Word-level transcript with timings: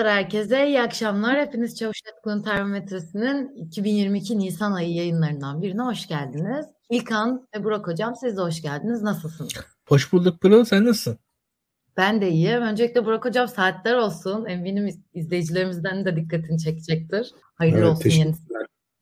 Merhabalar 0.00 0.24
herkese, 0.24 0.68
iyi 0.68 0.80
akşamlar. 0.80 1.40
Hepiniz 1.40 1.76
Çavuş 1.76 1.98
Atkı'nın 2.12 2.42
termometresinin 2.42 3.54
2022 3.54 4.38
Nisan 4.38 4.72
ayı 4.72 4.94
yayınlarından 4.94 5.62
birine 5.62 5.82
hoş 5.82 6.08
geldiniz. 6.08 6.66
İlkan 6.90 7.48
ve 7.56 7.64
Burak 7.64 7.86
Hocam 7.86 8.14
siz 8.20 8.36
de 8.36 8.40
hoş 8.40 8.62
geldiniz. 8.62 9.02
Nasılsınız? 9.02 9.52
Hoş 9.88 10.12
bulduk 10.12 10.40
Pırıl, 10.40 10.64
sen 10.64 10.84
nasılsın? 10.84 11.18
Ben 11.96 12.20
de 12.20 12.30
iyiyim. 12.30 12.62
Öncelikle 12.62 13.04
Burak 13.04 13.24
Hocam 13.24 13.48
saatler 13.48 13.94
olsun. 13.94 14.46
Eminim 14.46 14.88
izleyicilerimizden 15.14 16.04
de 16.04 16.16
dikkatini 16.16 16.58
çekecektir. 16.58 17.30
Hayırlı 17.54 17.78
evet, 17.78 17.88
olsun 17.88 18.10
yenisi. 18.10 18.42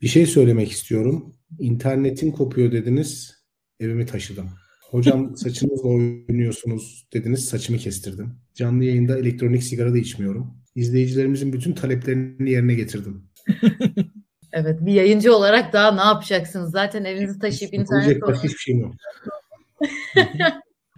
Bir 0.02 0.09
şey 0.09 0.26
söylemek 0.26 0.70
istiyorum. 0.70 1.37
İnternetin 1.59 2.32
kopuyor 2.32 2.73
dediniz, 2.73 3.45
evimi 3.80 4.06
taşıdım. 4.06 4.51
Hocam 4.90 5.37
saçınızla 5.37 5.88
oynuyorsunuz 5.88 7.09
dediniz, 7.12 7.45
saçımı 7.45 7.78
kestirdim. 7.78 8.40
Canlı 8.54 8.84
yayında 8.84 9.18
elektronik 9.18 9.62
sigara 9.62 9.92
da 9.92 9.98
içmiyorum. 9.98 10.59
İzleyicilerimizin 10.78 11.52
bütün 11.52 11.73
taleplerini 11.73 12.50
yerine 12.50 12.74
getirdim. 12.74 13.30
evet, 14.52 14.78
bir 14.80 14.92
yayıncı 14.92 15.37
olarak 15.37 15.73
daha 15.73 15.92
ne 15.92 16.01
yapacaksınız? 16.01 16.70
Zaten 16.70 17.04
evinizi 17.04 17.38
taşıyıp 17.38 17.74
internet... 17.74 18.23
Başka 18.23 18.45
hiçbir 18.45 18.59
şeyim 18.59 18.80
yok. 18.80 18.95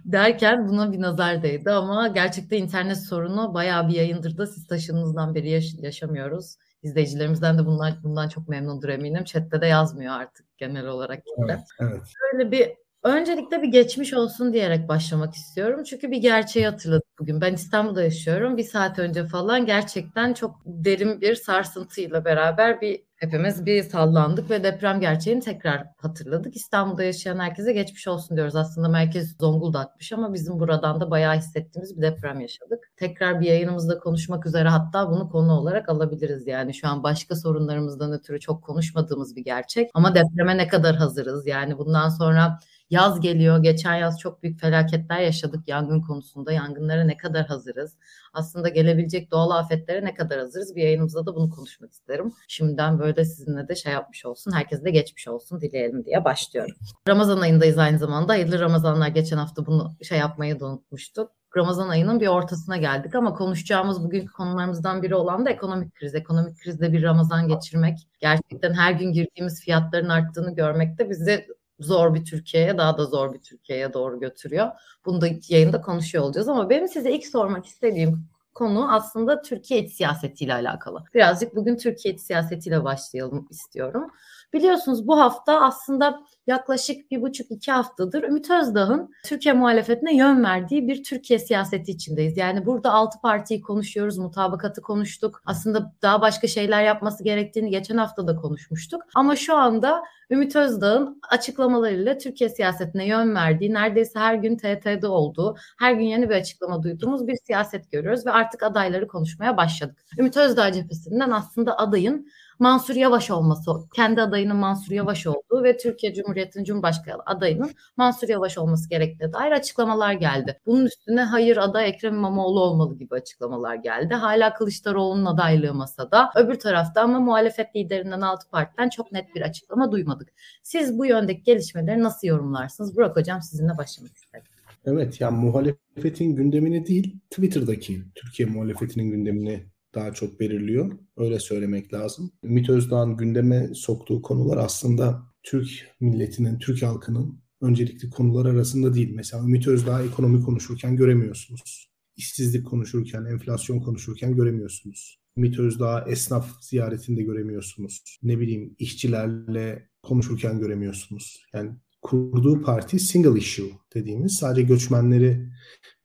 derken 0.05 0.67
buna 0.67 0.91
bir 0.91 1.01
nazar 1.01 1.43
değdi 1.43 1.71
ama 1.71 2.07
gerçekten 2.07 2.57
internet 2.57 3.05
sorunu 3.05 3.53
bayağı 3.53 3.87
bir 3.87 3.93
yayındır 3.93 4.37
da 4.37 4.47
siz 4.47 4.67
taşınınızdan 4.67 5.35
beri 5.35 5.49
yaş- 5.49 5.79
yaşamıyoruz. 5.81 6.55
İzleyicilerimizden 6.83 7.57
de 7.57 7.65
bunlar, 7.65 8.03
bundan 8.03 8.29
çok 8.29 8.49
memnundur 8.49 8.89
eminim. 8.89 9.23
Chat'te 9.23 9.61
de 9.61 9.65
yazmıyor 9.65 10.13
artık 10.13 10.57
genel 10.57 10.87
olarak. 10.87 11.23
Evet, 11.37 11.59
evet. 11.79 12.01
Böyle 12.33 12.51
bir 12.51 12.71
Öncelikle 13.03 13.61
bir 13.61 13.67
geçmiş 13.67 14.13
olsun 14.13 14.53
diyerek 14.53 14.89
başlamak 14.89 15.35
istiyorum. 15.35 15.83
Çünkü 15.83 16.11
bir 16.11 16.17
gerçeği 16.17 16.65
hatırladım 16.65 17.00
bugün. 17.21 17.41
Ben 17.41 17.53
İstanbul'da 17.53 18.03
yaşıyorum. 18.03 18.57
Bir 18.57 18.63
saat 18.63 18.99
önce 18.99 19.25
falan 19.25 19.65
gerçekten 19.65 20.33
çok 20.33 20.61
derin 20.65 21.21
bir 21.21 21.35
sarsıntıyla 21.35 22.25
beraber 22.25 22.81
bir 22.81 23.01
hepimiz 23.15 23.65
bir 23.65 23.83
sallandık 23.83 24.49
ve 24.49 24.63
deprem 24.63 24.99
gerçeğini 24.99 25.41
tekrar 25.41 25.87
hatırladık. 25.97 26.55
İstanbul'da 26.55 27.03
yaşayan 27.03 27.39
herkese 27.39 27.73
geçmiş 27.73 28.07
olsun 28.07 28.37
diyoruz. 28.37 28.55
Aslında 28.55 28.89
merkez 28.89 29.35
Zonguldak'mış 29.39 30.11
ama 30.13 30.33
bizim 30.33 30.59
buradan 30.59 31.01
da 31.01 31.11
bayağı 31.11 31.35
hissettiğimiz 31.35 31.97
bir 31.97 32.01
deprem 32.01 32.39
yaşadık. 32.39 32.91
Tekrar 32.97 33.41
bir 33.41 33.45
yayınımızda 33.45 33.99
konuşmak 33.99 34.45
üzere 34.45 34.69
hatta 34.69 35.09
bunu 35.09 35.29
konu 35.29 35.51
olarak 35.51 35.89
alabiliriz. 35.89 36.47
Yani 36.47 36.73
şu 36.73 36.87
an 36.87 37.03
başka 37.03 37.35
sorunlarımızdan 37.35 38.11
ötürü 38.11 38.39
çok 38.39 38.63
konuşmadığımız 38.63 39.35
bir 39.35 39.43
gerçek. 39.43 39.89
Ama 39.93 40.15
depreme 40.15 40.57
ne 40.57 40.67
kadar 40.67 40.95
hazırız? 40.95 41.47
Yani 41.47 41.77
bundan 41.77 42.09
sonra 42.09 42.59
Yaz 42.91 43.19
geliyor. 43.19 43.63
Geçen 43.63 43.95
yaz 43.95 44.19
çok 44.19 44.43
büyük 44.43 44.59
felaketler 44.59 45.19
yaşadık 45.19 45.67
yangın 45.67 46.01
konusunda. 46.01 46.51
Yangınlara 46.51 47.03
ne 47.03 47.17
kadar 47.17 47.45
hazırız? 47.45 47.97
Aslında 48.33 48.69
gelebilecek 48.69 49.31
doğal 49.31 49.49
afetlere 49.51 50.05
ne 50.05 50.13
kadar 50.13 50.39
hazırız? 50.39 50.75
Bir 50.75 50.83
yayınımızda 50.83 51.25
da 51.25 51.35
bunu 51.35 51.49
konuşmak 51.49 51.91
isterim. 51.91 52.33
Şimdiden 52.47 52.99
böyle 52.99 53.25
sizinle 53.25 53.67
de 53.67 53.75
şey 53.75 53.93
yapmış 53.93 54.25
olsun. 54.25 54.51
Herkese 54.51 54.83
de 54.83 54.91
geçmiş 54.91 55.27
olsun 55.27 55.61
dileyelim 55.61 56.05
diye 56.05 56.25
başlıyorum. 56.25 56.75
Ramazan 57.07 57.41
ayındayız 57.41 57.77
aynı 57.77 57.99
zamanda. 57.99 58.33
Hayırlı 58.33 58.59
Ramazanlar. 58.59 59.07
Geçen 59.07 59.37
hafta 59.37 59.65
bunu 59.65 59.91
şey 60.01 60.17
yapmayı 60.17 60.59
da 60.59 60.65
unutmuştuk. 60.65 61.31
Ramazan 61.57 61.89
ayının 61.89 62.19
bir 62.19 62.27
ortasına 62.27 62.77
geldik 62.77 63.15
ama 63.15 63.33
konuşacağımız 63.33 64.03
bugünkü 64.03 64.33
konularımızdan 64.33 65.03
biri 65.03 65.15
olan 65.15 65.45
da 65.45 65.49
ekonomik 65.49 65.95
kriz. 65.95 66.15
Ekonomik 66.15 66.59
krizde 66.59 66.93
bir 66.93 67.03
Ramazan 67.03 67.47
geçirmek, 67.47 67.97
gerçekten 68.19 68.73
her 68.73 68.91
gün 68.91 69.11
girdiğimiz 69.11 69.61
fiyatların 69.61 70.09
arttığını 70.09 70.55
görmek 70.55 70.97
de 70.97 71.09
bizi 71.09 71.47
zor 71.81 72.13
bir 72.13 72.25
Türkiye'ye 72.25 72.77
daha 72.77 72.97
da 72.97 73.05
zor 73.05 73.33
bir 73.33 73.39
Türkiye'ye 73.39 73.93
doğru 73.93 74.19
götürüyor. 74.19 74.67
Bunu 75.05 75.21
da 75.21 75.27
yayında 75.49 75.81
konuşuyor 75.81 76.23
olacağız 76.23 76.49
ama 76.49 76.69
benim 76.69 76.87
size 76.87 77.11
ilk 77.11 77.27
sormak 77.27 77.65
istediğim 77.65 78.27
konu 78.53 78.93
aslında 78.93 79.41
Türkiye 79.41 79.79
iç 79.83 79.93
siyasetiyle 79.93 80.53
alakalı. 80.53 81.03
Birazcık 81.13 81.55
bugün 81.55 81.77
Türkiye 81.77 82.13
iç 82.13 82.21
siyasetiyle 82.21 82.83
başlayalım 82.83 83.47
istiyorum. 83.49 84.11
Biliyorsunuz 84.53 85.07
bu 85.07 85.19
hafta 85.19 85.61
aslında 85.61 86.21
yaklaşık 86.47 87.11
bir 87.11 87.21
buçuk 87.21 87.51
iki 87.51 87.71
haftadır 87.71 88.23
Ümit 88.23 88.49
Özdağ'ın 88.49 89.11
Türkiye 89.25 89.53
muhalefetine 89.53 90.15
yön 90.15 90.43
verdiği 90.43 90.87
bir 90.87 91.03
Türkiye 91.03 91.39
siyaseti 91.39 91.91
içindeyiz. 91.91 92.37
Yani 92.37 92.65
burada 92.65 92.91
altı 92.91 93.21
partiyi 93.21 93.61
konuşuyoruz, 93.61 94.17
mutabakatı 94.17 94.81
konuştuk. 94.81 95.41
Aslında 95.45 95.93
daha 96.01 96.21
başka 96.21 96.47
şeyler 96.47 96.83
yapması 96.83 97.23
gerektiğini 97.23 97.69
geçen 97.69 97.97
hafta 97.97 98.27
da 98.27 98.35
konuşmuştuk. 98.35 99.01
Ama 99.15 99.35
şu 99.35 99.57
anda 99.57 100.03
Ümit 100.31 100.55
Özdağ'ın 100.55 101.21
açıklamalarıyla 101.29 102.17
Türkiye 102.17 102.49
siyasetine 102.49 103.07
yön 103.07 103.35
verdiği, 103.35 103.73
neredeyse 103.73 104.19
her 104.19 104.35
gün 104.35 104.57
TT'de 104.57 105.07
olduğu, 105.07 105.55
her 105.79 105.93
gün 105.93 106.05
yeni 106.05 106.29
bir 106.29 106.35
açıklama 106.35 106.83
duyduğumuz 106.83 107.27
bir 107.27 107.35
siyaset 107.35 107.91
görüyoruz 107.91 108.25
ve 108.25 108.31
artık 108.31 108.63
adayları 108.63 109.07
konuşmaya 109.07 109.57
başladık. 109.57 109.97
Ümit 110.19 110.37
Özdağ 110.37 110.71
cephesinden 110.71 111.31
aslında 111.31 111.77
adayın 111.77 112.27
Mansur 112.61 112.95
Yavaş 112.95 113.31
olması, 113.31 113.71
kendi 113.95 114.21
adayının 114.21 114.55
Mansur 114.55 114.91
Yavaş 114.91 115.27
olduğu 115.27 115.63
ve 115.63 115.77
Türkiye 115.77 116.13
Cumhuriyeti'nin 116.13 116.63
Cumhurbaşkanı 116.63 117.21
adayının 117.25 117.71
Mansur 117.97 118.29
Yavaş 118.29 118.57
olması 118.57 118.89
gerektiğine 118.89 119.33
dair 119.33 119.51
açıklamalar 119.51 120.13
geldi. 120.13 120.59
Bunun 120.65 120.85
üstüne 120.85 121.21
hayır 121.21 121.57
aday 121.57 121.89
Ekrem 121.89 122.13
İmamoğlu 122.13 122.59
olmalı 122.59 122.97
gibi 122.97 123.15
açıklamalar 123.15 123.75
geldi. 123.75 124.13
Hala 124.13 124.53
Kılıçdaroğlu'nun 124.53 125.25
adaylığı 125.25 125.73
masada. 125.73 126.31
Öbür 126.35 126.59
tarafta 126.59 127.01
ama 127.01 127.19
muhalefet 127.19 127.75
liderinden 127.75 128.21
altı 128.21 128.49
partiden 128.49 128.89
çok 128.89 129.11
net 129.11 129.35
bir 129.35 129.41
açıklama 129.41 129.91
duymadık. 129.91 130.29
Siz 130.63 130.97
bu 130.97 131.05
yöndeki 131.05 131.43
gelişmeleri 131.43 132.03
nasıl 132.03 132.27
yorumlarsınız? 132.27 132.95
Burak 132.95 133.15
Hocam 133.15 133.41
sizinle 133.41 133.77
başlamak 133.77 134.17
istedim. 134.17 134.45
Evet 134.85 135.21
yani 135.21 135.37
muhalefetin 135.37 136.35
gündemini 136.35 136.85
değil 136.85 137.19
Twitter'daki 137.29 138.03
Türkiye 138.15 138.49
muhalefetinin 138.49 139.11
gündemini 139.11 139.71
daha 139.95 140.13
çok 140.13 140.39
belirliyor. 140.39 140.91
Öyle 141.17 141.39
söylemek 141.39 141.93
lazım. 141.93 142.31
Ümit 142.43 142.69
Özdağ'ın 142.69 143.17
gündeme 143.17 143.69
soktuğu 143.73 144.21
konular 144.21 144.57
aslında 144.57 145.23
Türk 145.43 145.69
milletinin, 145.99 146.59
Türk 146.59 146.83
halkının 146.83 147.41
öncelikli 147.61 148.09
konular 148.09 148.45
arasında 148.45 148.93
değil. 148.93 149.11
Mesela 149.15 149.43
Ümit 149.43 149.67
Özdağ 149.67 150.03
ekonomi 150.03 150.41
konuşurken 150.41 150.95
göremiyorsunuz. 150.95 151.91
İşsizlik 152.15 152.67
konuşurken, 152.67 153.25
enflasyon 153.25 153.79
konuşurken 153.79 154.35
göremiyorsunuz. 154.35 155.21
Ümit 155.37 155.59
Özdağ 155.59 156.05
esnaf 156.07 156.61
ziyaretinde 156.61 157.23
göremiyorsunuz. 157.23 158.19
Ne 158.23 158.39
bileyim 158.39 158.75
işçilerle 158.79 159.89
konuşurken 160.03 160.59
göremiyorsunuz. 160.59 161.43
Yani 161.53 161.71
kurduğu 162.01 162.61
parti 162.61 162.99
single 162.99 163.39
issue 163.39 163.71
dediğimiz 163.93 164.33
sadece 164.33 164.61
göçmenleri 164.61 165.49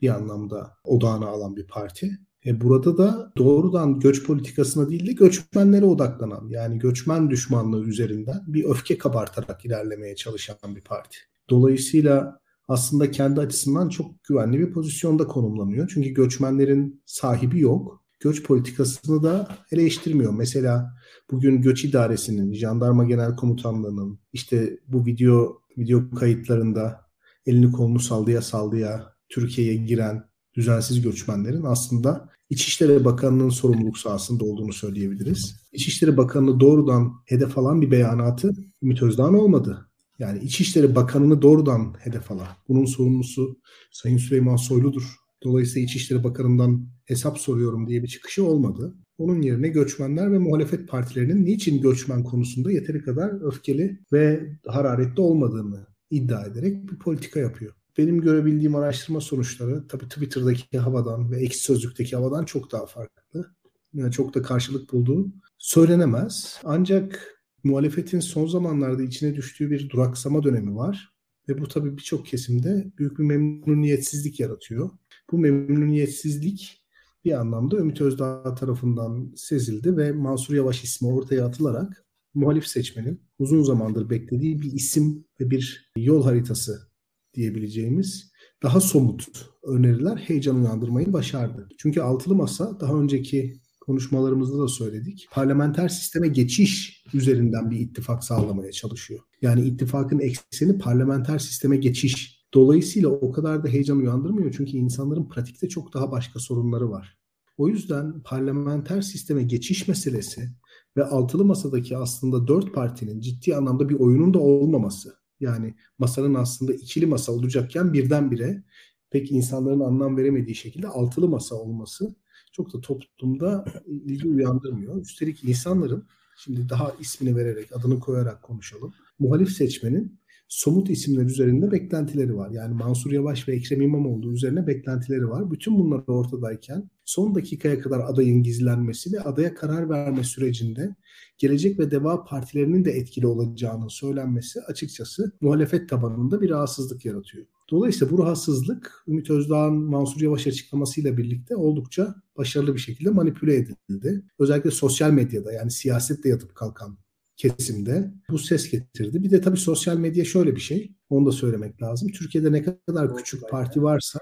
bir 0.01 0.09
anlamda 0.09 0.73
odağına 0.85 1.27
alan 1.27 1.57
bir 1.57 1.67
parti. 1.67 2.19
E 2.47 2.61
burada 2.61 2.99
da 2.99 3.33
doğrudan 3.39 4.01
göç 4.01 4.25
politikasına 4.25 4.89
değil 4.91 5.07
de 5.07 5.13
göçmenlere 5.13 5.85
odaklanan 5.85 6.49
yani 6.49 6.79
göçmen 6.79 7.31
düşmanlığı 7.31 7.85
üzerinden 7.85 8.41
bir 8.47 8.65
öfke 8.65 8.99
kabartarak 8.99 9.65
ilerlemeye 9.65 10.17
çalışan 10.17 10.77
bir 10.77 10.81
parti. 10.81 11.17
Dolayısıyla 11.51 12.41
aslında 12.69 13.11
kendi 13.11 13.41
açısından 13.41 13.89
çok 13.89 14.25
güvenli 14.25 14.59
bir 14.59 14.73
pozisyonda 14.73 15.27
konumlanıyor. 15.27 15.91
Çünkü 15.95 16.11
göçmenlerin 16.11 17.03
sahibi 17.07 17.61
yok. 17.61 18.03
Göç 18.21 18.43
politikasını 18.43 19.23
da 19.23 19.49
eleştirmiyor. 19.73 20.33
Mesela 20.33 20.93
bugün 21.31 21.63
göç 21.63 21.85
idaresinin, 21.85 22.55
jandarma 22.55 23.05
genel 23.05 23.37
komutanlığının 23.37 24.19
işte 24.33 24.79
bu 24.89 25.07
video 25.07 25.63
video 25.79 26.11
kayıtlarında 26.11 27.01
elini 27.47 27.73
kolunu 27.73 28.01
saldıya 28.01 28.43
saldıya 28.43 29.13
Türkiye'ye 29.29 29.77
giren 29.77 30.25
düzensiz 30.57 31.03
göçmenlerin 31.03 31.63
aslında 31.63 32.29
İçişleri 32.51 33.05
Bakanlığı'nın 33.05 33.49
sorumluluk 33.49 33.99
sahasında 33.99 34.45
olduğunu 34.45 34.73
söyleyebiliriz. 34.73 35.57
İçişleri 35.73 36.17
Bakanlığı 36.17 36.61
doğrudan 36.61 37.13
hedef 37.25 37.59
alan 37.59 37.83
bir 37.83 37.91
beyanatı 37.91 38.53
Ümit 38.83 39.03
Özdağ'ın 39.03 39.35
olmadı. 39.35 39.91
Yani 40.19 40.39
İçişleri 40.39 40.95
Bakanı'nı 40.95 41.43
doğrudan 41.43 41.95
hedef 41.99 42.31
alan. 42.31 42.49
Bunun 42.69 42.85
sorumlusu 42.85 43.59
Sayın 43.93 44.19
Süleyman 44.19 44.57
Soylu'dur. 44.57 45.17
Dolayısıyla 45.45 45.85
İçişleri 45.85 46.25
Bakanı'ndan 46.25 46.89
hesap 47.05 47.39
soruyorum 47.39 47.89
diye 47.89 48.03
bir 48.03 48.09
çıkışı 48.09 48.45
olmadı. 48.45 48.95
Onun 49.19 49.43
yerine 49.43 49.69
göçmenler 49.69 50.33
ve 50.33 50.39
muhalefet 50.39 50.89
partilerinin 50.89 51.45
niçin 51.45 51.81
göçmen 51.81 52.25
konusunda 52.25 52.73
yeteri 52.73 53.03
kadar 53.03 53.47
öfkeli 53.47 54.01
ve 54.13 54.53
hararetli 54.67 55.21
olmadığını 55.21 55.87
iddia 56.11 56.47
ederek 56.47 56.91
bir 56.91 56.99
politika 56.99 57.41
yapıyor 57.41 57.75
benim 57.99 58.21
görebildiğim 58.21 58.75
araştırma 58.75 59.21
sonuçları 59.21 59.89
tabii 59.89 60.09
Twitter'daki 60.09 60.79
havadan 60.79 61.31
ve 61.31 61.41
ekşi 61.41 61.59
sözlükteki 61.59 62.17
havadan 62.17 62.45
çok 62.45 62.73
daha 62.73 62.87
farklı. 62.87 63.55
Yani 63.95 64.13
çok 64.13 64.35
da 64.35 64.43
karşılık 64.43 64.93
bulduğu 64.93 65.33
söylenemez. 65.59 66.61
Ancak 66.65 67.37
muhalefetin 67.65 68.21
son 68.21 68.47
zamanlarda 68.47 69.03
içine 69.03 69.35
düştüğü 69.35 69.71
bir 69.71 69.91
duraksama 69.91 70.43
dönemi 70.43 70.77
var. 70.77 71.13
Ve 71.49 71.61
bu 71.61 71.69
tabii 71.69 71.97
birçok 71.97 72.27
kesimde 72.27 72.93
büyük 72.99 73.19
bir 73.19 73.25
memnuniyetsizlik 73.25 74.41
yaratıyor. 74.41 74.91
Bu 75.31 75.39
memnuniyetsizlik 75.39 76.85
bir 77.25 77.41
anlamda 77.41 77.77
Ümit 77.77 78.01
Özdağ 78.01 78.55
tarafından 78.55 79.33
sezildi 79.37 79.97
ve 79.97 80.13
Mansur 80.13 80.55
Yavaş 80.55 80.85
ismi 80.85 81.09
ortaya 81.09 81.47
atılarak 81.47 82.05
muhalif 82.35 82.67
seçmenin 82.67 83.21
uzun 83.39 83.63
zamandır 83.63 84.11
beklediği 84.11 84.63
bir 84.63 84.73
isim 84.73 85.25
ve 85.41 85.51
bir 85.51 85.93
yol 85.97 86.25
haritası 86.25 86.89
diyebileceğimiz 87.37 88.33
daha 88.63 88.81
somut 88.81 89.27
öneriler 89.65 90.17
heyecan 90.17 90.57
uyandırmayı 90.57 91.13
başardı. 91.13 91.69
Çünkü 91.79 92.01
altılı 92.01 92.35
masa 92.35 92.81
daha 92.81 92.95
önceki 92.95 93.61
konuşmalarımızda 93.81 94.59
da 94.59 94.69
söyledik. 94.69 95.29
Parlamenter 95.33 95.89
sisteme 95.89 96.29
geçiş 96.29 97.03
üzerinden 97.15 97.71
bir 97.71 97.79
ittifak 97.79 98.25
sağlamaya 98.25 98.73
çalışıyor. 98.73 99.21
Yani 99.43 99.61
ittifakın 99.61 100.19
ekseni 100.19 100.79
parlamenter 100.79 101.39
sisteme 101.39 101.77
geçiş. 101.77 102.47
Dolayısıyla 102.55 103.09
o 103.09 103.33
kadar 103.33 103.65
da 103.65 103.69
heyecan 103.69 103.99
uyandırmıyor 103.99 104.55
çünkü 104.57 104.77
insanların 104.77 105.29
pratikte 105.29 105.69
çok 105.69 105.95
daha 105.95 106.11
başka 106.11 106.41
sorunları 106.41 106.91
var. 106.91 107.19
O 107.59 107.69
yüzden 107.69 108.23
parlamenter 108.23 109.03
sisteme 109.03 109.43
geçiş 109.43 109.89
meselesi 109.89 110.49
ve 110.97 111.05
altılı 111.05 111.45
masadaki 111.45 111.97
aslında 111.97 112.49
dört 112.49 112.75
partinin 112.75 113.21
ciddi 113.21 113.57
anlamda 113.57 113.89
bir 113.89 113.95
oyunun 113.95 114.35
da 114.35 114.39
olmaması. 114.39 115.26
Yani 115.41 115.75
masanın 115.99 116.35
aslında 116.35 116.73
ikili 116.73 117.07
masa 117.07 117.33
olacakken 117.33 117.93
birdenbire 117.93 118.63
pek 119.11 119.33
insanların 119.33 119.81
anlam 119.81 120.17
veremediği 120.17 120.55
şekilde 120.55 120.89
altılı 120.89 121.29
masa 121.29 121.55
olması 121.55 122.15
çok 122.53 122.73
da 122.73 122.81
toplumda 122.81 123.65
ilgi 123.87 124.29
uyandırmıyor. 124.29 125.03
Üstelik 125.03 125.45
insanların 125.45 126.07
şimdi 126.37 126.69
daha 126.69 126.95
ismini 127.01 127.37
vererek, 127.37 127.77
adını 127.77 128.01
koyarak 128.01 128.43
konuşalım. 128.43 128.95
Muhalif 129.19 129.51
seçmenin 129.51 130.19
somut 130.49 130.91
isimler 130.91 131.25
üzerinde 131.25 131.73
beklentileri 131.73 132.37
var. 132.37 132.51
Yani 132.51 132.75
Mansur 132.75 133.13
Yavaş 133.13 133.49
ve 133.49 133.57
Ekrem 133.57 133.83
İmamoğlu 133.83 134.33
üzerine 134.33 134.67
beklentileri 134.67 135.29
var. 135.29 135.51
Bütün 135.51 135.79
bunlar 135.79 136.03
ortadayken 136.07 136.91
son 137.05 137.35
dakikaya 137.35 137.81
kadar 137.81 138.01
adayın 138.01 138.43
gizlenmesi 138.43 139.13
ve 139.13 139.21
adaya 139.21 139.55
karar 139.55 139.91
verme 139.91 140.25
sürecinde 140.25 140.95
Gelecek 141.39 141.79
ve 141.79 141.91
Deva 141.91 142.25
partilerinin 142.25 142.85
de 142.85 142.91
etkili 142.91 143.27
olacağının 143.27 143.89
söylenmesi 143.89 144.61
açıkçası 144.61 145.33
muhalefet 145.41 145.89
tabanında 145.89 146.41
bir 146.41 146.51
rahatsızlık 146.51 147.05
yaratıyor. 147.05 147.47
Dolayısıyla 147.71 148.17
bu 148.17 148.23
rahatsızlık 148.23 149.05
Ümit 149.09 149.31
Özdağ'ın 149.31 149.75
Mansur 149.75 150.21
Yavaş 150.21 150.47
açıklamasıyla 150.47 151.17
birlikte 151.17 151.57
oldukça 151.57 152.15
başarılı 152.37 152.75
bir 152.75 152.81
şekilde 152.81 153.11
manipüle 153.11 153.57
edildi. 153.57 154.23
Özellikle 154.39 154.71
sosyal 154.71 155.11
medyada 155.11 155.53
yani 155.53 155.71
siyasetle 155.71 156.31
yatıp 156.31 156.55
kalkan 156.55 156.99
kesimde 157.37 158.13
bu 158.31 158.39
ses 158.39 158.71
getirdi. 158.71 159.23
Bir 159.23 159.31
de 159.31 159.41
tabii 159.41 159.57
sosyal 159.57 159.97
medya 159.97 160.25
şöyle 160.25 160.57
bir 160.57 160.61
şey. 160.61 160.93
Onu 161.11 161.27
da 161.27 161.33
söylemek 161.33 161.83
lazım. 161.83 162.09
Türkiye'de 162.09 162.53
ne 162.53 162.63
kadar 162.63 163.17
küçük 163.17 163.51
parti 163.51 163.83
varsa 163.83 164.21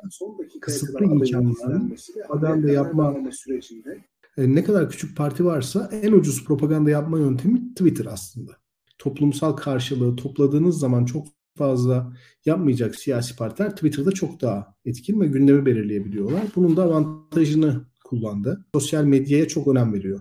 kısıtlı 0.60 1.04
imkanlarla 1.04 1.80
propaganda 2.28 2.72
yapma 2.72 3.16
sürecinde 3.32 4.04
e, 4.36 4.54
ne 4.54 4.64
kadar 4.64 4.90
küçük 4.90 5.16
parti 5.16 5.44
varsa 5.44 5.90
en 5.92 6.12
ucuz 6.12 6.44
propaganda 6.44 6.90
yapma 6.90 7.18
yöntemi 7.18 7.74
Twitter 7.74 8.06
aslında. 8.06 8.52
Toplumsal 8.98 9.52
karşılığı 9.52 10.16
topladığınız 10.16 10.78
zaman 10.78 11.04
çok 11.04 11.26
fazla 11.56 12.12
yapmayacak 12.44 12.94
siyasi 12.94 13.36
partiler 13.36 13.70
Twitter'da 13.70 14.12
çok 14.12 14.40
daha 14.40 14.74
etkin 14.84 15.20
ve 15.20 15.26
gündemi 15.26 15.66
belirleyebiliyorlar. 15.66 16.42
Bunun 16.56 16.76
da 16.76 16.82
avantajını 16.82 17.86
kullandı. 18.04 18.66
Sosyal 18.74 19.04
medyaya 19.04 19.48
çok 19.48 19.68
önem 19.68 19.92
veriyor 19.92 20.20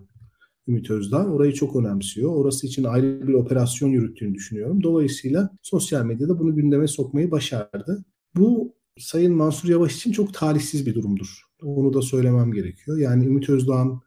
Ümit 0.67 0.89
Özdağ. 0.89 1.25
Orayı 1.25 1.53
çok 1.53 1.75
önemsiyor. 1.75 2.35
Orası 2.35 2.67
için 2.67 2.83
ayrı 2.83 3.27
bir 3.27 3.33
operasyon 3.33 3.89
yürüttüğünü 3.89 4.33
düşünüyorum. 4.35 4.83
Dolayısıyla 4.83 5.49
sosyal 5.61 6.05
medyada 6.05 6.39
bunu 6.39 6.55
gündeme 6.55 6.87
sokmayı 6.87 7.31
başardı. 7.31 8.05
Bu 8.35 8.75
Sayın 8.99 9.33
Mansur 9.33 9.69
Yavaş 9.69 9.95
için 9.95 10.11
çok 10.11 10.33
talihsiz 10.33 10.85
bir 10.85 10.95
durumdur. 10.95 11.41
Onu 11.61 11.93
da 11.93 12.01
söylemem 12.01 12.51
gerekiyor. 12.51 12.97
Yani 12.97 13.25
Ümit 13.25 13.49
Özdağ'ın 13.49 14.01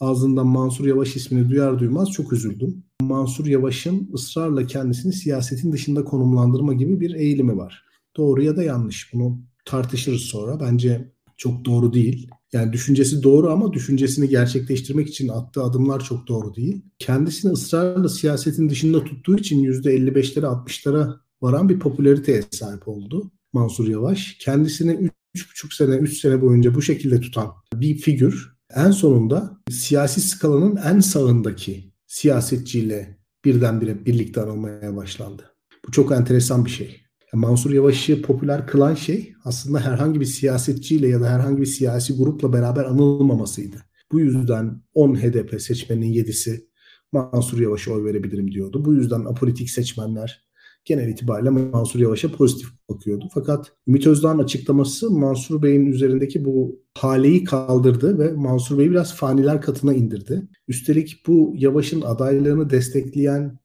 ağzından 0.00 0.46
Mansur 0.46 0.86
Yavaş 0.86 1.16
ismini 1.16 1.50
duyar 1.50 1.78
duymaz 1.78 2.10
çok 2.10 2.32
üzüldüm. 2.32 2.84
Mansur 3.02 3.46
Yavaş'ın 3.46 4.10
ısrarla 4.14 4.66
kendisini 4.66 5.12
siyasetin 5.12 5.72
dışında 5.72 6.04
konumlandırma 6.04 6.72
gibi 6.72 7.00
bir 7.00 7.14
eğilimi 7.14 7.56
var. 7.56 7.84
Doğru 8.16 8.42
ya 8.42 8.56
da 8.56 8.62
yanlış 8.62 9.12
bunu 9.12 9.42
tartışırız 9.64 10.20
sonra. 10.20 10.60
Bence 10.60 11.12
çok 11.36 11.64
doğru 11.64 11.92
değil. 11.92 12.30
Yani 12.52 12.72
düşüncesi 12.72 13.22
doğru 13.22 13.50
ama 13.50 13.72
düşüncesini 13.72 14.28
gerçekleştirmek 14.28 15.08
için 15.08 15.28
attığı 15.28 15.62
adımlar 15.62 16.04
çok 16.04 16.28
doğru 16.28 16.54
değil. 16.54 16.82
Kendisini 16.98 17.52
ısrarla 17.52 18.08
siyasetin 18.08 18.68
dışında 18.68 19.04
tuttuğu 19.04 19.36
için 19.36 19.64
%55'lere 19.64 20.46
60'lara 20.46 21.14
varan 21.42 21.68
bir 21.68 21.78
popülariteye 21.78 22.42
sahip 22.50 22.88
oldu 22.88 23.30
Mansur 23.52 23.88
Yavaş. 23.88 24.36
Kendisini 24.40 25.10
3,5 25.36 25.76
sene, 25.76 25.94
3 25.94 26.20
sene 26.20 26.42
boyunca 26.42 26.74
bu 26.74 26.82
şekilde 26.82 27.20
tutan 27.20 27.52
bir 27.74 27.96
figür 27.96 28.52
en 28.74 28.90
sonunda 28.90 29.58
siyasi 29.70 30.20
skalanın 30.20 30.76
en 30.76 31.00
sağındaki 31.00 31.92
siyasetçiyle 32.06 33.18
birdenbire 33.44 34.06
birlikte 34.06 34.40
anılmaya 34.40 34.96
başlandı. 34.96 35.42
Bu 35.86 35.92
çok 35.92 36.12
enteresan 36.12 36.64
bir 36.64 36.70
şey. 36.70 37.01
Mansur 37.32 37.70
Yavaş'ı 37.70 38.22
popüler 38.22 38.66
kılan 38.66 38.94
şey 38.94 39.34
aslında 39.44 39.80
herhangi 39.80 40.20
bir 40.20 40.24
siyasetçiyle 40.24 41.08
ya 41.08 41.20
da 41.20 41.30
herhangi 41.30 41.60
bir 41.60 41.66
siyasi 41.66 42.16
grupla 42.16 42.52
beraber 42.52 42.84
anılmamasıydı. 42.84 43.76
Bu 44.12 44.20
yüzden 44.20 44.82
10 44.94 45.14
HDP 45.14 45.62
seçmenin 45.62 46.12
7'si 46.12 46.64
Mansur 47.12 47.60
Yavaş'a 47.60 47.92
oy 47.92 48.04
verebilirim 48.04 48.52
diyordu. 48.52 48.84
Bu 48.84 48.94
yüzden 48.94 49.24
apolitik 49.24 49.70
seçmenler 49.70 50.52
genel 50.84 51.08
itibariyle 51.08 51.50
Mansur 51.50 52.00
Yavaş'a 52.00 52.32
pozitif 52.32 52.68
bakıyordu. 52.88 53.28
Fakat 53.34 53.72
Ümit 53.88 54.06
Özdağ'ın 54.06 54.38
açıklaması 54.38 55.10
Mansur 55.10 55.62
Bey'in 55.62 55.86
üzerindeki 55.86 56.44
bu 56.44 56.80
haleyi 56.98 57.44
kaldırdı 57.44 58.18
ve 58.18 58.32
Mansur 58.32 58.78
Bey'i 58.78 58.90
biraz 58.90 59.14
faniler 59.14 59.60
katına 59.60 59.94
indirdi. 59.94 60.48
Üstelik 60.68 61.26
bu 61.26 61.54
Yavaş'ın 61.56 62.00
adaylığını 62.00 62.70
destekleyen 62.70 63.58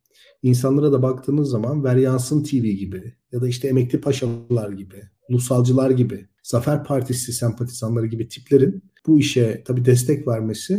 insanlara 0.44 0.92
da 0.92 1.02
baktığınız 1.02 1.50
zaman 1.50 1.84
Veryansın 1.84 2.44
TV 2.44 2.56
gibi 2.56 3.14
ya 3.32 3.42
da 3.42 3.48
işte 3.48 3.68
Emekli 3.68 4.02
Paşalılar 4.02 4.70
gibi, 4.70 5.02
Ulusalcılar 5.30 5.92
gibi, 5.92 6.28
Zafer 6.44 6.84
Partisi 6.84 7.34
sempatizanları 7.34 8.06
gibi 8.06 8.30
tiplerin 8.30 8.84
bu 9.08 9.20
işe 9.20 9.64
tabii 9.66 9.86
destek 9.86 10.28
vermesi 10.28 10.74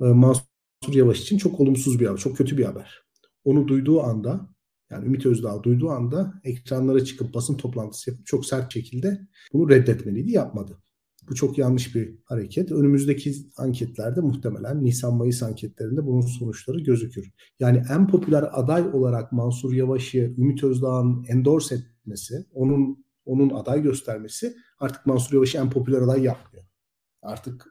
e, 0.00 0.04
Mansur 0.04 0.44
Yavaş 0.92 1.20
için 1.20 1.38
çok 1.38 1.60
olumsuz 1.60 2.00
bir 2.00 2.06
haber, 2.06 2.18
çok 2.18 2.36
kötü 2.36 2.58
bir 2.58 2.64
haber. 2.64 3.02
Onu 3.44 3.68
duyduğu 3.68 4.02
anda 4.02 4.54
yani 4.90 5.06
Ümit 5.06 5.26
Özdağ 5.26 5.62
duyduğu 5.62 5.90
anda 5.90 6.34
ekranlara 6.44 7.04
çıkıp 7.04 7.34
basın 7.34 7.56
toplantısı 7.56 8.10
yapıp 8.10 8.26
çok 8.26 8.46
sert 8.46 8.72
şekilde 8.72 9.20
bunu 9.52 9.70
reddetmeliydi, 9.70 10.30
yapmadı. 10.30 10.82
Bu 11.28 11.34
çok 11.34 11.58
yanlış 11.58 11.94
bir 11.94 12.18
hareket. 12.24 12.72
Önümüzdeki 12.72 13.34
anketlerde 13.56 14.20
muhtemelen 14.20 14.84
Nisan-Mayıs 14.84 15.42
anketlerinde 15.42 16.06
bunun 16.06 16.20
sonuçları 16.20 16.80
gözükür. 16.80 17.30
Yani 17.58 17.82
en 17.90 18.08
popüler 18.08 18.44
aday 18.52 18.82
olarak 18.82 19.32
Mansur 19.32 19.72
Yavaş'ı 19.72 20.34
Ümit 20.38 20.64
Özdağ'ın 20.64 21.24
endorse 21.28 21.74
etmesi, 21.74 22.46
onun 22.52 23.04
onun 23.24 23.50
aday 23.50 23.82
göstermesi 23.82 24.56
artık 24.78 25.06
Mansur 25.06 25.34
Yavaş'ı 25.34 25.58
en 25.58 25.70
popüler 25.70 26.02
aday 26.02 26.22
yapmıyor. 26.22 26.64
Artık 27.22 27.66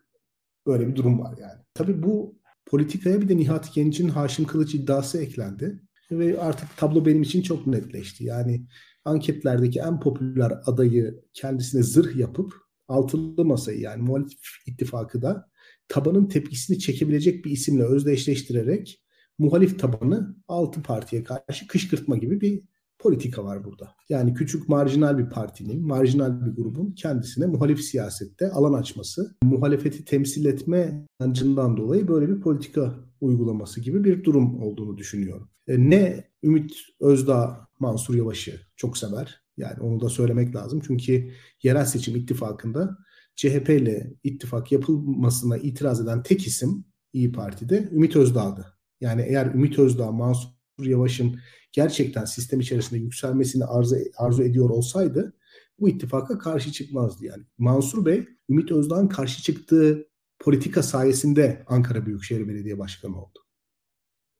böyle 0.67 0.87
bir 0.87 0.95
durum 0.95 1.19
var 1.19 1.37
yani. 1.41 1.61
Tabii 1.73 2.03
bu 2.03 2.39
politikaya 2.65 3.21
bir 3.21 3.29
de 3.29 3.37
Nihat 3.37 3.73
Genç'in 3.73 4.09
Haşim 4.09 4.45
Kılıç 4.45 4.75
iddiası 4.75 5.17
eklendi 5.17 5.81
ve 6.11 6.39
artık 6.39 6.77
tablo 6.77 7.05
benim 7.05 7.21
için 7.21 7.41
çok 7.41 7.67
netleşti. 7.67 8.23
Yani 8.23 8.67
anketlerdeki 9.05 9.79
en 9.79 9.99
popüler 9.99 10.51
adayı 10.65 11.21
kendisine 11.33 11.83
zırh 11.83 12.15
yapıp 12.15 12.53
altılı 12.89 13.45
masayı 13.45 13.79
yani 13.79 14.01
muhalif 14.01 14.31
ittifakı 14.67 15.21
da 15.21 15.49
tabanın 15.87 16.25
tepkisini 16.25 16.79
çekebilecek 16.79 17.45
bir 17.45 17.51
isimle 17.51 17.83
özdeşleştirerek 17.83 19.03
muhalif 19.37 19.79
tabanı 19.79 20.35
altı 20.47 20.81
partiye 20.81 21.23
karşı 21.23 21.67
kışkırtma 21.67 22.17
gibi 22.17 22.41
bir 22.41 22.63
politika 22.99 23.43
var 23.43 23.63
burada. 23.63 23.95
Yani 24.09 24.33
küçük 24.33 24.69
marjinal 24.69 25.17
bir 25.17 25.29
partinin, 25.29 25.87
marjinal 25.87 26.45
bir 26.45 26.55
grubun 26.55 26.91
kendisine 26.91 27.45
muhalif 27.45 27.81
siyasette 27.81 28.51
alan 28.51 28.73
açması, 28.73 29.35
muhalefeti 29.43 30.05
temsil 30.05 30.45
etme 30.45 31.05
ancından 31.19 31.77
dolayı 31.77 32.07
böyle 32.07 32.29
bir 32.29 32.41
politika 32.41 32.95
uygulaması 33.21 33.81
gibi 33.81 34.03
bir 34.03 34.23
durum 34.23 34.63
olduğunu 34.63 34.97
düşünüyorum. 34.97 35.49
E, 35.67 35.89
ne 35.89 36.29
Ümit 36.43 36.71
Özdağ 36.99 37.67
Mansur 37.79 38.15
Yavaş'ı 38.15 38.59
çok 38.75 38.97
sever. 38.97 39.38
Yani 39.59 39.79
onu 39.79 40.01
da 40.01 40.09
söylemek 40.09 40.55
lazım. 40.55 40.81
Çünkü 40.87 41.31
yerel 41.63 41.85
seçim 41.85 42.15
ittifakında 42.15 42.97
CHP 43.35 43.69
ile 43.69 44.13
ittifak 44.23 44.71
yapılmasına 44.71 45.57
itiraz 45.57 46.01
eden 46.01 46.23
tek 46.23 46.47
isim 46.47 46.85
İyi 47.13 47.31
Parti'de 47.31 47.89
Ümit 47.91 48.15
Özdağ'dı. 48.15 48.65
Yani 49.01 49.21
eğer 49.21 49.45
Ümit 49.45 49.79
Özdağ 49.79 50.11
Mansur 50.11 50.49
Yavaş'ın 50.79 51.39
gerçekten 51.71 52.25
sistem 52.25 52.59
içerisinde 52.59 52.99
yükselmesini 52.99 53.65
arzu, 53.65 53.95
arzu 54.17 54.43
ediyor 54.43 54.69
olsaydı 54.69 55.33
bu 55.79 55.89
ittifaka 55.89 56.37
karşı 56.37 56.71
çıkmazdı 56.71 57.25
yani. 57.25 57.43
Mansur 57.57 58.05
Bey 58.05 58.27
Ümit 58.49 58.71
Özdağ'ın 58.71 59.07
karşı 59.07 59.43
çıktığı 59.43 60.09
politika 60.39 60.83
sayesinde 60.83 61.63
Ankara 61.67 62.05
Büyükşehir 62.05 62.47
Belediye 62.47 62.79
Başkanı 62.79 63.21
oldu. 63.21 63.39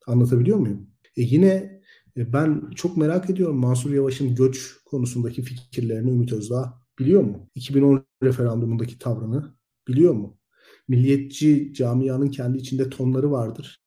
Anlatabiliyor 0.07 0.57
muyum? 0.57 0.89
E 1.15 1.21
yine 1.21 1.78
ben 2.33 2.69
çok 2.75 2.97
merak 2.97 3.29
ediyorum 3.29 3.57
Mansur 3.57 3.93
Yavaş'ın 3.93 4.35
göç 4.35 4.77
konusundaki 4.85 5.41
fikirlerini 5.41 6.11
Ümit 6.11 6.33
Özdağ 6.33 6.81
biliyor 6.99 7.23
mu? 7.23 7.49
2010 7.55 8.05
referandumundaki 8.23 8.99
tavrını 8.99 9.55
biliyor 9.88 10.13
mu? 10.13 10.38
Milliyetçi 10.88 11.73
camianın 11.73 12.27
kendi 12.27 12.57
içinde 12.57 12.89
tonları 12.89 13.31
vardır. 13.31 13.83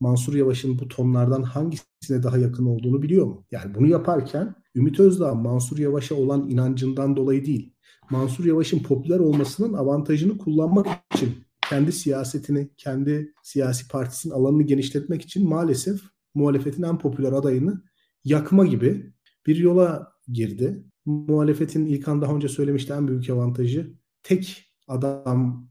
Mansur 0.00 0.34
Yavaş'ın 0.34 0.78
bu 0.78 0.88
tonlardan 0.88 1.42
hangisine 1.42 2.22
daha 2.22 2.38
yakın 2.38 2.66
olduğunu 2.66 3.02
biliyor 3.02 3.26
mu? 3.26 3.46
Yani 3.50 3.74
bunu 3.74 3.86
yaparken 3.86 4.54
Ümit 4.74 5.00
Özdağ 5.00 5.34
Mansur 5.34 5.78
Yavaş'a 5.78 6.14
olan 6.14 6.48
inancından 6.48 7.16
dolayı 7.16 7.44
değil, 7.44 7.74
Mansur 8.10 8.44
Yavaş'ın 8.44 8.78
popüler 8.78 9.18
olmasının 9.18 9.72
avantajını 9.72 10.38
kullanmak 10.38 10.86
için 11.14 11.34
kendi 11.70 11.92
siyasetini, 11.92 12.70
kendi 12.76 13.34
siyasi 13.42 13.88
partisinin 13.88 14.34
alanını 14.34 14.62
genişletmek 14.62 15.22
için 15.22 15.48
maalesef 15.48 16.00
muhalefetin 16.36 16.82
en 16.82 16.98
popüler 16.98 17.32
adayını 17.32 17.82
yakma 18.24 18.66
gibi 18.66 19.12
bir 19.46 19.56
yola 19.56 20.12
girdi. 20.28 20.84
Muhalefetin 21.04 21.86
İlkan 21.86 22.22
daha 22.22 22.34
önce 22.34 22.48
söylemişti 22.48 22.92
en 22.92 23.08
büyük 23.08 23.30
avantajı 23.30 23.94
tek 24.22 24.72
adam 24.88 25.70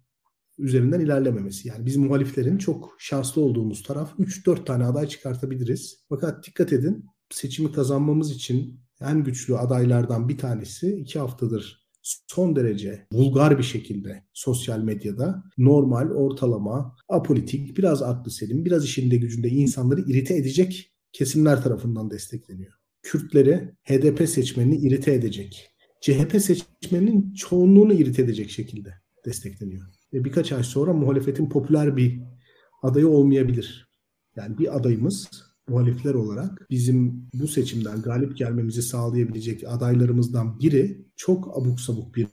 üzerinden 0.57 0.99
ilerlememesi. 0.99 1.67
Yani 1.67 1.85
biz 1.85 1.97
muhaliflerin 1.97 2.57
çok 2.57 2.95
şanslı 2.99 3.41
olduğumuz 3.41 3.83
taraf 3.83 4.19
3-4 4.19 4.65
tane 4.65 4.85
aday 4.85 5.07
çıkartabiliriz. 5.07 6.05
Fakat 6.09 6.47
dikkat 6.47 6.73
edin 6.73 7.05
seçimi 7.29 7.71
kazanmamız 7.71 8.31
için 8.31 8.79
en 9.01 9.23
güçlü 9.23 9.57
adaylardan 9.57 10.29
bir 10.29 10.37
tanesi 10.37 10.95
iki 10.95 11.19
haftadır 11.19 11.84
son 12.27 12.55
derece 12.55 13.07
vulgar 13.11 13.57
bir 13.57 13.63
şekilde 13.63 14.23
sosyal 14.33 14.79
medyada 14.79 15.43
normal, 15.57 16.09
ortalama, 16.09 16.95
apolitik, 17.09 17.77
biraz 17.77 18.01
aklı 18.01 18.31
selim, 18.31 18.65
biraz 18.65 18.85
işinde 18.85 19.17
gücünde 19.17 19.49
insanları 19.49 20.01
irite 20.01 20.35
edecek 20.35 20.91
kesimler 21.13 21.63
tarafından 21.63 22.11
destekleniyor. 22.11 22.73
Kürtleri 23.03 23.71
HDP 23.83 24.29
seçmenini 24.29 24.77
irite 24.77 25.13
edecek. 25.13 25.71
CHP 26.01 26.41
seçmeninin 26.41 27.33
çoğunluğunu 27.33 27.93
irite 27.93 28.21
edecek 28.21 28.49
şekilde 28.49 28.93
destekleniyor. 29.25 29.85
Ve 30.13 30.25
birkaç 30.25 30.51
ay 30.51 30.63
sonra 30.63 30.93
muhalefetin 30.93 31.49
popüler 31.49 31.97
bir 31.97 32.21
adayı 32.83 33.07
olmayabilir. 33.07 33.89
Yani 34.35 34.57
bir 34.57 34.77
adayımız 34.77 35.29
muhalifler 35.67 36.13
olarak 36.13 36.67
bizim 36.69 37.29
bu 37.33 37.47
seçimden 37.47 38.01
galip 38.01 38.37
gelmemizi 38.37 38.81
sağlayabilecek 38.81 39.63
adaylarımızdan 39.67 40.59
biri 40.59 41.04
çok 41.15 41.57
abuk 41.57 41.79
sabuk 41.79 42.15
bir 42.15 42.29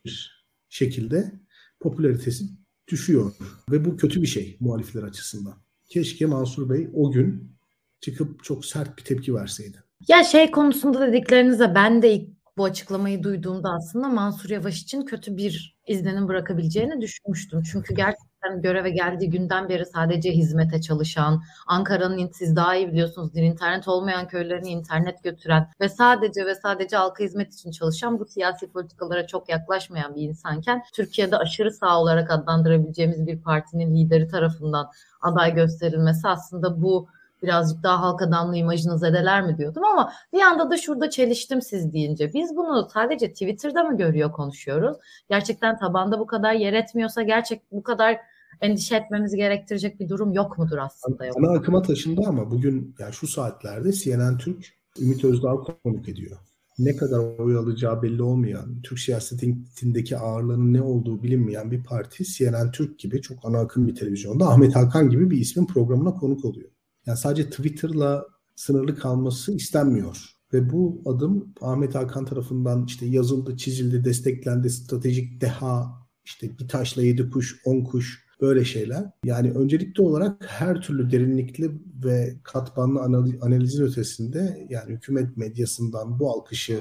şekilde 0.69 1.33
popülaritesi 1.81 2.45
düşüyor. 2.89 3.33
Ve 3.71 3.85
bu 3.85 3.97
kötü 3.97 4.23
bir 4.23 4.27
şey 4.27 4.57
muhalifler 4.61 5.03
açısından. 5.03 5.55
Keşke 5.89 6.27
Mansur 6.27 6.71
Bey 6.71 6.89
o 6.95 7.13
gün 7.13 7.57
çıkıp 8.01 8.45
çok 8.45 8.65
sert 8.65 8.99
bir 8.99 9.05
tepki 9.05 9.35
verseydi. 9.35 9.83
Ya 10.09 10.25
şey 10.25 10.51
konusunda 10.51 11.07
dediklerinize 11.07 11.75
ben 11.75 12.03
de 12.03 12.15
ilk 12.15 12.29
bu 12.57 12.65
açıklamayı 12.65 13.23
duyduğumda 13.23 13.71
aslında 13.71 14.09
Mansur 14.09 14.51
Yavaş 14.51 14.83
için 14.83 15.05
kötü 15.05 15.37
bir 15.37 15.79
izlenim 15.87 16.29
bırakabileceğini 16.29 17.01
düşünmüştüm. 17.01 17.63
Çünkü 17.63 17.95
gerçekten 17.95 18.32
göreve 18.63 18.91
geldiği 18.91 19.31
günden 19.31 19.69
beri 19.69 19.87
sadece 19.87 20.31
hizmete 20.33 20.81
çalışan, 20.81 21.43
Ankara'nın 21.67 22.31
siz 22.33 22.57
daha 22.57 22.77
iyi 22.77 22.89
biliyorsunuz 22.89 23.31
internet 23.35 23.89
olmayan 23.89 24.29
köylerine 24.29 24.71
internet 24.71 25.25
götüren 25.25 25.69
ve 25.81 25.89
sadece 25.89 26.47
ve 26.47 26.55
sadece 26.55 26.97
halka 26.97 27.25
hizmet 27.25 27.55
için 27.55 27.71
çalışan 27.71 28.19
bu 28.19 28.25
siyasi 28.25 28.73
politikalara 28.73 29.27
çok 29.27 29.49
yaklaşmayan 29.49 30.15
bir 30.15 30.23
insanken 30.23 30.83
Türkiye'de 30.95 31.37
aşırı 31.37 31.71
sağ 31.71 32.01
olarak 32.01 32.31
adlandırabileceğimiz 32.31 33.27
bir 33.27 33.41
partinin 33.41 33.97
lideri 33.97 34.29
tarafından 34.29 34.91
aday 35.21 35.55
gösterilmesi 35.55 36.29
aslında 36.29 36.83
bu 36.83 37.09
birazcık 37.43 37.83
daha 37.83 38.01
halk 38.01 38.23
adamlı 38.23 38.57
imajını 38.57 38.99
zedeler 38.99 39.43
mi 39.43 39.59
diyordum 39.59 39.85
ama 39.85 40.13
bir 40.33 40.41
anda 40.41 40.71
da 40.71 40.77
şurada 40.77 41.11
çeliştim 41.11 41.63
siz 41.63 41.93
deyince. 41.93 42.33
Biz 42.33 42.57
bunu 42.57 42.89
sadece 42.95 43.33
Twitter'da 43.33 43.85
mı 43.85 43.97
görüyor 43.97 44.33
konuşuyoruz? 44.33 44.97
Gerçekten 45.29 45.79
tabanda 45.79 46.19
bu 46.19 46.27
kadar 46.27 46.53
yer 46.53 46.73
etmiyorsa 46.73 47.23
gerçek 47.23 47.63
bu 47.73 47.83
kadar 47.83 48.21
endişe 48.63 48.97
etmemizi 48.97 49.37
gerektirecek 49.37 50.01
bir 50.01 50.09
durum 50.09 50.33
yok 50.33 50.59
mudur 50.59 50.79
aslında? 50.79 51.25
Ana 51.37 51.51
akıma 51.51 51.83
taşındı 51.83 52.21
ama 52.27 52.51
bugün 52.51 52.95
yani 52.99 53.13
şu 53.13 53.27
saatlerde 53.27 53.93
CNN 53.93 54.39
Türk 54.39 54.67
Ümit 55.01 55.25
Özdağ 55.25 55.55
konuk 55.55 56.09
ediyor. 56.09 56.39
Ne 56.79 56.97
kadar 56.97 57.19
oy 57.19 57.57
alacağı 57.57 58.03
belli 58.03 58.23
olmayan, 58.23 58.83
Türk 58.83 58.99
siyasetindeki 58.99 60.17
ağırlığının 60.17 60.73
ne 60.73 60.83
olduğu 60.83 61.23
bilinmeyen 61.23 61.71
bir 61.71 61.85
parti 61.85 62.25
CNN 62.25 62.71
Türk 62.71 62.99
gibi 62.99 63.23
çok 63.23 63.39
ana 63.45 63.59
akım 63.59 63.87
bir 63.87 63.95
televizyonda 63.95 64.49
Ahmet 64.49 64.77
Hakan 64.77 65.11
gibi 65.11 65.31
bir 65.31 65.39
ismin 65.39 65.67
programına 65.67 66.15
konuk 66.15 66.45
oluyor. 66.45 66.71
Yani 67.07 67.19
sadece 67.19 67.51
Twitter'la 67.51 68.27
sınırlı 68.57 68.97
kalması 68.97 69.53
istenmiyor. 69.53 70.33
Ve 70.53 70.73
bu 70.73 71.03
adım 71.07 71.55
Ahmet 71.61 71.95
Hakan 71.95 72.25
tarafından 72.25 72.87
işte 72.87 73.07
yazıldı, 73.07 73.57
çizildi, 73.57 74.05
desteklendi, 74.05 74.71
stratejik 74.71 75.41
deha, 75.41 75.93
işte 76.25 76.59
bir 76.59 76.69
taşla 76.69 77.03
yedi 77.03 77.31
kuş, 77.31 77.61
on 77.65 77.85
kuş 77.85 78.22
böyle 78.43 78.65
şeyler. 78.65 79.05
Yani 79.25 79.51
öncelikli 79.51 80.03
olarak 80.03 80.45
her 80.47 80.81
türlü 80.81 81.11
derinlikli 81.11 81.71
ve 82.05 82.37
katmanlı 82.43 83.01
analizin 83.41 83.85
ötesinde 83.85 84.67
yani 84.71 84.93
hükümet 84.93 85.37
medyasından 85.37 86.19
bu 86.19 86.31
alkışı 86.31 86.81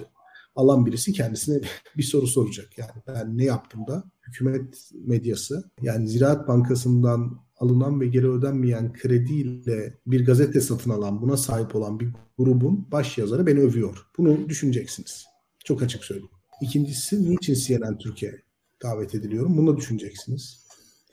alan 0.56 0.86
birisi 0.86 1.14
kendisine 1.14 1.62
bir 1.98 2.04
soru 2.04 2.28
soracak. 2.28 2.78
Yani 2.78 2.92
ben 3.08 3.38
ne 3.38 3.44
yaptım 3.44 3.88
da 3.88 4.04
hükümet 4.28 4.92
medyası 4.94 5.64
yani 5.82 6.08
Ziraat 6.08 6.48
Bankası'ndan 6.48 7.40
alınan 7.58 8.02
ve 8.02 8.08
geri 8.08 8.32
ödenmeyen 8.32 8.94
krediyle 8.94 9.98
bir 10.08 10.26
gazete 10.26 10.62
satın 10.62 10.90
alan, 10.90 11.22
buna 11.22 11.38
sahip 11.38 11.76
olan 11.76 12.00
bir 12.00 12.10
grubun 12.38 12.88
baş 12.92 13.18
yazarı 13.18 13.48
beni 13.48 13.60
övüyor. 13.60 14.06
Bunu 14.18 14.50
düşüneceksiniz. 14.50 15.26
Çok 15.66 15.82
açık 15.82 16.04
söyleyeyim. 16.06 16.30
İkincisi 16.62 17.32
niçin 17.32 17.54
CNN 17.54 17.98
Türkiye 17.98 18.42
davet 18.84 19.16
ediliyorum? 19.16 19.58
Bunu 19.58 19.74
da 19.74 19.78
düşüneceksiniz. 19.78 20.62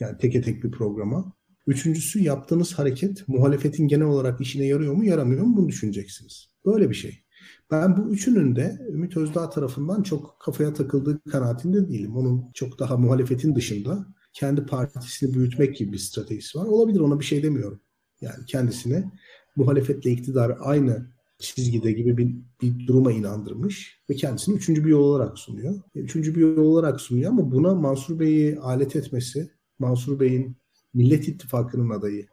Yani 0.00 0.18
teke 0.18 0.40
tek 0.40 0.64
bir 0.64 0.70
programa. 0.70 1.32
Üçüncüsü 1.66 2.20
yaptığınız 2.20 2.78
hareket 2.78 3.28
muhalefetin 3.28 3.88
genel 3.88 4.06
olarak 4.06 4.40
işine 4.40 4.66
yarıyor 4.66 4.94
mu 4.94 5.04
yaramıyor 5.04 5.44
mu 5.44 5.56
bunu 5.56 5.68
düşüneceksiniz. 5.68 6.48
Böyle 6.66 6.90
bir 6.90 6.94
şey. 6.94 7.24
Ben 7.70 7.96
bu 7.96 8.12
üçünün 8.12 8.56
de 8.56 8.78
Ümit 8.92 9.16
Özdağ 9.16 9.50
tarafından 9.50 10.02
çok 10.02 10.40
kafaya 10.40 10.74
takıldığı 10.74 11.20
kanaatinde 11.30 11.88
değilim. 11.88 12.16
Onun 12.16 12.44
çok 12.54 12.78
daha 12.78 12.96
muhalefetin 12.96 13.54
dışında 13.54 14.06
kendi 14.32 14.66
partisini 14.66 15.34
büyütmek 15.34 15.76
gibi 15.76 15.92
bir 15.92 15.98
stratejisi 15.98 16.58
var. 16.58 16.66
Olabilir 16.66 17.00
ona 17.00 17.20
bir 17.20 17.24
şey 17.24 17.42
demiyorum. 17.42 17.80
Yani 18.20 18.46
kendisine 18.46 19.12
muhalefetle 19.56 20.10
iktidarı 20.10 20.56
aynı 20.60 21.06
çizgide 21.38 21.92
gibi 21.92 22.16
bir, 22.16 22.36
bir 22.62 22.86
duruma 22.86 23.12
inandırmış 23.12 24.02
ve 24.10 24.14
kendisini 24.14 24.56
üçüncü 24.56 24.84
bir 24.84 24.90
yol 24.90 25.04
olarak 25.04 25.38
sunuyor. 25.38 25.74
E, 25.94 26.00
üçüncü 26.00 26.34
bir 26.34 26.40
yol 26.40 26.64
olarak 26.64 27.00
sunuyor 27.00 27.30
ama 27.30 27.50
buna 27.50 27.74
Mansur 27.74 28.18
Bey'i 28.20 28.58
alet 28.58 28.96
etmesi, 28.96 29.50
Mansur 29.78 30.20
Bey'in 30.20 30.56
Millet 30.94 31.28
İttifakı'nın 31.28 31.90
adayı, 31.90 32.26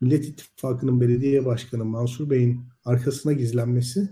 Millet 0.00 0.28
İttifakı'nın 0.28 1.00
belediye 1.00 1.46
başkanı 1.46 1.84
Mansur 1.84 2.30
Bey'in 2.30 2.60
arkasına 2.84 3.32
gizlenmesi 3.32 4.08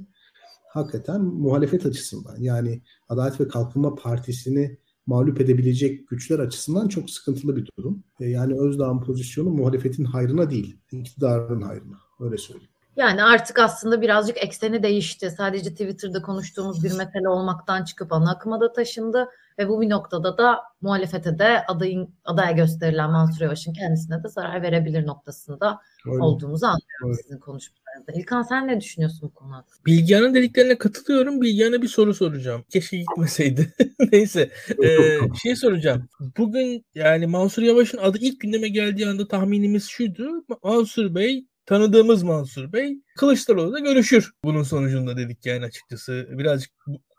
hakikaten 0.69 1.21
muhalefet 1.23 1.87
açısından 1.87 2.37
yani 2.39 2.83
Adalet 3.09 3.41
ve 3.41 3.49
Kalkınma 3.49 3.95
Partisi'ni 3.95 4.79
mağlup 5.07 5.41
edebilecek 5.41 6.09
güçler 6.09 6.39
açısından 6.39 6.89
çok 6.89 7.11
sıkıntılı 7.11 7.57
bir 7.57 7.69
durum. 7.79 8.05
E, 8.21 8.29
yani 8.29 8.61
Özdağ'ın 8.61 9.01
pozisyonu 9.01 9.51
muhalefetin 9.51 10.05
hayrına 10.05 10.51
değil, 10.51 10.77
iktidarın 10.93 11.63
hayrına. 11.63 11.99
Öyle 12.21 12.39
söyleyeyim. 12.39 12.76
Yani 12.97 13.23
artık 13.23 13.59
aslında 13.59 14.01
birazcık 14.03 14.45
ekseni 14.45 14.83
değişti. 14.83 15.31
Sadece 15.31 15.71
Twitter'da 15.71 16.23
konuştuğumuz 16.23 16.85
bir 16.85 16.93
mesele 16.93 17.29
olmaktan 17.29 17.85
çıkıp 17.85 18.13
ana 18.13 18.31
akıma 18.31 18.61
da 18.61 18.73
taşındı 18.73 19.29
ve 19.59 19.69
bu 19.69 19.81
bir 19.81 19.91
noktada 19.91 20.39
da 20.39 20.61
muhalefete 20.81 21.39
de 21.39 21.67
adayın 21.69 22.15
adaya 22.25 22.51
gösterilen 22.51 23.11
Mansur 23.11 23.45
Yavaş'ın 23.45 23.73
kendisine 23.73 24.25
de 24.25 24.29
zarar 24.29 24.63
verebilir 24.63 25.07
noktasında 25.07 25.81
Öyle. 26.07 26.23
olduğumuzu 26.23 26.67
anlıyorum 26.67 27.09
Öyle. 27.11 27.23
sizin 27.23 27.39
konuşmalarınızda. 27.39 28.13
İlkan 28.13 28.43
sen 28.43 28.69
ne 28.69 28.81
düşünüyorsun 28.81 29.21
bu 29.23 29.35
konu 29.35 29.55
hakkında? 29.55 29.85
Bilgehan'ın 29.87 30.35
dediklerine 30.35 30.79
katılıyorum. 30.79 31.43
Bilgehan'a 31.43 31.83
bir 31.83 31.89
soru 31.89 32.15
soracağım. 32.15 32.65
Keşke 32.71 32.97
gitmeseydi. 32.97 33.73
Neyse. 34.13 34.51
Ee, 34.85 35.19
şey 35.43 35.57
soracağım. 35.57 36.09
Bugün 36.39 36.85
yani 36.95 37.27
Mansur 37.27 37.63
Yavaş'ın 37.63 37.99
adı 37.99 38.19
ilk 38.21 38.41
gündeme 38.41 38.69
geldiği 38.69 39.09
anda 39.09 39.29
tahminimiz 39.29 39.89
şuydu. 39.89 40.45
Mansur 40.63 41.15
Bey 41.15 41.47
tanıdığımız 41.67 42.23
Mansur 42.23 42.73
Bey 42.73 42.99
Kılıçdaroğlu'da 43.17 43.79
görüşür 43.79 44.33
bunun 44.45 44.63
sonucunda 44.63 45.17
dedik 45.17 45.47
yani 45.47 45.65
açıkçası. 45.65 46.29
Birazcık 46.31 46.73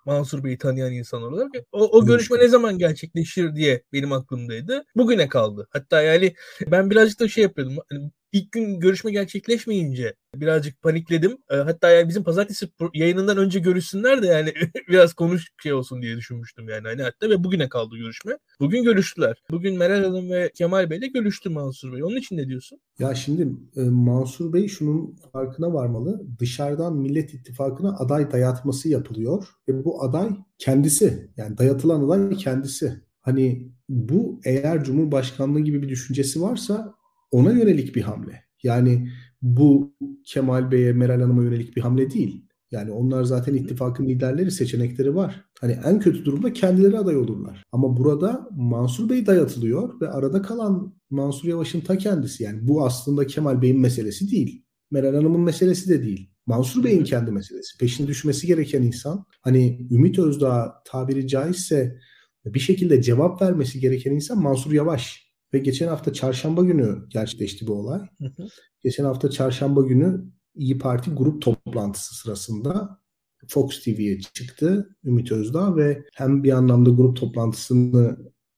Mansur 0.05 0.43
Bey'i 0.43 0.57
tanıyan 0.57 0.93
insan 0.93 1.21
olarak. 1.23 1.51
O, 1.71 1.97
o 1.97 2.05
görüşme 2.05 2.39
ne 2.39 2.47
zaman 2.47 2.77
gerçekleşir 2.77 3.55
diye 3.55 3.83
benim 3.93 4.11
aklımdaydı. 4.11 4.83
Bugüne 4.95 5.29
kaldı. 5.29 5.67
Hatta 5.71 6.01
yani 6.01 6.35
ben 6.67 6.89
birazcık 6.89 7.19
da 7.19 7.27
şey 7.27 7.43
yapıyordum. 7.43 7.77
Hani 7.89 8.11
ilk 8.37 8.51
gün 8.51 8.79
görüşme 8.79 9.11
gerçekleşmeyince 9.11 10.15
birazcık 10.35 10.81
panikledim. 10.81 11.37
E, 11.51 11.55
hatta 11.55 11.89
yani 11.89 12.09
bizim 12.09 12.23
pazartesi 12.23 12.69
yayınından 12.93 13.37
önce 13.37 13.59
görüşsünler 13.59 14.21
de 14.21 14.27
yani 14.27 14.53
biraz 14.89 15.13
konuş 15.13 15.51
şey 15.63 15.73
olsun 15.73 16.01
diye 16.01 16.17
düşünmüştüm 16.17 16.69
yani. 16.69 16.87
Hani 16.87 17.01
hatta 17.01 17.29
ve 17.29 17.43
bugüne 17.43 17.69
kaldı 17.69 17.95
görüşme. 17.97 18.37
Bugün 18.59 18.83
görüştüler. 18.83 19.43
Bugün 19.51 19.77
Meral 19.77 20.03
Hanım 20.03 20.29
ve 20.29 20.51
Kemal 20.55 20.89
Bey 20.89 20.97
ile 20.97 21.07
görüştü 21.07 21.49
Mansur 21.49 21.93
Bey. 21.93 22.03
Onun 22.03 22.15
için 22.15 22.37
ne 22.37 22.47
diyorsun? 22.47 22.79
Ya 22.99 23.15
şimdi 23.15 23.47
e, 23.75 23.81
Mansur 23.81 24.53
Bey 24.53 24.67
şunun 24.67 25.15
farkına 25.33 25.73
varmalı. 25.73 26.21
Dışarıdan 26.39 26.95
Millet 26.95 27.33
İttifakı'na 27.33 27.97
aday 27.97 28.31
dayatması 28.31 28.89
yapılıyor 28.89 29.47
ve 29.69 29.85
bu 29.85 30.03
aday 30.03 30.29
kendisi. 30.57 31.29
Yani 31.37 31.57
dayatılan 31.57 32.09
aday 32.09 32.37
kendisi. 32.37 33.01
Hani 33.21 33.71
bu 33.89 34.39
eğer 34.45 34.83
Cumhurbaşkanlığı 34.83 35.59
gibi 35.59 35.81
bir 35.81 35.89
düşüncesi 35.89 36.41
varsa 36.41 36.96
ona 37.31 37.51
yönelik 37.51 37.95
bir 37.95 38.01
hamle. 38.01 38.43
Yani 38.63 39.09
bu 39.41 39.95
Kemal 40.25 40.71
Bey'e, 40.71 40.93
Meral 40.93 41.21
Hanım'a 41.21 41.43
yönelik 41.43 41.75
bir 41.75 41.81
hamle 41.81 42.11
değil. 42.11 42.47
Yani 42.71 42.91
onlar 42.91 43.23
zaten 43.23 43.53
ittifakın 43.53 44.07
liderleri 44.07 44.51
seçenekleri 44.51 45.15
var. 45.15 45.45
Hani 45.59 45.77
en 45.85 45.99
kötü 45.99 46.25
durumda 46.25 46.53
kendileri 46.53 46.97
aday 46.97 47.17
olurlar. 47.17 47.63
Ama 47.71 47.97
burada 47.97 48.49
Mansur 48.51 49.09
Bey 49.09 49.25
dayatılıyor 49.25 50.01
ve 50.01 50.09
arada 50.09 50.41
kalan 50.41 50.95
Mansur 51.09 51.47
Yavaş'ın 51.47 51.81
ta 51.81 51.97
kendisi. 51.97 52.43
Yani 52.43 52.67
bu 52.67 52.85
aslında 52.85 53.27
Kemal 53.27 53.61
Bey'in 53.61 53.79
meselesi 53.79 54.31
değil. 54.31 54.63
Meral 54.91 55.15
Hanım'ın 55.15 55.41
meselesi 55.41 55.89
de 55.89 56.03
değil. 56.03 56.29
Mansur 56.45 56.83
Bey'in 56.83 57.03
kendi 57.03 57.31
meselesi. 57.31 57.77
Peşine 57.77 58.07
düşmesi 58.07 58.47
gereken 58.47 58.81
insan 58.81 59.25
hani 59.41 59.87
Ümit 59.91 60.19
Özdağ 60.19 60.73
tabiri 60.85 61.27
caizse 61.27 61.99
bir 62.45 62.59
şekilde 62.59 63.01
cevap 63.01 63.41
vermesi 63.41 63.79
gereken 63.79 64.11
insan 64.11 64.41
Mansur 64.41 64.71
Yavaş. 64.71 65.26
Ve 65.53 65.59
geçen 65.59 65.87
hafta 65.87 66.13
çarşamba 66.13 66.63
günü 66.63 67.09
gerçekleşti 67.09 67.67
bu 67.67 67.73
olay. 67.73 67.99
Hı 67.99 68.25
hı. 68.25 68.47
Geçen 68.83 69.03
hafta 69.03 69.29
çarşamba 69.29 69.81
günü 69.81 70.25
İyi 70.55 70.77
Parti 70.77 71.11
grup 71.11 71.41
toplantısı 71.41 72.15
sırasında 72.15 72.99
Fox 73.47 73.83
TV'ye 73.83 74.19
çıktı 74.19 74.95
Ümit 75.05 75.31
Özdağ 75.31 75.75
ve 75.75 76.03
hem 76.13 76.43
bir 76.43 76.51
anlamda 76.51 76.89
grup 76.89 77.17
toplantısını 77.17 78.17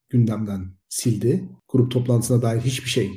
gündemden 0.10 0.74
sildi. 0.90 1.50
Grup 1.68 1.92
toplantısına 1.92 2.42
dair 2.42 2.62
hiçbir 2.62 2.90
şey 2.90 3.12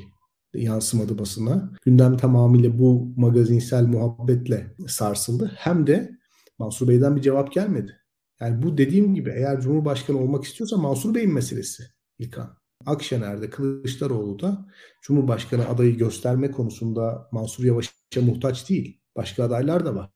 yansımadı 0.54 1.18
basına. 1.18 1.72
Gündem 1.84 2.16
tamamıyla 2.16 2.78
bu 2.78 3.12
magazinsel 3.16 3.86
muhabbetle 3.86 4.74
sarsıldı. 4.86 5.52
Hem 5.56 5.86
de 5.86 6.10
Mansur 6.58 6.88
Bey'den 6.88 7.16
bir 7.16 7.22
cevap 7.22 7.52
gelmedi. 7.52 7.96
Yani 8.40 8.62
bu 8.62 8.78
dediğim 8.78 9.14
gibi 9.14 9.30
eğer 9.30 9.60
Cumhurbaşkanı 9.60 10.18
olmak 10.18 10.44
istiyorsa 10.44 10.76
Mansur 10.76 11.14
Bey'in 11.14 11.34
meselesi 11.34 11.82
İlkan. 12.18 12.61
Akşener'de 12.86 13.50
Kılıçdaroğlu 13.50 14.40
da 14.40 14.66
Cumhurbaşkanı 15.02 15.68
adayı 15.68 15.96
gösterme 15.96 16.50
konusunda 16.50 17.28
Mansur 17.32 17.64
Yavaş'a 17.64 18.20
muhtaç 18.20 18.70
değil. 18.70 19.00
Başka 19.16 19.44
adaylar 19.44 19.86
da 19.86 19.94
var. 19.94 20.10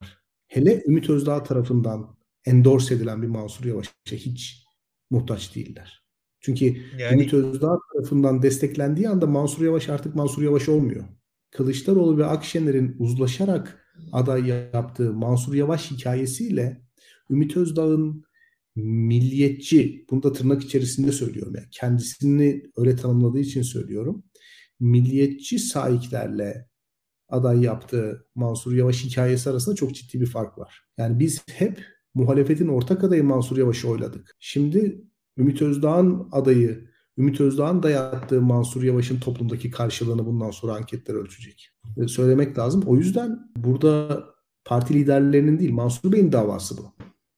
Hele 0.49 0.83
Ümit 0.87 1.11
Özdağ 1.11 1.43
tarafından 1.43 2.17
endorse 2.45 2.95
edilen 2.95 3.23
bir 3.23 3.27
Mansur 3.27 3.65
Yavaş'a 3.65 3.93
hiç 4.13 4.65
muhtaç 5.11 5.55
değiller. 5.55 6.07
Çünkü 6.41 6.77
yani... 6.99 7.15
Ümit 7.15 7.35
Özdağ 7.35 7.79
tarafından 7.93 8.43
desteklendiği 8.43 9.09
anda 9.09 9.27
Mansur 9.27 9.65
Yavaş 9.65 9.89
artık 9.89 10.15
Mansur 10.15 10.43
Yavaş 10.43 10.69
olmuyor. 10.69 11.05
Kılıçdaroğlu 11.51 12.19
ve 12.19 12.27
Akşener'in 12.27 12.97
uzlaşarak 12.99 13.87
aday 14.13 14.69
yaptığı 14.73 15.13
Mansur 15.13 15.55
Yavaş 15.55 15.91
hikayesiyle 15.91 16.83
Ümit 17.31 17.57
Özdağ'ın 17.57 18.25
milliyetçi, 18.77 20.07
bunu 20.11 20.23
da 20.23 20.33
tırnak 20.33 20.65
içerisinde 20.65 21.13
söylüyorum. 21.13 21.53
Yani 21.57 21.67
kendisini 21.71 22.63
öyle 22.77 22.97
tanımladığı 22.97 23.41
için 23.41 23.63
söylüyorum. 23.63 24.25
Milliyetçi 24.81 25.59
sahiplerle 25.59 26.69
aday 27.29 27.61
yaptığı 27.61 28.27
Mansur 28.35 28.73
Yavaş 28.73 29.05
hikayesi 29.05 29.51
arasında 29.51 29.75
çok 29.75 29.95
ciddi 29.95 30.21
bir 30.21 30.27
fark 30.27 30.59
var. 30.59 30.85
Yani 30.99 31.19
biz 31.19 31.45
hep 31.51 31.85
muhalefetin 32.15 32.69
ortak 32.69 33.05
adayı 33.05 33.25
Mansur 33.25 33.57
Yavaş'ı 33.57 33.89
oyladık. 33.89 34.37
Şimdi 34.41 35.05
Ümit 35.39 35.63
Özdağ'ın 35.63 36.29
adayı, 36.33 36.89
Ümit 37.19 37.41
Özdağ'ın 37.41 37.83
dayattığı 37.83 38.43
Mansur 38.43 38.83
Yavaş'ın 38.83 39.21
toplumdaki 39.21 39.71
karşılığını 39.71 40.27
bundan 40.27 40.51
sonra 40.51 40.75
anketler 40.75 41.15
ölçecek. 41.15 41.71
Ve 41.97 42.09
söylemek 42.09 42.59
lazım. 42.59 42.83
O 42.87 42.97
yüzden 42.97 43.39
burada 43.57 44.25
parti 44.65 44.95
liderlerinin 44.95 45.59
değil 45.59 45.73
Mansur 45.73 46.13
Bey'in 46.13 46.33
davası 46.33 46.77
bu. 46.77 46.93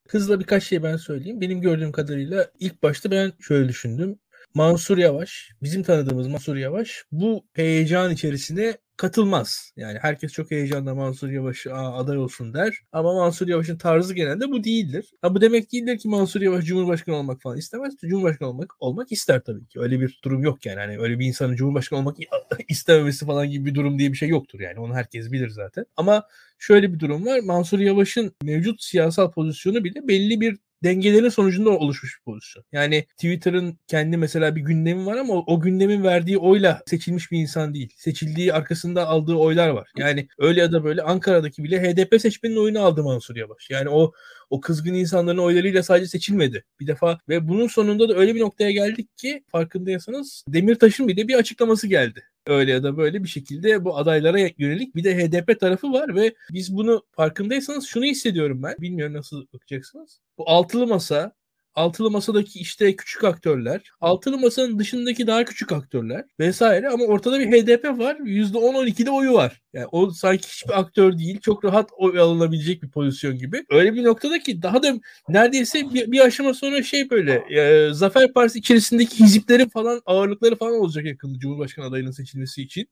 Hızla 0.08 0.40
birkaç 0.40 0.64
şey 0.64 0.82
ben 0.82 0.97
söyleyeyim. 0.97 1.40
Benim 1.40 1.60
gördüğüm 1.60 1.92
kadarıyla 1.92 2.50
ilk 2.60 2.82
başta 2.82 3.10
ben 3.10 3.32
şöyle 3.40 3.68
düşündüm. 3.68 4.18
Mansur 4.58 4.99
Yavaş, 4.99 5.50
bizim 5.62 5.82
tanıdığımız 5.82 6.28
Mansur 6.28 6.56
Yavaş 6.56 7.04
bu 7.12 7.44
heyecan 7.54 8.10
içerisine 8.10 8.78
katılmaz. 8.97 9.73
Yani 9.76 9.99
herkes 10.02 10.32
çok 10.32 10.50
heyecanla 10.50 10.94
Mansur 10.94 11.28
Yavaş 11.30 11.66
aday 11.73 12.18
olsun 12.18 12.54
der. 12.54 12.75
Ama 12.92 13.14
Mansur 13.14 13.49
Yavaş'ın 13.49 13.78
tarzı 13.78 14.14
genelde 14.14 14.50
bu 14.50 14.64
değildir. 14.64 15.10
Ha, 15.23 15.34
bu 15.34 15.40
demek 15.40 15.73
değildir 15.73 15.99
ki 15.99 16.08
Mansur 16.08 16.40
Yavaş 16.40 16.64
Cumhurbaşkanı 16.64 17.16
olmak 17.16 17.42
falan 17.42 17.58
istemez. 17.58 17.94
Cumhurbaşkanı 18.00 18.49
olmak 18.49 18.75
olmak 18.80 19.12
ister 19.12 19.40
tabii 19.44 19.66
ki. 19.66 19.80
Öyle 19.80 20.00
bir 20.00 20.21
durum 20.25 20.42
yok 20.42 20.66
yani. 20.66 20.80
Hani 20.80 20.99
öyle 20.99 21.18
bir 21.18 21.26
insanın 21.26 21.56
Cumhurbaşkanı 21.56 21.99
olmak 22.00 22.16
istememesi 22.68 23.26
falan 23.26 23.50
gibi 23.50 23.64
bir 23.66 23.75
durum 23.75 23.99
diye 23.99 24.12
bir 24.12 24.16
şey 24.16 24.28
yoktur 24.28 24.60
yani. 24.60 24.80
Onu 24.80 24.94
herkes 24.94 25.32
bilir 25.32 25.49
zaten. 25.49 25.84
Ama 25.97 26.26
şöyle 26.58 26.92
bir 26.94 26.99
durum 26.99 27.26
var. 27.26 27.40
Mansur 27.40 27.78
Yavaş'ın 27.78 28.32
mevcut 28.42 28.82
siyasal 28.82 29.30
pozisyonu 29.30 29.84
bile 29.84 30.08
belli 30.08 30.40
bir 30.40 30.58
dengelerin 30.84 31.28
sonucunda 31.28 31.71
oluşmuş 31.71 32.19
bir 32.19 32.25
pozisyon. 32.25 32.64
Yani 32.73 33.06
Twitter'ın 33.17 33.78
kendi 33.86 34.17
mesela 34.17 34.56
bir 34.56 34.60
gündemi 34.60 35.06
var 35.06 35.17
ama 35.17 35.34
o, 35.34 35.45
o 35.47 35.60
gündemin 35.60 36.04
verdiği 36.04 36.38
oyla 36.38 36.82
seçilmiş 36.86 37.30
bir 37.30 37.38
insan 37.38 37.75
değil. 37.75 37.93
Seçildiği 37.97 38.52
arkasında 38.52 39.06
aldığı 39.06 39.34
oylar 39.34 39.69
var. 39.69 39.91
Yani 39.97 40.28
öyle 40.38 40.60
ya 40.60 40.73
da 40.73 40.84
böyle 40.84 41.02
Ankara'daki 41.02 41.64
bile 41.64 41.82
HDP 41.82 42.21
seçmenin 42.21 42.56
oyunu 42.56 42.80
aldı 42.80 43.02
Mansur 43.02 43.36
Yavaş. 43.36 43.71
Yani 43.71 43.88
o 43.88 44.12
o 44.50 44.60
kızgın 44.60 44.95
insanların 44.95 45.38
oylarıyla 45.38 45.82
sadece 45.82 46.06
seçilmedi 46.06 46.64
bir 46.80 46.86
defa 46.86 47.19
ve 47.28 47.49
bunun 47.49 47.67
sonunda 47.67 48.08
da 48.08 48.14
öyle 48.14 48.34
bir 48.34 48.41
noktaya 48.41 48.71
geldik 48.71 49.19
ki 49.19 49.45
farkındaysanız 49.52 50.45
Demirtaş'ın 50.49 51.08
bir 51.08 51.17
de 51.17 51.28
bir 51.28 51.34
açıklaması 51.34 51.86
geldi 51.86 52.23
öyle 52.49 52.73
ya 52.73 52.82
da 52.82 52.97
böyle 52.97 53.23
bir 53.23 53.28
şekilde 53.28 53.84
bu 53.84 53.97
adaylara 53.97 54.39
yönelik 54.58 54.97
bir 54.97 55.04
de 55.04 55.17
HDP 55.17 55.61
tarafı 55.61 55.93
var 55.93 56.15
ve 56.15 56.34
biz 56.52 56.76
bunu 56.76 57.02
farkındaysanız 57.11 57.87
şunu 57.87 58.04
hissediyorum 58.04 58.63
ben. 58.63 58.75
Bilmiyorum 58.78 59.15
nasıl 59.15 59.47
bakacaksınız. 59.54 60.21
Bu 60.39 60.50
altılı 60.50 60.87
masa 60.87 61.32
altılı 61.78 62.10
masadaki 62.10 62.58
işte 62.58 62.97
küçük 62.97 63.25
aktörler, 63.25 63.91
altılı 64.00 64.38
masanın 64.38 64.78
dışındaki 64.78 65.26
daha 65.26 65.45
küçük 65.45 65.73
aktörler 65.73 66.25
vesaire 66.41 66.88
ama 66.88 67.04
ortada 67.04 67.41
bir 67.41 67.47
HDP 67.47 67.84
var. 67.84 68.17
%10-12'de 68.17 69.10
oyu 69.10 69.32
var. 69.32 69.60
Yani 69.73 69.86
o 69.93 70.10
sanki 70.10 70.49
hiçbir 70.49 70.80
aktör 70.80 71.19
değil. 71.19 71.41
Çok 71.41 71.64
rahat 71.64 71.91
oy 71.97 72.21
alınabilecek 72.21 72.82
bir 72.82 72.91
pozisyon 72.91 73.38
gibi. 73.38 73.64
Öyle 73.71 73.95
bir 73.95 74.04
noktada 74.04 74.38
ki 74.38 74.62
daha 74.62 74.82
da 74.82 75.00
neredeyse 75.28 75.95
bir, 75.95 76.12
bir 76.12 76.21
aşama 76.21 76.54
sonra 76.54 76.82
şey 76.82 77.10
böyle 77.10 77.45
e, 77.60 77.93
Zafer 77.93 78.32
Partisi 78.32 78.58
içerisindeki 78.58 79.21
hiziplerin 79.21 79.69
falan 79.69 80.02
ağırlıkları 80.06 80.56
falan 80.56 80.75
olacak 80.75 81.04
yakında 81.04 81.38
Cumhurbaşkanı 81.38 81.86
adayının 81.86 82.10
seçilmesi 82.10 82.62
için. 82.62 82.88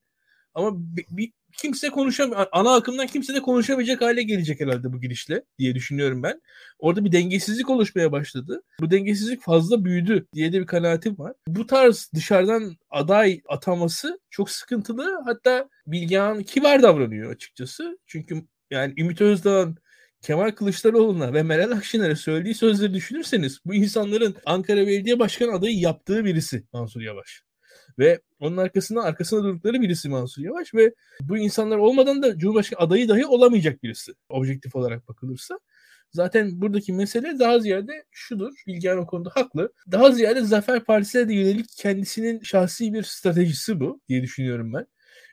Ama 0.53 0.71
bir, 0.75 1.05
bir 1.09 1.31
kimse 1.57 1.89
konuşamıyor. 1.89 2.45
Ana 2.51 2.75
akımdan 2.75 3.07
kimse 3.07 3.33
de 3.33 3.41
konuşamayacak 3.41 4.01
hale 4.01 4.23
gelecek 4.23 4.59
herhalde 4.59 4.93
bu 4.93 5.01
girişle 5.01 5.43
diye 5.59 5.75
düşünüyorum 5.75 6.23
ben. 6.23 6.41
Orada 6.79 7.05
bir 7.05 7.11
dengesizlik 7.11 7.69
oluşmaya 7.69 8.11
başladı. 8.11 8.63
Bu 8.79 8.91
dengesizlik 8.91 9.41
fazla 9.41 9.85
büyüdü 9.85 10.27
diye 10.33 10.53
de 10.53 10.61
bir 10.61 10.65
kanaatim 10.65 11.17
var. 11.17 11.33
Bu 11.47 11.67
tarz 11.67 12.11
dışarıdan 12.15 12.75
aday 12.89 13.41
ataması 13.49 14.19
çok 14.29 14.49
sıkıntılı. 14.49 15.21
Hatta 15.25 15.69
Bilgehan 15.87 16.43
kibar 16.43 16.81
davranıyor 16.81 17.31
açıkçası. 17.31 17.99
Çünkü 18.07 18.43
yani 18.71 18.93
Ümit 18.97 19.21
Özdağ'ın 19.21 19.77
Kemal 20.21 20.51
Kılıçdaroğlu'na 20.51 21.33
ve 21.33 21.43
Meral 21.43 21.71
Akşener'e 21.71 22.15
söylediği 22.15 22.55
sözleri 22.55 22.93
düşünürseniz 22.93 23.59
bu 23.65 23.75
insanların 23.75 24.35
Ankara 24.45 24.87
Belediye 24.87 25.19
Başkanı 25.19 25.51
adayı 25.51 25.79
yaptığı 25.79 26.25
birisi 26.25 26.63
Mansur 26.73 27.01
Yavaş. 27.01 27.46
Ve 27.99 28.21
onun 28.39 28.57
arkasında 28.57 29.03
arkasında 29.03 29.43
durdukları 29.43 29.81
birisi 29.81 30.09
Mansur 30.09 30.41
Yavaş 30.41 30.73
ve 30.73 30.93
bu 31.21 31.37
insanlar 31.37 31.77
olmadan 31.77 32.23
da 32.23 32.37
Cumhurbaşkanı 32.37 32.79
adayı 32.79 33.09
dahi 33.09 33.25
olamayacak 33.25 33.83
birisi 33.83 34.13
objektif 34.29 34.75
olarak 34.75 35.07
bakılırsa. 35.07 35.59
Zaten 36.11 36.61
buradaki 36.61 36.93
mesele 36.93 37.39
daha 37.39 37.59
ziyade 37.59 38.05
şudur. 38.11 38.53
Bilgehan 38.67 38.97
o 38.97 39.07
konuda 39.07 39.29
haklı. 39.33 39.73
Daha 39.91 40.11
ziyade 40.11 40.41
Zafer 40.41 40.83
Partisi'ne 40.83 41.29
de 41.29 41.33
yönelik 41.33 41.65
kendisinin 41.77 42.41
şahsi 42.43 42.93
bir 42.93 43.03
stratejisi 43.03 43.79
bu 43.79 44.01
diye 44.09 44.21
düşünüyorum 44.21 44.73
ben. 44.73 44.85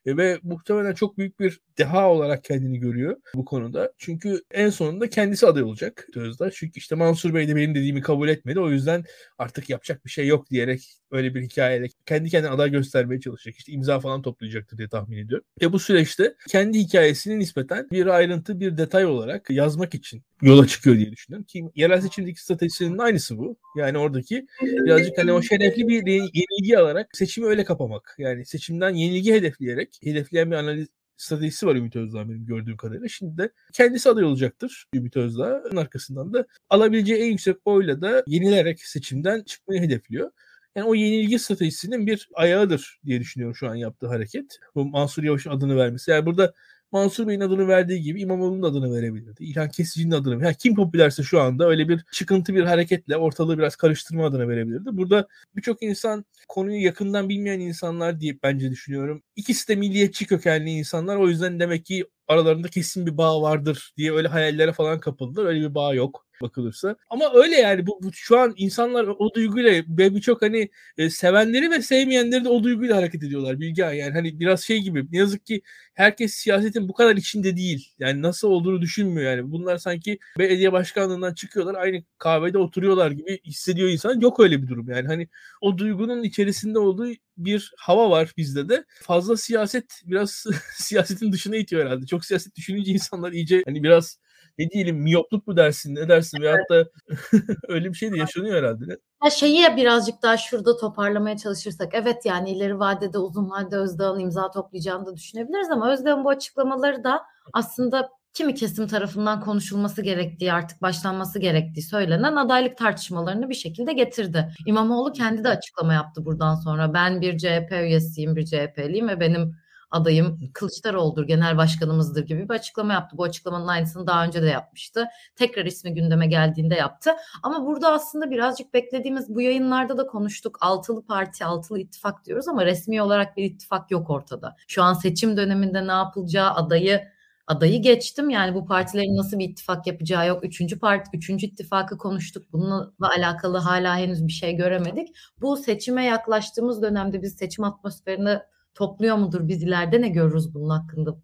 E, 0.07 0.17
ve 0.17 0.38
muhtemelen 0.43 0.95
çok 0.95 1.19
büyük 1.19 1.40
bir 1.40 1.61
deha 1.79 2.11
olarak 2.11 2.45
kendini 2.45 2.79
görüyor 2.79 3.17
bu 3.35 3.45
konuda. 3.45 3.93
Çünkü 3.99 4.43
en 4.51 4.71
sonunda 4.71 5.11
kendisi 5.11 5.47
aday 5.47 5.62
olacak 5.62 6.07
Özda. 6.17 6.51
Çünkü 6.51 6.79
işte 6.79 6.95
Mansur 6.95 7.35
Bey 7.35 7.49
de 7.49 7.57
benim 7.57 7.75
dediğimi 7.75 8.01
kabul 8.01 8.29
etmedi. 8.29 8.61
O 8.61 8.71
yüzden 8.71 9.05
artık 9.38 9.71
yapacak 9.71 10.05
bir 10.05 10.11
şey 10.11 10.27
yok 10.27 10.51
diyerek 10.51 10.81
öyle 11.11 11.35
bir 11.35 11.43
hikayeyle 11.43 11.88
kendi 12.07 12.31
kendine 12.31 12.51
aday 12.51 12.71
göstermeye 12.71 13.21
çalışacak. 13.21 13.59
İşte 13.59 13.73
imza 13.73 14.01
falan 14.01 14.23
toplayacaktır 14.23 14.79
diye 14.79 14.88
tahmin 14.88 15.19
ediyorum. 15.19 15.47
Ve 15.62 15.73
bu 15.73 15.79
süreçte 15.79 16.35
kendi 16.49 16.79
hikayesini 16.79 17.38
nispeten 17.38 17.88
bir 17.90 18.07
ayrıntı, 18.07 18.61
bir 18.61 18.79
detay 18.79 19.07
olarak 19.07 19.51
yazmak 19.51 19.95
için 19.95 20.23
yola 20.45 20.67
çıkıyor 20.67 20.97
diye 20.97 21.13
düşünüyorum. 21.13 21.45
Ki 21.45 21.65
yerel 21.75 22.01
seçimdeki 22.01 22.43
stratejisinin 22.43 22.99
aynısı 22.99 23.39
bu. 23.39 23.57
Yani 23.77 23.99
oradaki 23.99 24.47
birazcık 24.63 25.19
hani 25.19 25.33
o 25.33 25.43
şerefli 25.43 25.89
bir 25.89 26.07
yenilgi 26.07 26.79
alarak 26.79 27.11
seçimi 27.13 27.47
öyle 27.47 27.65
kapamak. 27.65 28.15
Yani 28.19 28.47
seçimden 28.47 28.91
yenilgi 28.91 29.33
hedefleyerek, 29.33 29.99
hedefleyen 30.03 30.51
bir 30.51 30.57
analiz 30.57 30.89
stratejisi 31.17 31.67
var 31.67 31.77
Ümit 31.77 31.97
Özdağ 31.97 32.29
benim 32.29 32.47
gördüğüm 32.47 32.77
kadarıyla. 32.77 33.09
Şimdi 33.09 33.39
de 33.39 33.51
kendisi 33.73 34.11
aday 34.11 34.25
olacaktır 34.25 34.87
Ümit 34.95 35.17
Özdağ'ın 35.17 35.77
arkasından 35.77 36.33
da 36.35 36.47
alabileceği 36.71 37.23
en 37.23 37.31
yüksek 37.31 37.57
oyla 37.65 38.01
da 38.01 38.25
yenilerek 38.27 38.81
seçimden 38.81 39.43
çıkmayı 39.43 39.81
hedefliyor. 39.81 40.31
Yani 40.77 40.87
o 40.89 40.95
yenilgi 40.95 41.39
stratejisinin 41.39 42.07
bir 42.07 42.29
ayağıdır 42.35 43.01
diye 43.05 43.21
düşünüyorum 43.21 43.57
şu 43.57 43.69
an 43.69 43.75
yaptığı 43.75 44.07
hareket. 44.07 44.59
Bu 44.75 44.85
Mansur 44.85 45.23
Yavaş'ın 45.23 45.51
adını 45.51 45.77
vermesi. 45.77 46.11
Yani 46.11 46.27
burada 46.27 46.55
Mansur 46.92 47.27
Bey'in 47.27 47.40
adını 47.40 47.68
verdiği 47.68 48.03
gibi 48.03 48.20
İmamoğlu'nun 48.20 48.62
adını 48.62 48.94
verebilirdi. 48.97 49.44
İlhan 49.44 49.68
Kesici'nin 49.68 50.11
adını. 50.11 50.44
Yani 50.44 50.55
kim 50.59 50.75
popülerse 50.75 51.23
şu 51.23 51.40
anda 51.40 51.68
öyle 51.68 51.88
bir 51.88 52.05
çıkıntı 52.12 52.55
bir 52.55 52.62
hareketle 52.64 53.16
ortalığı 53.16 53.59
biraz 53.59 53.77
karıştırma 53.77 54.27
adına 54.27 54.49
verebilirdi. 54.49 54.88
Burada 54.92 55.29
birçok 55.57 55.83
insan 55.83 56.25
konuyu 56.49 56.85
yakından 56.85 57.29
bilmeyen 57.29 57.61
insanlar 57.61 58.20
diye 58.20 58.38
bence 58.42 58.70
düşünüyorum. 58.70 59.23
İkisi 59.37 59.68
de 59.68 59.77
milliyetçi 59.77 60.27
kökenli 60.27 60.70
insanlar. 60.70 61.16
O 61.16 61.29
yüzden 61.29 61.61
demek 61.61 61.87
ki 61.87 62.07
aralarında 62.29 62.68
kesin 62.68 63.07
bir 63.07 63.16
bağ 63.16 63.42
vardır 63.42 63.92
diye 63.97 64.12
öyle 64.12 64.29
hayallere 64.29 64.73
falan 64.73 65.01
kapıldılar. 65.01 65.47
Öyle 65.47 65.61
bir 65.70 65.75
bağ 65.75 65.94
yok 65.94 66.24
bakılırsa. 66.42 66.97
Ama 67.11 67.33
öyle 67.35 67.57
yani 67.57 67.87
bu, 67.87 68.01
bu 68.03 68.12
şu 68.12 68.38
an 68.38 68.55
insanlar 68.57 69.05
o 69.18 69.35
duyguyla 69.35 69.70
ve 69.88 70.14
birçok 70.14 70.42
hani 70.42 70.68
e, 70.99 71.11
sevenleri 71.11 71.70
ve 71.70 71.83
sevmeyenleri 71.83 72.44
de 72.44 72.49
o 72.49 72.62
duyguyla 72.62 72.97
hareket 72.97 73.23
ediyorlar 73.23 73.61
Bilgehan. 73.61 73.92
Yani 73.92 74.12
hani 74.12 74.40
biraz 74.40 74.61
şey 74.62 74.81
gibi 74.81 75.07
ne 75.12 75.18
yazık 75.18 75.47
ki 75.47 75.62
herkes 75.94 76.35
siyasetin 76.35 76.88
bu 76.88 76.92
kadar 76.92 77.16
içinde 77.16 77.57
değil. 77.57 77.92
Yani 77.99 78.23
nasıl 78.23 78.49
olduğunu 78.49 78.83
düşünmüyor 78.83 79.37
yani. 79.37 79.53
Bunlar 79.53 79.79
sanki 79.79 80.18
belediye 80.38 80.73
başkanlığından 80.73 81.35
çıkıyorlar 81.35 81.75
aynı 81.75 82.03
kahvede 82.18 82.59
oturuyorlar 82.59 83.11
gibi 83.11 83.40
hissediyor 83.44 83.88
insan. 83.88 84.20
Yok 84.20 84.40
öyle 84.40 84.62
bir 84.62 84.68
durum 84.68 84.90
yani. 84.90 85.07
Hani 85.07 85.29
o 85.61 85.79
duygunun 85.79 86.23
içerisinde 86.23 86.79
olduğu 86.79 87.09
bir 87.37 87.73
hava 87.79 88.11
var 88.11 88.33
bizde 88.37 88.68
de. 88.68 88.85
Fazla 89.03 89.37
siyaset 89.37 90.03
biraz 90.05 90.44
siyasetin 90.77 91.33
dışına 91.33 91.57
itiyor 91.57 91.85
herhalde. 91.87 92.07
Çok 92.07 92.25
siyaset 92.25 92.57
düşününce 92.57 92.92
insanlar 92.92 93.33
iyice 93.33 93.62
hani 93.66 93.83
biraz 93.83 94.18
ne 94.59 94.71
diyelim 94.71 94.97
miyopluk 94.97 95.47
mu 95.47 95.57
dersin 95.57 95.95
ne 95.95 96.09
dersin 96.09 96.43
veyahut 96.43 96.71
da 96.71 96.85
öyle 97.69 97.88
bir 97.88 97.95
şey 97.95 98.12
de 98.12 98.19
yaşanıyor 98.19 98.57
herhalde. 98.57 98.85
Ya 99.25 99.31
şeyi 99.31 99.77
birazcık 99.77 100.23
daha 100.23 100.37
şurada 100.37 100.77
toparlamaya 100.77 101.37
çalışırsak 101.37 101.95
evet 101.95 102.27
yani 102.27 102.51
ileri 102.51 102.79
vadede 102.79 103.19
uzun 103.19 103.51
vadede 103.51 103.77
Özdağ'ın 103.77 104.19
imza 104.19 104.51
toplayacağını 104.51 105.07
da 105.07 105.17
düşünebiliriz 105.17 105.71
ama 105.71 105.93
Özdağ'ın 105.93 106.25
bu 106.25 106.29
açıklamaları 106.29 107.05
da 107.05 107.23
aslında 107.53 108.11
kimi 108.35 108.55
kesim 108.55 108.87
tarafından 108.87 109.40
konuşulması 109.40 110.03
gerektiği 110.03 110.53
artık 110.53 110.83
başlanması 110.83 111.38
gerektiği 111.38 111.83
söylenen 111.83 112.37
adaylık 112.37 112.77
tartışmalarını 112.79 113.49
bir 113.49 113.55
şekilde 113.55 113.93
getirdi. 113.93 114.55
İmamoğlu 114.67 115.12
kendi 115.12 115.45
de 115.45 115.49
açıklama 115.49 115.95
yaptı 115.95 116.25
buradan 116.25 116.55
sonra. 116.55 116.95
Ben 116.95 117.21
bir 117.21 117.38
CHP 117.38 117.73
üyesiyim, 117.73 118.37
bir 118.37 118.45
CHP'liyim 118.47 119.09
ve 119.09 119.21
benim 119.21 119.57
adayım 119.95 120.41
Kılıçdaroğlu'dur, 120.55 121.27
genel 121.27 121.57
başkanımızdır 121.57 122.27
gibi 122.27 122.49
bir 122.49 122.55
açıklama 122.55 122.93
yaptı. 122.93 123.19
Bu 123.19 123.25
açıklamanın 123.25 123.67
aynısını 123.67 124.07
daha 124.07 124.25
önce 124.25 124.43
de 124.43 124.47
yapmıştı. 124.47 125.07
Tekrar 125.37 125.65
ismi 125.65 125.95
gündeme 125.95 126.27
geldiğinde 126.27 126.75
yaptı. 126.75 127.11
Ama 127.43 127.67
burada 127.67 127.93
aslında 127.93 128.31
birazcık 128.31 128.75
beklediğimiz 128.75 129.35
bu 129.35 129.41
yayınlarda 129.41 129.99
da 129.99 130.07
konuştuk. 130.07 130.59
Altılı 130.61 131.07
parti, 131.07 131.45
altılı 131.45 131.79
ittifak 131.79 132.25
diyoruz 132.25 132.49
ama 132.49 132.67
resmi 132.67 133.03
olarak 133.03 133.37
bir 133.37 133.45
ittifak 133.45 133.91
yok 133.91 134.11
ortada. 134.11 134.57
Şu 134.69 134.83
an 134.83 134.93
seçim 134.93 135.37
döneminde 135.37 135.87
ne 135.87 135.93
yapılacağı 135.93 136.51
adayı 136.51 137.15
adayı 137.47 137.83
geçtim. 137.83 138.31
Yani 138.31 138.55
bu 138.55 138.67
partilerin 138.67 139.17
nasıl 139.17 139.39
bir 139.39 139.49
ittifak 139.49 139.87
yapacağı 139.87 140.29
yok. 140.29 140.45
Üçüncü 140.45 140.79
parti, 140.79 141.11
üçüncü 141.17 141.47
ittifakı 141.47 141.99
konuştuk. 141.99 142.53
Bununla 142.53 142.93
alakalı 143.17 143.59
hala 143.59 143.97
henüz 143.97 144.27
bir 144.27 144.33
şey 144.33 144.57
göremedik. 144.57 145.09
Bu 145.41 145.57
seçime 145.57 146.05
yaklaştığımız 146.05 146.83
dönemde 146.83 147.23
biz 147.23 147.37
seçim 147.37 147.65
atmosferini 147.65 148.39
topluyor 148.75 149.17
mudur? 149.17 149.49
Biz 149.49 149.63
ileride 149.63 150.01
ne 150.01 150.09
görürüz 150.09 150.55
bunun 150.55 150.69
hakkında? 150.71 151.21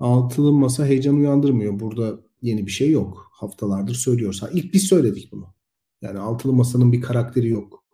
Altılı 0.00 0.52
masa 0.52 0.86
heyecan 0.86 1.16
uyandırmıyor. 1.16 1.80
Burada 1.80 2.20
yeni 2.42 2.66
bir 2.66 2.70
şey 2.70 2.90
yok. 2.90 3.30
Haftalardır 3.32 3.94
söylüyoruz. 3.94 4.42
Ha, 4.42 4.48
ilk 4.52 4.74
biz 4.74 4.82
söyledik 4.82 5.32
bunu. 5.32 5.54
Yani 6.02 6.18
altılı 6.18 6.52
masanın 6.52 6.92
bir 6.92 7.00
karakteri 7.00 7.48
yok. 7.48 7.84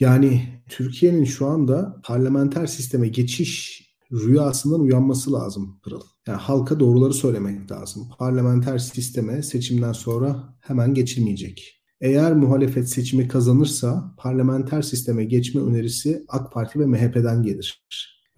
Yani 0.00 0.42
Türkiye'nin 0.68 1.24
şu 1.24 1.46
anda 1.46 2.00
parlamenter 2.04 2.66
sisteme 2.66 3.08
geçiş 3.08 3.84
rüyasından 4.12 4.80
uyanması 4.80 5.32
lazım 5.32 5.80
Pırıl. 5.82 6.02
Yani 6.26 6.38
halka 6.38 6.80
doğruları 6.80 7.14
söylemek 7.14 7.72
lazım. 7.72 8.08
Parlamenter 8.18 8.78
sisteme 8.78 9.42
seçimden 9.42 9.92
sonra 9.92 10.56
hemen 10.60 10.94
geçilmeyecek. 10.94 11.80
Eğer 12.00 12.32
muhalefet 12.32 12.88
seçimi 12.88 13.28
kazanırsa 13.28 14.14
parlamenter 14.18 14.82
sisteme 14.82 15.24
geçme 15.24 15.60
önerisi 15.60 16.24
AK 16.28 16.52
Parti 16.52 16.80
ve 16.80 16.86
MHP'den 16.86 17.42
gelir 17.42 17.84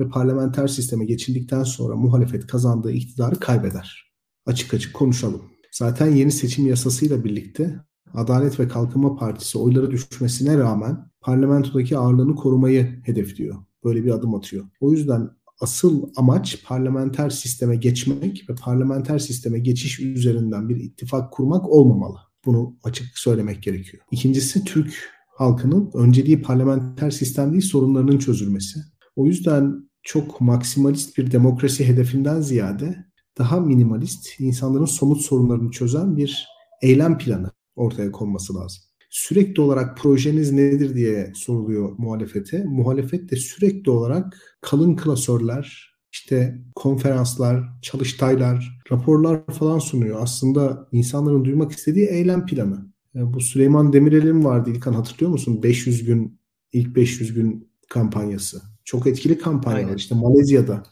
ve 0.01 0.09
parlamenter 0.09 0.69
sisteme 0.69 1.05
geçildikten 1.05 1.63
sonra 1.63 1.97
muhalefet 1.97 2.47
kazandığı 2.47 2.93
iktidarı 2.93 3.41
kaybeder. 3.41 4.13
Açık 4.47 4.75
açık 4.75 4.95
konuşalım. 4.95 5.43
Zaten 5.73 6.07
yeni 6.07 6.33
seçim 6.33 6.67
yasasıyla 6.67 7.25
birlikte 7.25 7.81
Adalet 8.15 8.61
ve 8.61 8.69
Kalkınma 8.69 9.17
Partisi 9.17 9.59
oyları 9.59 9.91
düşmesine 9.91 10.59
rağmen 10.59 11.11
parlamentodaki 11.21 11.99
ağırlığını 11.99 12.35
korumayı 12.35 13.03
hedefliyor. 13.05 13.57
Böyle 13.85 14.05
bir 14.05 14.11
adım 14.11 14.35
atıyor. 14.35 14.65
O 14.81 14.93
yüzden 14.93 15.31
asıl 15.61 16.11
amaç 16.17 16.65
parlamenter 16.65 17.31
sisteme 17.31 17.77
geçmek 17.77 18.51
ve 18.51 18.55
parlamenter 18.55 19.19
sisteme 19.19 19.59
geçiş 19.59 20.01
üzerinden 20.01 20.69
bir 20.69 20.77
ittifak 20.77 21.33
kurmak 21.33 21.69
olmamalı. 21.69 22.17
Bunu 22.45 22.77
açık 22.85 23.19
söylemek 23.19 23.63
gerekiyor. 23.63 24.03
İkincisi 24.11 24.65
Türk 24.65 24.95
halkının 25.37 25.91
önceliği 25.95 26.43
parlamenter 26.43 27.11
sistem 27.11 27.53
değil 27.53 27.63
sorunlarının 27.63 28.19
çözülmesi. 28.19 28.81
O 29.17 29.27
yüzden 29.27 29.86
çok 30.07 30.41
maksimalist 30.41 31.19
bir 31.19 31.31
demokrasi 31.31 31.89
hedefinden 31.89 32.41
ziyade 32.41 33.07
daha 33.39 33.61
minimalist, 33.61 34.41
insanların 34.41 34.85
somut 34.85 35.21
sorunlarını 35.21 35.71
çözen 35.71 36.17
bir 36.17 36.49
eylem 36.83 37.19
planı 37.19 37.51
ortaya 37.77 38.13
konması 38.13 38.55
lazım. 38.55 38.83
Sürekli 39.11 39.61
olarak 39.61 39.99
projeniz 39.99 40.53
nedir 40.53 40.95
diye 40.95 41.33
soruluyor 41.35 41.95
muhalefete. 41.99 42.65
Muhalefet 42.65 43.31
de 43.31 43.37
sürekli 43.37 43.91
olarak 43.91 44.39
kalın 44.61 44.97
klasörler, 44.97 45.95
işte 46.13 46.59
konferanslar, 46.75 47.65
çalıştaylar, 47.83 48.81
raporlar 48.93 49.47
falan 49.47 49.79
sunuyor. 49.79 50.19
Aslında 50.23 50.89
insanların 50.93 51.45
duymak 51.45 51.73
istediği 51.73 52.07
eylem 52.07 52.47
planı. 52.47 52.93
E, 53.15 53.33
bu 53.35 53.41
Süleyman 53.41 53.93
Demirel'in 53.93 54.45
vardı 54.45 54.71
İlkan 54.71 54.93
hatırlıyor 54.93 55.31
musun? 55.31 55.63
500 55.63 56.05
gün, 56.05 56.41
ilk 56.73 56.97
500 56.97 57.35
gün 57.35 57.71
kampanyası. 57.89 58.76
Çok 58.87 59.07
etkili 59.07 59.39
kampanyalar. 59.39 59.85
Aynen. 59.85 59.97
İşte 59.97 60.15
Malezya'da 60.15 60.83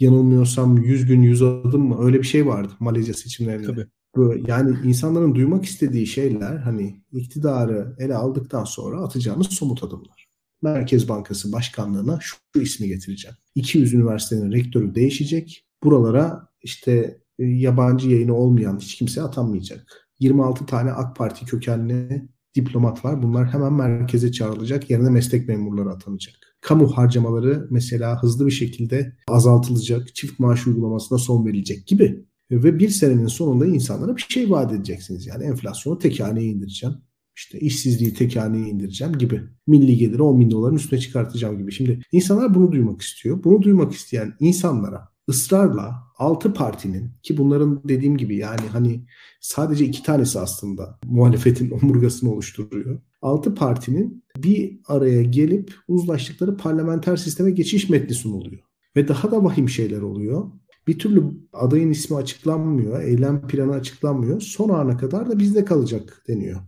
yanılmıyorsam 0.00 0.78
100 0.78 1.06
gün 1.06 1.22
100 1.22 1.42
adım 1.42 1.82
mı 1.82 2.04
öyle 2.04 2.18
bir 2.18 2.26
şey 2.26 2.46
vardı 2.46 2.72
Malezya 2.80 3.14
seçimlerinde. 3.14 3.66
Tabii. 3.66 3.86
Böyle, 4.16 4.50
yani 4.52 4.76
insanların 4.84 5.34
duymak 5.34 5.64
istediği 5.64 6.06
şeyler 6.06 6.56
hani 6.56 7.02
iktidarı 7.12 7.96
ele 7.98 8.14
aldıktan 8.14 8.64
sonra 8.64 9.00
atacağımız 9.00 9.46
somut 9.46 9.84
adımlar. 9.84 10.26
Merkez 10.62 11.08
Bankası 11.08 11.52
Başkanlığı'na 11.52 12.18
şu, 12.20 12.36
şu 12.54 12.62
ismi 12.62 12.88
getireceğim. 12.88 13.36
200 13.54 13.94
üniversitenin 13.94 14.52
rektörü 14.52 14.94
değişecek. 14.94 15.66
Buralara 15.82 16.48
işte 16.62 17.20
e, 17.38 17.44
yabancı 17.44 18.10
yayını 18.10 18.34
olmayan 18.34 18.78
hiç 18.78 18.94
kimse 18.94 19.22
atanmayacak. 19.22 20.10
26 20.20 20.66
tane 20.66 20.92
AK 20.92 21.16
Parti 21.16 21.46
kökenli 21.46 22.28
diplomat 22.54 23.04
var. 23.04 23.22
Bunlar 23.22 23.52
hemen 23.52 23.72
merkeze 23.72 24.32
çağrılacak. 24.32 24.90
Yerine 24.90 25.10
meslek 25.10 25.48
memurları 25.48 25.90
atanacak. 25.90 26.34
Kamu 26.60 26.96
harcamaları 26.96 27.66
mesela 27.70 28.22
hızlı 28.22 28.46
bir 28.46 28.50
şekilde 28.50 29.16
azaltılacak. 29.28 30.14
Çift 30.14 30.40
maaş 30.40 30.66
uygulamasına 30.66 31.18
son 31.18 31.46
verilecek 31.46 31.86
gibi. 31.86 32.24
Ve 32.50 32.78
bir 32.78 32.88
senenin 32.88 33.26
sonunda 33.26 33.66
insanlara 33.66 34.16
bir 34.16 34.26
şey 34.28 34.50
vaat 34.50 34.72
edeceksiniz. 34.72 35.26
Yani 35.26 35.44
enflasyonu 35.44 35.98
tek 35.98 36.20
indireceğim. 36.20 36.96
İşte 37.36 37.60
işsizliği 37.60 38.14
tek 38.14 38.36
indireceğim 38.36 39.18
gibi. 39.18 39.42
Milli 39.66 39.96
geliri 39.96 40.22
10 40.22 40.40
bin 40.40 40.50
doların 40.50 40.76
üstüne 40.76 41.00
çıkartacağım 41.00 41.58
gibi. 41.58 41.72
Şimdi 41.72 42.00
insanlar 42.12 42.54
bunu 42.54 42.72
duymak 42.72 43.02
istiyor. 43.02 43.44
Bunu 43.44 43.62
duymak 43.62 43.92
isteyen 43.92 44.34
insanlara 44.40 45.08
ısrarla 45.30 46.10
altı 46.18 46.54
partinin 46.54 47.10
ki 47.22 47.38
bunların 47.38 47.80
dediğim 47.84 48.16
gibi 48.16 48.36
yani 48.36 48.66
hani 48.72 49.06
sadece 49.40 49.84
iki 49.84 50.02
tanesi 50.02 50.40
aslında 50.40 50.98
muhalefetin 51.04 51.70
omurgasını 51.82 52.32
oluşturuyor. 52.32 53.00
Altı 53.22 53.54
partinin 53.54 54.24
bir 54.36 54.80
araya 54.86 55.22
gelip 55.22 55.74
uzlaştıkları 55.88 56.56
parlamenter 56.56 57.16
sisteme 57.16 57.50
geçiş 57.50 57.88
metni 57.88 58.14
sunuluyor. 58.14 58.62
Ve 58.96 59.08
daha 59.08 59.30
da 59.30 59.44
vahim 59.44 59.68
şeyler 59.68 60.00
oluyor. 60.00 60.50
Bir 60.86 60.98
türlü 60.98 61.24
adayın 61.52 61.90
ismi 61.90 62.16
açıklanmıyor, 62.16 63.02
eylem 63.02 63.46
planı 63.46 63.72
açıklanmıyor. 63.72 64.40
Son 64.40 64.68
ana 64.68 64.96
kadar 64.96 65.30
da 65.30 65.38
bizde 65.38 65.64
kalacak 65.64 66.22
deniyor. 66.28 66.60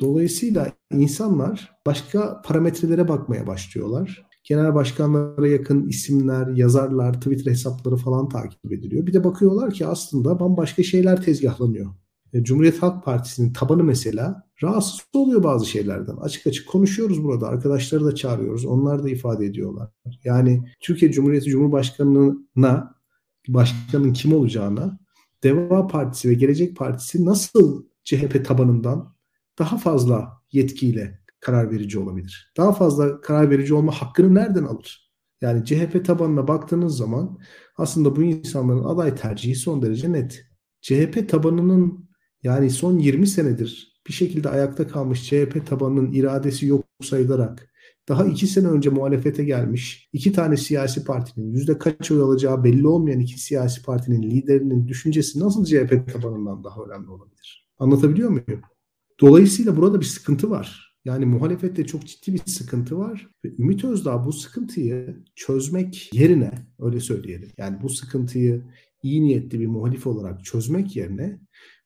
Dolayısıyla 0.00 0.72
insanlar 0.92 1.72
başka 1.86 2.42
parametrelere 2.42 3.08
bakmaya 3.08 3.46
başlıyorlar 3.46 4.29
genel 4.50 4.74
başkanlara 4.74 5.48
yakın 5.48 5.88
isimler, 5.88 6.46
yazarlar, 6.46 7.20
Twitter 7.20 7.50
hesapları 7.50 7.96
falan 7.96 8.28
takip 8.28 8.72
ediliyor. 8.72 9.06
Bir 9.06 9.12
de 9.12 9.24
bakıyorlar 9.24 9.70
ki 9.70 9.86
aslında 9.86 10.40
bambaşka 10.40 10.82
şeyler 10.82 11.22
tezgahlanıyor. 11.22 11.90
E, 12.32 12.44
Cumhuriyet 12.44 12.82
Halk 12.82 13.04
Partisi'nin 13.04 13.52
tabanı 13.52 13.84
mesela 13.84 14.48
rahatsız 14.62 15.00
oluyor 15.14 15.42
bazı 15.42 15.66
şeylerden. 15.66 16.16
Açık 16.16 16.46
açık 16.46 16.68
konuşuyoruz 16.68 17.24
burada. 17.24 17.48
Arkadaşları 17.48 18.04
da 18.04 18.14
çağırıyoruz. 18.14 18.64
Onlar 18.64 19.04
da 19.04 19.10
ifade 19.10 19.46
ediyorlar. 19.46 19.90
Yani 20.24 20.68
Türkiye 20.80 21.12
Cumhuriyeti 21.12 21.50
Cumhurbaşkanı'na 21.50 22.94
başkanın 23.48 24.12
kim 24.12 24.32
olacağına 24.32 24.98
Deva 25.42 25.86
Partisi 25.86 26.28
ve 26.28 26.34
Gelecek 26.34 26.76
Partisi 26.76 27.24
nasıl 27.24 27.84
CHP 28.04 28.44
tabanından 28.44 29.14
daha 29.58 29.78
fazla 29.78 30.42
yetkiyle 30.52 31.19
karar 31.40 31.70
verici 31.70 31.98
olabilir. 31.98 32.52
Daha 32.56 32.72
fazla 32.72 33.20
karar 33.20 33.50
verici 33.50 33.74
olma 33.74 33.92
hakkını 33.92 34.34
nereden 34.34 34.64
alır? 34.64 35.10
Yani 35.40 35.64
CHP 35.64 36.04
tabanına 36.04 36.48
baktığınız 36.48 36.96
zaman 36.96 37.38
aslında 37.76 38.16
bu 38.16 38.22
insanların 38.22 38.84
aday 38.84 39.14
tercihi 39.14 39.54
son 39.54 39.82
derece 39.82 40.12
net. 40.12 40.46
CHP 40.80 41.28
tabanının 41.28 42.10
yani 42.42 42.70
son 42.70 42.98
20 42.98 43.26
senedir 43.26 44.00
bir 44.06 44.12
şekilde 44.12 44.48
ayakta 44.48 44.88
kalmış 44.88 45.28
CHP 45.28 45.66
tabanının 45.66 46.12
iradesi 46.12 46.66
yok 46.66 46.84
sayılarak 47.02 47.70
daha 48.08 48.24
iki 48.24 48.46
sene 48.46 48.68
önce 48.68 48.90
muhalefete 48.90 49.44
gelmiş 49.44 50.08
iki 50.12 50.32
tane 50.32 50.56
siyasi 50.56 51.04
partinin 51.04 51.52
yüzde 51.52 51.78
kaç 51.78 52.10
oy 52.10 52.22
alacağı 52.22 52.64
belli 52.64 52.86
olmayan 52.86 53.20
iki 53.20 53.40
siyasi 53.40 53.82
partinin 53.82 54.22
liderinin 54.22 54.88
düşüncesi 54.88 55.40
nasıl 55.40 55.64
CHP 55.64 56.12
tabanından 56.12 56.64
daha 56.64 56.82
önemli 56.82 57.10
olabilir? 57.10 57.70
Anlatabiliyor 57.78 58.30
muyum? 58.30 58.60
Dolayısıyla 59.20 59.76
burada 59.76 60.00
bir 60.00 60.04
sıkıntı 60.04 60.50
var. 60.50 60.89
Yani 61.04 61.26
muhalefette 61.26 61.86
çok 61.86 62.06
ciddi 62.06 62.34
bir 62.34 62.50
sıkıntı 62.50 62.98
var 62.98 63.30
Ümit 63.44 63.84
Özdağ 63.84 64.26
bu 64.26 64.32
sıkıntıyı 64.32 65.24
çözmek 65.34 66.10
yerine 66.14 66.52
öyle 66.78 67.00
söyleyelim. 67.00 67.50
Yani 67.58 67.82
bu 67.82 67.88
sıkıntıyı 67.88 68.62
iyi 69.02 69.22
niyetli 69.22 69.60
bir 69.60 69.66
muhalif 69.66 70.06
olarak 70.06 70.44
çözmek 70.44 70.96
yerine 70.96 71.40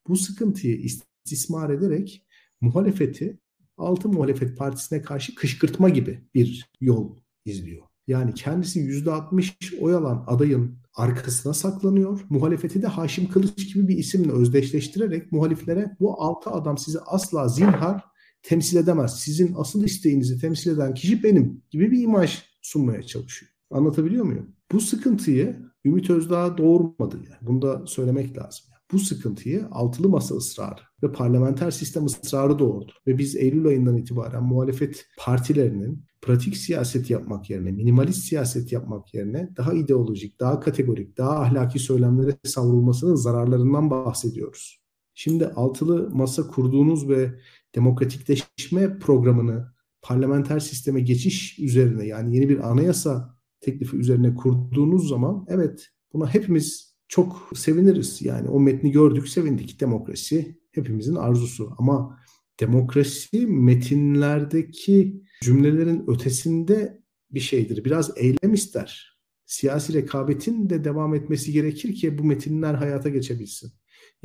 bu 0.09 0.16
sıkıntıyı 0.16 0.77
istismar 0.77 1.70
ederek 1.70 2.27
muhalefeti 2.61 3.38
altı 3.77 4.09
muhalefet 4.09 4.59
partisine 4.59 5.03
karşı 5.03 5.35
kışkırtma 5.35 5.88
gibi 5.88 6.29
bir 6.35 6.70
yol 6.81 7.16
izliyor. 7.44 7.83
Yani 8.07 8.35
kendisi 8.35 8.81
%60 8.81 9.81
oy 9.81 9.94
alan 9.94 10.24
adayın 10.27 10.79
arkasına 10.94 11.55
saklanıyor. 11.55 12.20
Muhalefeti 12.29 12.83
de 12.83 12.87
Haşim 12.87 13.29
Kılıç 13.29 13.74
gibi 13.74 13.88
bir 13.88 13.98
isimle 13.98 14.33
özdeşleştirerek 14.33 15.33
muhaliflere 15.33 15.96
bu 16.00 16.22
altı 16.22 16.50
adam 16.50 16.79
sizi 16.79 16.98
asla 17.00 17.48
zinhar 17.48 18.13
temsil 18.44 18.76
edemez. 18.76 19.20
Sizin 19.20 19.54
asıl 19.57 19.85
isteğinizi 19.85 20.40
temsil 20.40 20.70
eden 20.70 20.94
kişi 20.94 21.22
benim 21.22 21.62
gibi 21.70 21.90
bir 21.90 22.02
imaj 22.02 22.42
sunmaya 22.62 23.02
çalışıyor. 23.02 23.52
Anlatabiliyor 23.70 24.24
muyum? 24.24 24.48
Bu 24.72 24.80
sıkıntıyı 24.80 25.57
Ümit 25.85 26.11
Özdağ 26.11 26.59
doğurmadı. 26.59 27.16
Yani. 27.16 27.38
Bunu 27.42 27.62
da 27.62 27.87
söylemek 27.87 28.38
lazım. 28.38 28.64
Bu 28.92 28.98
sıkıntıyı 28.98 29.66
altılı 29.70 30.09
masa 30.09 30.35
ısrarı 30.35 30.80
ve 31.02 31.12
parlamenter 31.12 31.70
sistem 31.70 32.04
ısrarı 32.04 32.59
doğurdu. 32.59 32.92
Ve 33.07 33.18
biz 33.18 33.37
Eylül 33.37 33.66
ayından 33.66 33.96
itibaren 33.96 34.42
muhalefet 34.42 35.07
partilerinin 35.18 36.04
pratik 36.22 36.57
siyaset 36.57 37.11
yapmak 37.11 37.50
yerine, 37.50 37.70
minimalist 37.70 38.24
siyaset 38.24 38.72
yapmak 38.72 39.14
yerine 39.14 39.50
daha 39.57 39.74
ideolojik, 39.74 40.40
daha 40.40 40.61
kategorik, 40.61 41.18
daha 41.18 41.38
ahlaki 41.38 41.78
söylemlere 41.78 42.37
savrulmasının 42.44 43.14
zararlarından 43.14 43.90
bahsediyoruz. 43.90 44.84
Şimdi 45.14 45.46
altılı 45.46 46.11
masa 46.11 46.46
kurduğunuz 46.46 47.09
ve 47.09 47.35
demokratikleşme 47.74 48.98
programını 48.98 49.74
parlamenter 50.03 50.61
sisteme 50.61 51.00
geçiş 51.00 51.59
üzerine 51.59 52.07
yani 52.07 52.37
yeni 52.37 52.48
bir 52.48 52.70
anayasa 52.70 53.38
teklifi 53.61 53.96
üzerine 53.96 54.35
kurduğunuz 54.35 55.09
zaman 55.09 55.46
evet 55.48 55.88
buna 56.12 56.35
hepimiz 56.35 56.94
çok 57.09 57.50
seviniriz. 57.55 58.22
Yani 58.22 58.48
o 58.48 58.61
metni 58.61 58.90
gördük, 58.90 59.29
sevindik. 59.29 59.81
Demokrasi 59.81 60.59
hepimizin 60.72 61.14
arzusu. 61.14 61.74
Ama 61.79 62.18
demokrasi 62.61 63.46
metinlerdeki 63.46 65.22
cümlelerin 65.42 66.05
ötesinde 66.07 67.03
bir 67.31 67.40
şeydir. 67.40 67.85
Biraz 67.85 68.11
eylem 68.16 68.55
ister. 68.55 69.18
Siyasi 69.46 69.92
rekabetin 69.92 70.70
de 70.70 70.85
devam 70.85 71.14
etmesi 71.14 71.53
gerekir 71.53 71.94
ki 71.94 72.18
bu 72.18 72.24
metinler 72.24 72.74
hayata 72.74 73.09
geçebilsin. 73.09 73.72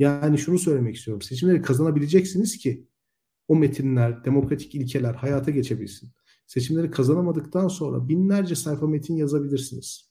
Yani 0.00 0.38
şunu 0.38 0.58
söylemek 0.58 0.96
istiyorum. 0.96 1.22
Seçimleri 1.22 1.62
kazanabileceksiniz 1.62 2.58
ki 2.58 2.86
o 3.48 3.56
metinler, 3.56 4.24
demokratik 4.24 4.74
ilkeler 4.74 5.14
hayata 5.14 5.50
geçebilsin. 5.50 6.10
Seçimleri 6.46 6.90
kazanamadıktan 6.90 7.68
sonra 7.68 8.08
binlerce 8.08 8.54
sayfa 8.54 8.86
metin 8.86 9.16
yazabilirsiniz. 9.16 10.10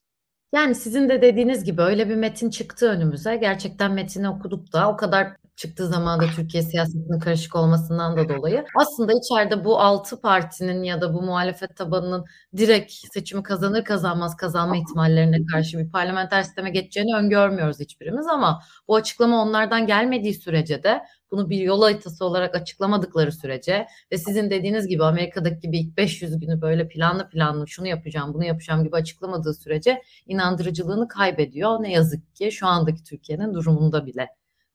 Yani 0.53 0.75
sizin 0.75 1.09
de 1.09 1.21
dediğiniz 1.21 1.63
gibi 1.63 1.81
öyle 1.81 2.09
bir 2.09 2.15
metin 2.15 2.49
çıktı 2.49 2.85
önümüze. 2.85 3.35
Gerçekten 3.35 3.93
metini 3.93 4.29
okuduk 4.29 4.73
da 4.73 4.91
o 4.91 4.97
kadar 4.97 5.35
çıktığı 5.59 5.87
zaman 5.87 6.19
da 6.19 6.25
Türkiye 6.35 6.63
siyasetinin 6.63 7.19
karışık 7.19 7.55
olmasından 7.55 8.17
da 8.17 8.29
dolayı 8.29 8.65
aslında 8.75 9.13
içeride 9.13 9.65
bu 9.65 9.79
altı 9.79 10.21
partinin 10.21 10.83
ya 10.83 11.01
da 11.01 11.13
bu 11.13 11.21
muhalefet 11.21 11.75
tabanının 11.75 12.25
direkt 12.57 12.93
seçimi 13.13 13.43
kazanır 13.43 13.83
kazanmaz 13.83 14.35
kazanma 14.37 14.77
ihtimallerine 14.77 15.45
karşı 15.45 15.77
bir 15.77 15.91
parlamenter 15.91 16.43
sisteme 16.43 16.69
geçeceğini 16.69 17.15
öngörmüyoruz 17.15 17.79
hiçbirimiz 17.79 18.27
ama 18.27 18.61
bu 18.87 18.95
açıklama 18.95 19.41
onlardan 19.41 19.87
gelmediği 19.87 20.33
sürece 20.33 20.83
de 20.83 21.01
bunu 21.31 21.49
bir 21.49 21.59
yol 21.59 21.81
haritası 21.81 22.25
olarak 22.25 22.55
açıklamadıkları 22.55 23.31
sürece 23.31 23.87
ve 24.11 24.17
sizin 24.17 24.49
dediğiniz 24.49 24.87
gibi 24.87 25.03
Amerika'daki 25.03 25.59
gibi 25.59 25.79
ilk 25.79 25.97
500 25.97 26.39
günü 26.39 26.61
böyle 26.61 26.87
planlı 26.87 27.29
planlı 27.29 27.67
şunu 27.67 27.87
yapacağım 27.87 28.33
bunu 28.33 28.45
yapacağım 28.45 28.83
gibi 28.83 28.95
açıklamadığı 28.95 29.53
sürece 29.53 30.01
inandırıcılığını 30.27 31.07
kaybediyor. 31.07 31.83
Ne 31.83 31.91
yazık 31.91 32.35
ki 32.35 32.51
şu 32.51 32.67
andaki 32.67 33.03
Türkiye'nin 33.03 33.53
durumunda 33.53 34.05
bile 34.05 34.27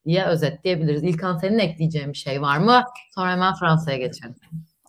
diye 0.06 0.24
özetleyebiliriz. 0.26 1.02
İlkan 1.02 1.38
senin 1.38 1.58
ekleyeceğin 1.58 2.12
bir 2.12 2.18
şey 2.18 2.42
var 2.42 2.58
mı? 2.58 2.84
Sonra 3.14 3.32
hemen 3.32 3.54
Fransa'ya 3.54 3.98
geçelim. 3.98 4.34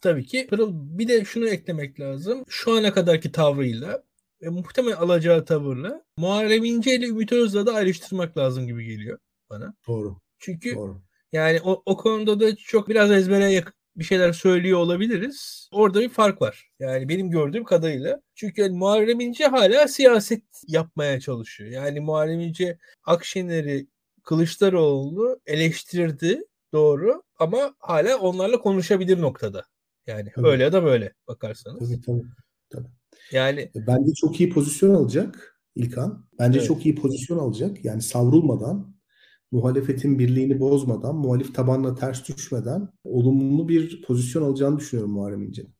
Tabii 0.01 0.25
ki. 0.25 0.47
Pırıl 0.49 0.71
bir 0.73 1.08
de 1.08 1.25
şunu 1.25 1.47
eklemek 1.47 1.99
lazım. 1.99 2.43
Şu 2.47 2.78
ana 2.78 2.93
kadarki 2.93 3.32
tavrıyla 3.32 4.04
ve 4.41 4.49
muhtemelen 4.49 4.95
alacağı 4.95 5.45
tavırla 5.45 6.04
Muharrem 6.17 6.63
İnce 6.63 6.95
ile 6.95 7.06
Ümit 7.06 7.32
Özdağ'ı 7.32 7.75
ayrıştırmak 7.75 8.38
lazım 8.38 8.67
gibi 8.67 8.86
geliyor 8.86 9.19
bana. 9.49 9.73
Doğru. 9.88 10.17
Çünkü 10.39 10.75
Doğru. 10.75 11.01
yani 11.32 11.60
o, 11.63 11.84
o 11.86 11.97
konuda 11.97 12.39
da 12.39 12.56
çok 12.56 12.89
biraz 12.89 13.12
ezbere 13.12 13.51
yakın 13.51 13.73
bir 13.95 14.04
şeyler 14.04 14.34
söylüyor 14.34 14.80
olabiliriz. 14.80 15.69
Orada 15.71 16.01
bir 16.01 16.10
fark 16.10 16.41
var. 16.41 16.69
Yani 16.80 17.10
benim 17.10 17.30
gördüğüm 17.30 17.63
kadarıyla. 17.63 18.21
Çünkü 18.36 18.62
yani 18.62 18.78
Muharrem 18.78 19.19
İnce 19.19 19.45
hala 19.45 19.88
siyaset 19.88 20.43
yapmaya 20.67 21.19
çalışıyor. 21.19 21.69
Yani 21.71 21.99
Muharrem 21.99 22.39
İnce 22.39 22.78
Akşener'i 23.04 23.88
Kılıçdaroğlu 24.26 25.40
eleştirdi 25.46 26.42
doğru 26.74 27.24
ama 27.40 27.76
hala 27.80 28.18
onlarla 28.18 28.60
konuşabilir 28.60 29.22
noktada. 29.22 29.66
Yani 30.08 30.32
tabii. 30.36 30.48
öyle 30.48 30.64
ya 30.64 30.74
da 30.74 30.84
böyle 30.84 31.14
bakarsanız. 31.28 31.90
Tabii 31.90 32.02
tabii. 32.02 32.24
tabii. 32.70 32.88
Yani 33.32 33.62
e, 33.62 33.88
bence 33.88 34.14
çok 34.14 34.40
iyi 34.40 34.50
pozisyon 34.50 34.96
alacak 34.96 35.56
İlkan. 35.76 36.26
Bence 36.40 36.60
evet. 36.60 36.68
çok 36.68 36.86
iyi 36.86 36.96
pozisyon 36.96 37.38
alacak. 37.38 37.86
Yani 37.86 38.02
savrulmadan, 38.02 38.96
muhalefetin 39.52 40.20
birliğini 40.20 40.60
bozmadan, 40.60 41.16
muhalif 41.16 41.56
tabanla 41.56 41.96
ters 41.96 42.28
düşmeden 42.28 42.90
olumlu 43.04 43.70
bir 43.70 44.02
pozisyon 44.02 44.44
alacağını 44.44 44.80
düşünüyorum 44.80 45.14
Muharrem 45.14 45.44
İnce'nin. 45.44 45.76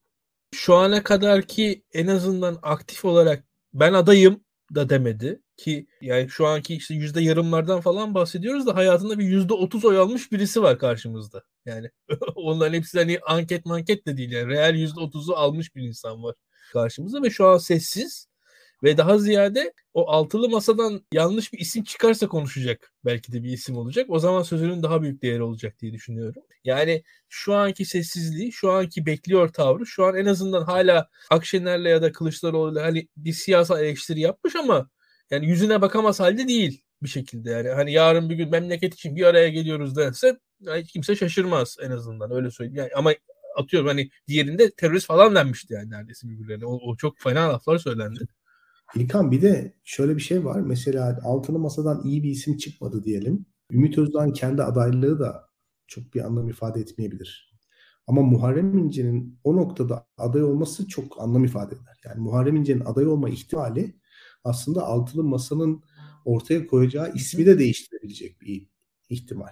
Şu 0.52 0.76
ana 0.76 1.04
kadar 1.04 1.42
ki 1.42 1.84
en 1.94 2.08
azından 2.08 2.60
aktif 2.62 3.06
olarak 3.06 3.44
ben 3.74 3.94
adayım 3.94 4.44
da 4.76 4.90
demedi 4.90 5.42
ki 5.58 5.88
yani 6.02 6.30
şu 6.30 6.48
anki 6.48 6.76
işte 6.76 6.94
yüzde 6.94 7.22
yarımlardan 7.22 7.82
falan 7.82 8.14
bahsediyoruz 8.14 8.68
da 8.68 8.76
hayatında 8.76 9.20
bir 9.20 9.26
yüzde 9.26 9.54
otuz 9.54 9.86
oy 9.86 9.98
almış 9.98 10.32
birisi 10.32 10.62
var 10.62 10.80
karşımızda. 10.80 11.44
Yani 11.66 11.90
onların 12.36 12.74
hepsi 12.74 12.98
hani 13.00 13.20
anket 13.20 13.66
manket 13.66 14.08
de 14.08 14.18
değil 14.18 14.32
yani 14.32 14.48
real 14.48 14.76
yüzde 14.76 15.00
otuzu 15.00 15.34
almış 15.34 15.76
bir 15.76 15.84
insan 15.84 16.24
var 16.24 16.36
karşımızda 16.74 17.24
ve 17.24 17.30
şu 17.30 17.48
an 17.48 17.58
sessiz 17.58 18.28
ve 18.84 18.98
daha 18.98 19.18
ziyade 19.18 19.74
o 19.94 20.10
altılı 20.10 20.50
masadan 20.50 21.06
yanlış 21.14 21.54
bir 21.54 21.60
isim 21.60 21.84
çıkarsa 21.84 22.28
konuşacak 22.28 22.94
belki 23.06 23.32
de 23.32 23.44
bir 23.44 23.50
isim 23.50 23.78
olacak. 23.78 24.06
O 24.10 24.20
zaman 24.20 24.44
sözünün 24.44 24.84
daha 24.84 25.02
büyük 25.02 25.22
değeri 25.22 25.44
olacak 25.44 25.80
diye 25.80 25.94
düşünüyorum. 25.94 26.44
Yani 26.64 27.04
şu 27.30 27.54
anki 27.56 27.86
sessizliği, 27.86 28.52
şu 28.52 28.72
anki 28.72 29.06
bekliyor 29.06 29.54
tavrı, 29.54 29.86
şu 29.86 30.06
an 30.06 30.16
en 30.16 30.26
azından 30.26 30.64
hala 30.64 31.10
Akşener'le 31.30 31.86
ya 31.86 32.02
da 32.02 32.12
Kılıçdaroğlu'yla 32.12 32.84
hani 32.84 33.08
bir 33.18 33.34
siyasal 33.34 33.84
eleştiri 33.84 34.20
yapmış 34.20 34.56
ama 34.56 34.90
yani 35.32 35.46
yüzüne 35.48 35.82
bakamaz 35.82 36.20
halde 36.20 36.48
değil 36.48 36.84
bir 37.04 37.10
şekilde 37.10 37.50
yani. 37.50 37.70
Hani 37.70 37.92
yarın 37.92 38.30
bir 38.30 38.36
gün 38.36 38.50
memleket 38.50 38.94
için 38.94 39.16
bir 39.16 39.24
araya 39.24 39.50
geliyoruz 39.50 39.96
derse 39.96 40.40
yani 40.60 40.84
kimse 40.84 41.16
şaşırmaz 41.16 41.78
en 41.82 41.92
azından 41.92 42.32
öyle 42.32 42.52
söyleyeyim. 42.52 42.76
Yani 42.76 42.90
ama 42.96 43.14
atıyorum 43.58 43.88
hani 43.88 44.10
diğerinde 44.28 44.72
terörist 44.72 45.08
falan 45.08 45.36
denmişti 45.36 45.74
yani 45.74 45.90
neredeyse 45.90 46.30
birbirlerine. 46.30 46.66
O, 46.66 46.80
o 46.92 46.98
çok 46.98 47.20
fena 47.20 47.50
laflar 47.50 47.78
söylendi. 47.78 48.28
İlkan 48.96 49.32
bir 49.32 49.42
de 49.42 49.74
şöyle 49.84 50.16
bir 50.16 50.22
şey 50.22 50.46
var. 50.46 50.60
Mesela 50.60 51.20
altılı 51.24 51.60
masadan 51.60 52.02
iyi 52.04 52.24
bir 52.24 52.30
isim 52.30 52.58
çıkmadı 52.58 53.04
diyelim. 53.04 53.46
Ümit 53.72 53.98
Özdağ'ın 53.98 54.32
kendi 54.32 54.64
adaylığı 54.64 55.20
da 55.20 55.50
çok 55.88 56.14
bir 56.14 56.26
anlam 56.26 56.50
ifade 56.50 56.80
etmeyebilir. 56.80 57.56
Ama 58.08 58.22
Muharrem 58.22 58.78
İnce'nin 58.78 59.40
o 59.44 59.56
noktada 59.56 60.08
aday 60.18 60.44
olması 60.44 60.88
çok 60.88 61.22
anlam 61.22 61.46
ifade 61.46 61.76
eder. 61.76 62.00
Yani 62.06 62.22
Muharrem 62.22 62.56
İnce'nin 62.56 62.86
aday 62.86 63.08
olma 63.08 63.30
ihtimali 63.30 63.96
aslında 64.46 64.84
altılı 64.84 65.24
masanın 65.24 65.84
ortaya 66.26 66.68
koyacağı 66.68 67.14
ismi 67.14 67.46
de 67.46 67.60
değiştirebilecek 67.60 68.42
bir 68.42 68.68
ihtimal. 69.10 69.52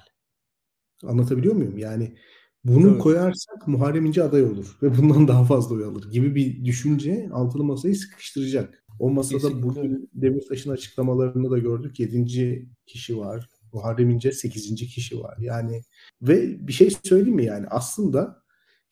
Anlatabiliyor 1.03 1.55
muyum? 1.55 1.77
Yani 1.77 2.17
bunu 2.63 2.89
evet. 2.89 3.01
koyarsak 3.01 3.67
Muharrem 3.67 4.05
İnce 4.05 4.23
aday 4.23 4.43
olur 4.43 4.77
ve 4.81 4.97
bundan 4.97 5.27
daha 5.27 5.45
fazla 5.45 5.75
oy 5.75 5.85
alır 5.85 6.11
gibi 6.11 6.35
bir 6.35 6.65
düşünce 6.65 7.29
altılı 7.33 7.63
masayı 7.63 7.95
sıkıştıracak. 7.95 8.85
O 8.99 9.09
masada 9.09 9.37
Kesinlikle. 9.37 9.63
bugün 9.63 10.09
Demirtaş'ın 10.13 10.71
açıklamalarını 10.71 11.51
da 11.51 11.57
gördük. 11.57 11.99
Yedinci 11.99 12.69
kişi 12.85 13.17
var. 13.17 13.49
Muharrem 13.73 14.09
İnce 14.09 14.31
sekizinci 14.31 14.87
kişi 14.87 15.19
var. 15.19 15.37
Yani 15.39 15.81
ve 16.21 16.67
bir 16.67 16.73
şey 16.73 16.89
söyleyeyim 17.03 17.35
mi 17.35 17.45
yani 17.45 17.67
aslında 17.69 18.42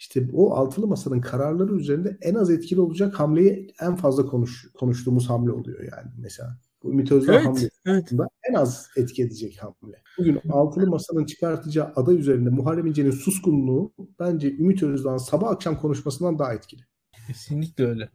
işte 0.02 0.28
o 0.34 0.54
altılı 0.54 0.88
masanın 0.88 1.22
kararları 1.22 1.76
üzerinde 1.76 2.18
en 2.22 2.36
az 2.36 2.50
etkili 2.50 2.82
olacak 2.82 3.20
hamleyi 3.20 3.74
en 3.82 3.96
fazla 3.96 4.26
konuş, 4.26 4.72
konuştuğumuz 4.74 5.30
hamle 5.30 5.52
oluyor 5.52 5.80
yani 5.80 6.12
mesela. 6.18 6.58
Bu 6.84 6.92
Ümit 6.92 7.12
Özdağ 7.12 7.34
evet, 7.34 7.46
hamlesi 7.46 7.70
evet. 7.86 8.12
en 8.50 8.54
az 8.54 8.88
etki 8.96 9.24
edecek 9.24 9.60
hamle. 9.64 10.02
Bugün 10.18 10.40
altılı 10.50 10.88
masanın 10.88 11.26
çıkartacağı 11.26 11.94
aday 11.96 12.16
üzerinde 12.16 12.50
Muharrem 12.50 12.88
İnce'nin 12.88 13.12
suskunluğu 13.12 13.94
bence 14.20 14.52
Ümit 14.52 14.84
Özdağ'ın 14.84 15.18
sabah 15.18 15.50
akşam 15.50 15.80
konuşmasından 15.80 16.40
daha 16.40 16.54
etkili. 16.54 16.82
Kesinlikle 17.28 17.86
öyle. 17.86 18.10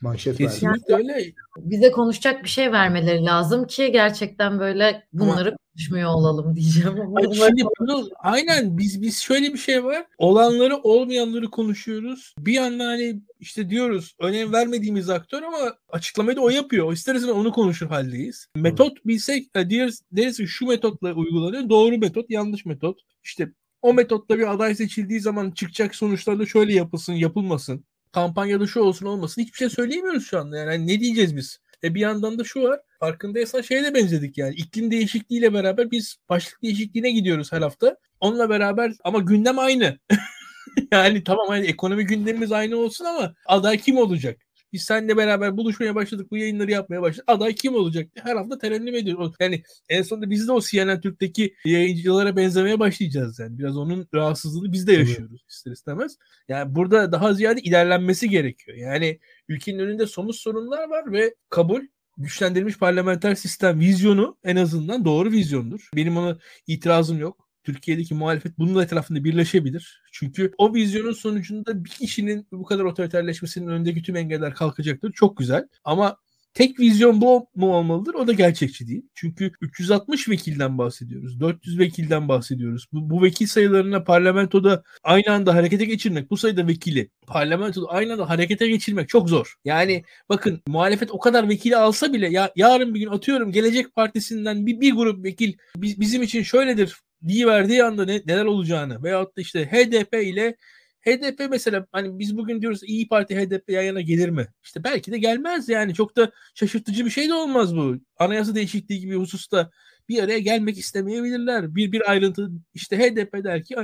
Manşet 0.00 0.38
Kesinlikle 0.38 0.92
yani, 0.92 1.12
öyle. 1.12 1.32
Bize 1.56 1.90
konuşacak 1.90 2.44
bir 2.44 2.48
şey 2.48 2.72
vermeleri 2.72 3.24
lazım 3.24 3.66
ki 3.66 3.92
gerçekten 3.92 4.60
böyle 4.60 5.06
bunları 5.12 5.48
ama, 5.48 5.58
konuşmuyor 5.72 6.14
olalım 6.14 6.56
diyeceğim. 6.56 7.00
Ama 7.00 7.34
şimdi 7.34 7.62
bunu, 7.80 8.08
aynen 8.18 8.78
biz 8.78 9.02
biz 9.02 9.18
şöyle 9.18 9.52
bir 9.52 9.58
şey 9.58 9.84
var. 9.84 10.06
Olanları 10.18 10.76
olmayanları 10.76 11.50
konuşuyoruz. 11.50 12.34
Bir 12.38 12.52
yandan 12.52 12.84
hani 12.84 13.20
işte 13.40 13.70
diyoruz 13.70 14.14
önem 14.20 14.52
vermediğimiz 14.52 15.10
aktör 15.10 15.42
ama 15.42 15.76
açıklamayı 15.88 16.36
da 16.36 16.40
o 16.40 16.48
yapıyor. 16.48 16.86
O 16.86 16.92
istersen 16.92 17.28
onu 17.28 17.52
konuşur 17.52 17.86
haldeyiz. 17.86 18.46
Metot 18.56 19.06
bilsek 19.06 19.46
e, 19.54 19.70
deriz, 19.70 20.02
deriz 20.12 20.36
ki 20.36 20.46
şu 20.46 20.66
metotla 20.66 21.12
uygulanıyor. 21.12 21.68
Doğru 21.68 21.98
metot, 21.98 22.30
yanlış 22.30 22.64
metot. 22.64 22.98
İşte 23.24 23.52
o 23.82 23.94
metotla 23.94 24.38
bir 24.38 24.52
aday 24.52 24.74
seçildiği 24.74 25.20
zaman 25.20 25.50
çıkacak 25.50 25.94
sonuçlarda 25.94 26.46
şöyle 26.46 26.74
yapılsın, 26.74 27.12
yapılmasın 27.12 27.84
kampanyada 28.12 28.66
şu 28.66 28.80
olsun 28.80 29.06
olmasın 29.06 29.42
hiçbir 29.42 29.58
şey 29.58 29.70
söyleyemiyoruz 29.70 30.26
şu 30.26 30.38
anda. 30.38 30.58
Yani, 30.58 30.72
yani 30.72 30.86
ne 30.86 31.00
diyeceğiz 31.00 31.36
biz? 31.36 31.58
E 31.84 31.94
bir 31.94 32.00
yandan 32.00 32.38
da 32.38 32.44
şu 32.44 32.62
var. 32.62 32.80
Farkındaysan 33.00 33.60
şeye 33.60 33.84
de 33.84 33.94
benzedik 33.94 34.38
yani. 34.38 34.54
İklim 34.54 34.90
değişikliğiyle 34.90 35.52
beraber 35.54 35.90
biz 35.90 36.16
başlık 36.28 36.62
değişikliğine 36.62 37.10
gidiyoruz 37.10 37.52
her 37.52 37.62
hafta. 37.62 37.96
Onunla 38.20 38.50
beraber 38.50 38.92
ama 39.04 39.18
gündem 39.18 39.58
aynı. 39.58 39.98
yani 40.92 41.24
tamam 41.24 41.48
hani 41.48 41.66
ekonomi 41.66 42.04
gündemimiz 42.06 42.52
aynı 42.52 42.76
olsun 42.76 43.04
ama 43.04 43.34
aday 43.46 43.78
kim 43.78 43.98
olacak? 43.98 44.40
Biz 44.72 44.82
seninle 44.82 45.16
beraber 45.16 45.56
buluşmaya 45.56 45.94
başladık. 45.94 46.30
Bu 46.30 46.36
yayınları 46.36 46.70
yapmaya 46.70 47.02
başladık. 47.02 47.24
Aday 47.26 47.54
kim 47.54 47.74
olacak? 47.74 48.08
Her 48.14 48.36
hafta 48.36 48.58
terennüm 48.58 48.94
ediyoruz. 48.94 49.34
Yani 49.40 49.62
en 49.88 50.02
sonunda 50.02 50.30
biz 50.30 50.48
de 50.48 50.52
o 50.52 50.60
CNN 50.60 51.00
Türk'teki 51.00 51.54
yayıncılara 51.64 52.36
benzemeye 52.36 52.78
başlayacağız 52.78 53.38
yani. 53.38 53.58
Biraz 53.58 53.76
onun 53.76 54.08
rahatsızlığını 54.14 54.72
biz 54.72 54.86
de 54.86 54.92
yaşıyoruz 54.92 55.44
ister 55.48 55.72
istemez. 55.72 56.16
Yani 56.48 56.74
burada 56.74 57.12
daha 57.12 57.34
ziyade 57.34 57.60
ilerlenmesi 57.60 58.28
gerekiyor. 58.28 58.76
Yani 58.76 59.20
ülkenin 59.48 59.78
önünde 59.78 60.06
somut 60.06 60.36
sorunlar 60.36 60.88
var 60.88 61.12
ve 61.12 61.34
kabul 61.48 61.80
güçlendirilmiş 62.18 62.78
parlamenter 62.78 63.34
sistem 63.34 63.80
vizyonu 63.80 64.38
en 64.44 64.56
azından 64.56 65.04
doğru 65.04 65.30
vizyondur. 65.30 65.90
Benim 65.96 66.16
ona 66.16 66.38
itirazım 66.66 67.18
yok. 67.18 67.47
Türkiye'deki 67.64 68.14
muhalefet 68.14 68.58
bunun 68.58 68.82
etrafında 68.82 69.24
birleşebilir. 69.24 70.02
Çünkü 70.12 70.52
o 70.58 70.74
vizyonun 70.74 71.12
sonucunda 71.12 71.84
bir 71.84 71.90
kişinin 71.90 72.46
bu 72.52 72.64
kadar 72.64 72.84
otoriterleşmesinin 72.84 73.66
önündeki 73.66 74.02
tüm 74.02 74.16
engeller 74.16 74.54
kalkacaktır. 74.54 75.12
Çok 75.12 75.36
güzel. 75.36 75.68
Ama 75.84 76.16
tek 76.54 76.80
vizyon 76.80 77.20
bu 77.20 77.48
mu 77.54 77.74
olmalıdır? 77.76 78.14
O 78.14 78.26
da 78.26 78.32
gerçekçi 78.32 78.88
değil. 78.88 79.02
Çünkü 79.14 79.52
360 79.60 80.28
vekilden 80.28 80.78
bahsediyoruz. 80.78 81.40
400 81.40 81.78
vekilden 81.78 82.28
bahsediyoruz. 82.28 82.86
Bu, 82.92 83.10
bu 83.10 83.22
vekil 83.22 83.46
sayılarına 83.46 84.04
parlamentoda 84.04 84.82
aynı 85.02 85.30
anda 85.30 85.54
harekete 85.54 85.84
geçirmek, 85.84 86.30
bu 86.30 86.36
sayıda 86.36 86.66
vekili 86.66 87.10
parlamentoda 87.26 87.86
aynı 87.88 88.12
anda 88.12 88.28
harekete 88.28 88.68
geçirmek 88.68 89.08
çok 89.08 89.28
zor. 89.28 89.54
Yani 89.64 90.04
bakın 90.28 90.62
muhalefet 90.66 91.10
o 91.10 91.18
kadar 91.18 91.48
vekili 91.48 91.76
alsa 91.76 92.12
bile 92.12 92.28
ya 92.28 92.52
yarın 92.56 92.94
bir 92.94 93.00
gün 93.00 93.08
atıyorum 93.08 93.52
Gelecek 93.52 93.94
Partisi'nden 93.94 94.66
bir, 94.66 94.80
bir 94.80 94.92
grup 94.92 95.24
vekil 95.24 95.52
bizim 95.76 96.22
için 96.22 96.42
şöyledir 96.42 96.96
verdiği 97.22 97.84
anda 97.84 98.04
ne, 98.04 98.22
neler 98.26 98.44
olacağını 98.44 99.02
veyahut 99.02 99.36
da 99.36 99.40
işte 99.40 99.66
HDP 99.66 100.14
ile 100.14 100.56
HDP 101.00 101.50
mesela 101.50 101.86
hani 101.92 102.18
biz 102.18 102.36
bugün 102.36 102.60
diyoruz 102.60 102.82
İyi 102.82 103.08
Parti 103.08 103.36
HDP 103.36 103.70
yan 103.70 103.82
yana 103.82 104.00
gelir 104.00 104.28
mi? 104.28 104.46
İşte 104.62 104.84
belki 104.84 105.12
de 105.12 105.18
gelmez 105.18 105.68
yani 105.68 105.94
çok 105.94 106.16
da 106.16 106.32
şaşırtıcı 106.54 107.04
bir 107.04 107.10
şey 107.10 107.28
de 107.28 107.34
olmaz 107.34 107.76
bu. 107.76 107.96
Anayasa 108.16 108.54
değişikliği 108.54 109.00
gibi 109.00 109.16
hususta 109.16 109.70
bir 110.08 110.22
araya 110.22 110.38
gelmek 110.38 110.78
istemeyebilirler. 110.78 111.74
Bir 111.74 111.92
bir 111.92 112.10
ayrıntı 112.10 112.50
işte 112.74 112.98
HDP 112.98 113.44
der 113.44 113.64
ki 113.64 113.76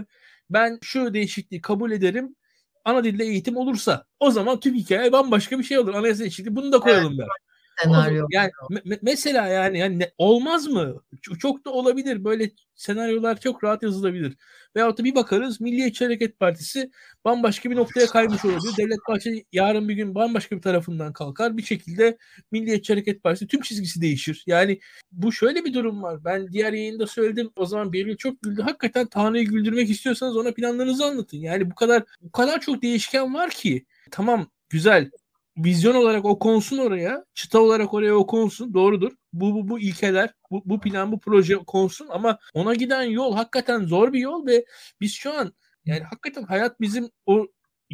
ben 0.50 0.78
şu 0.82 1.14
değişikliği 1.14 1.60
kabul 1.60 1.92
ederim 1.92 2.36
ana 2.84 3.04
dilde 3.04 3.24
eğitim 3.24 3.56
olursa 3.56 4.06
o 4.20 4.30
zaman 4.30 4.60
tüm 4.60 4.74
hikaye 4.74 5.12
bambaşka 5.12 5.58
bir 5.58 5.64
şey 5.64 5.78
olur. 5.78 5.94
Anayasa 5.94 6.20
değişikliği 6.20 6.56
bunu 6.56 6.72
da 6.72 6.80
koyalım 6.80 7.12
evet. 7.12 7.18
der 7.18 7.43
senaryo. 7.82 8.26
Yani 8.30 8.50
me- 8.70 8.98
mesela 9.02 9.46
yani 9.46 9.78
yani 9.78 10.10
olmaz 10.18 10.66
mı? 10.66 11.02
Çok 11.38 11.64
da 11.64 11.70
olabilir. 11.70 12.24
Böyle 12.24 12.50
senaryolar 12.74 13.40
çok 13.40 13.64
rahat 13.64 13.82
yazılabilir. 13.82 14.36
Veyahut 14.76 14.98
da 14.98 15.04
bir 15.04 15.14
bakarız 15.14 15.60
Milliyetçi 15.60 16.04
Hareket 16.04 16.38
Partisi 16.38 16.90
bambaşka 17.24 17.70
bir 17.70 17.76
noktaya 17.76 18.06
kaymış 18.06 18.44
olabilir. 18.44 18.76
Devlet 18.78 18.98
Bahçeli 19.08 19.44
yarın 19.52 19.88
bir 19.88 19.94
gün 19.94 20.14
bambaşka 20.14 20.56
bir 20.56 20.62
tarafından 20.62 21.12
kalkar. 21.12 21.56
Bir 21.56 21.62
şekilde 21.62 22.18
Milliyetçi 22.50 22.92
Hareket 22.92 23.22
Partisi 23.22 23.46
tüm 23.46 23.60
çizgisi 23.60 24.00
değişir. 24.00 24.44
Yani 24.46 24.80
bu 25.12 25.32
şöyle 25.32 25.64
bir 25.64 25.74
durum 25.74 26.02
var. 26.02 26.24
Ben 26.24 26.52
diğer 26.52 26.72
yayında 26.72 27.06
söyledim. 27.06 27.50
O 27.56 27.66
zaman 27.66 27.92
Beril 27.92 28.16
çok 28.16 28.42
güldü. 28.42 28.62
Hakikaten 28.62 29.06
Tanrı'yı 29.06 29.44
güldürmek 29.44 29.90
istiyorsanız 29.90 30.36
ona 30.36 30.52
planlarınızı 30.52 31.04
anlatın. 31.04 31.38
Yani 31.38 31.70
bu 31.70 31.74
kadar 31.74 32.02
bu 32.20 32.32
kadar 32.32 32.60
çok 32.60 32.82
değişken 32.82 33.34
var 33.34 33.50
ki. 33.50 33.86
Tamam 34.10 34.50
güzel 34.68 35.10
vizyon 35.56 35.94
olarak 35.94 36.24
o 36.24 36.38
konsun 36.38 36.78
oraya, 36.78 37.24
çıta 37.34 37.60
olarak 37.60 37.94
oraya 37.94 38.14
o 38.14 38.26
konsun. 38.26 38.74
Doğrudur. 38.74 39.12
Bu 39.32 39.54
bu, 39.54 39.68
bu 39.68 39.78
ilkeler, 39.80 40.30
bu, 40.50 40.62
bu 40.64 40.80
plan, 40.80 41.12
bu 41.12 41.20
proje 41.20 41.56
konsun 41.56 42.08
ama 42.10 42.38
ona 42.54 42.74
giden 42.74 43.02
yol 43.02 43.34
hakikaten 43.34 43.86
zor 43.86 44.12
bir 44.12 44.20
yol 44.20 44.46
ve 44.46 44.64
biz 45.00 45.12
şu 45.12 45.32
an 45.32 45.52
yani 45.84 46.02
hakikaten 46.02 46.42
hayat 46.42 46.80
bizim 46.80 47.10
o 47.26 47.46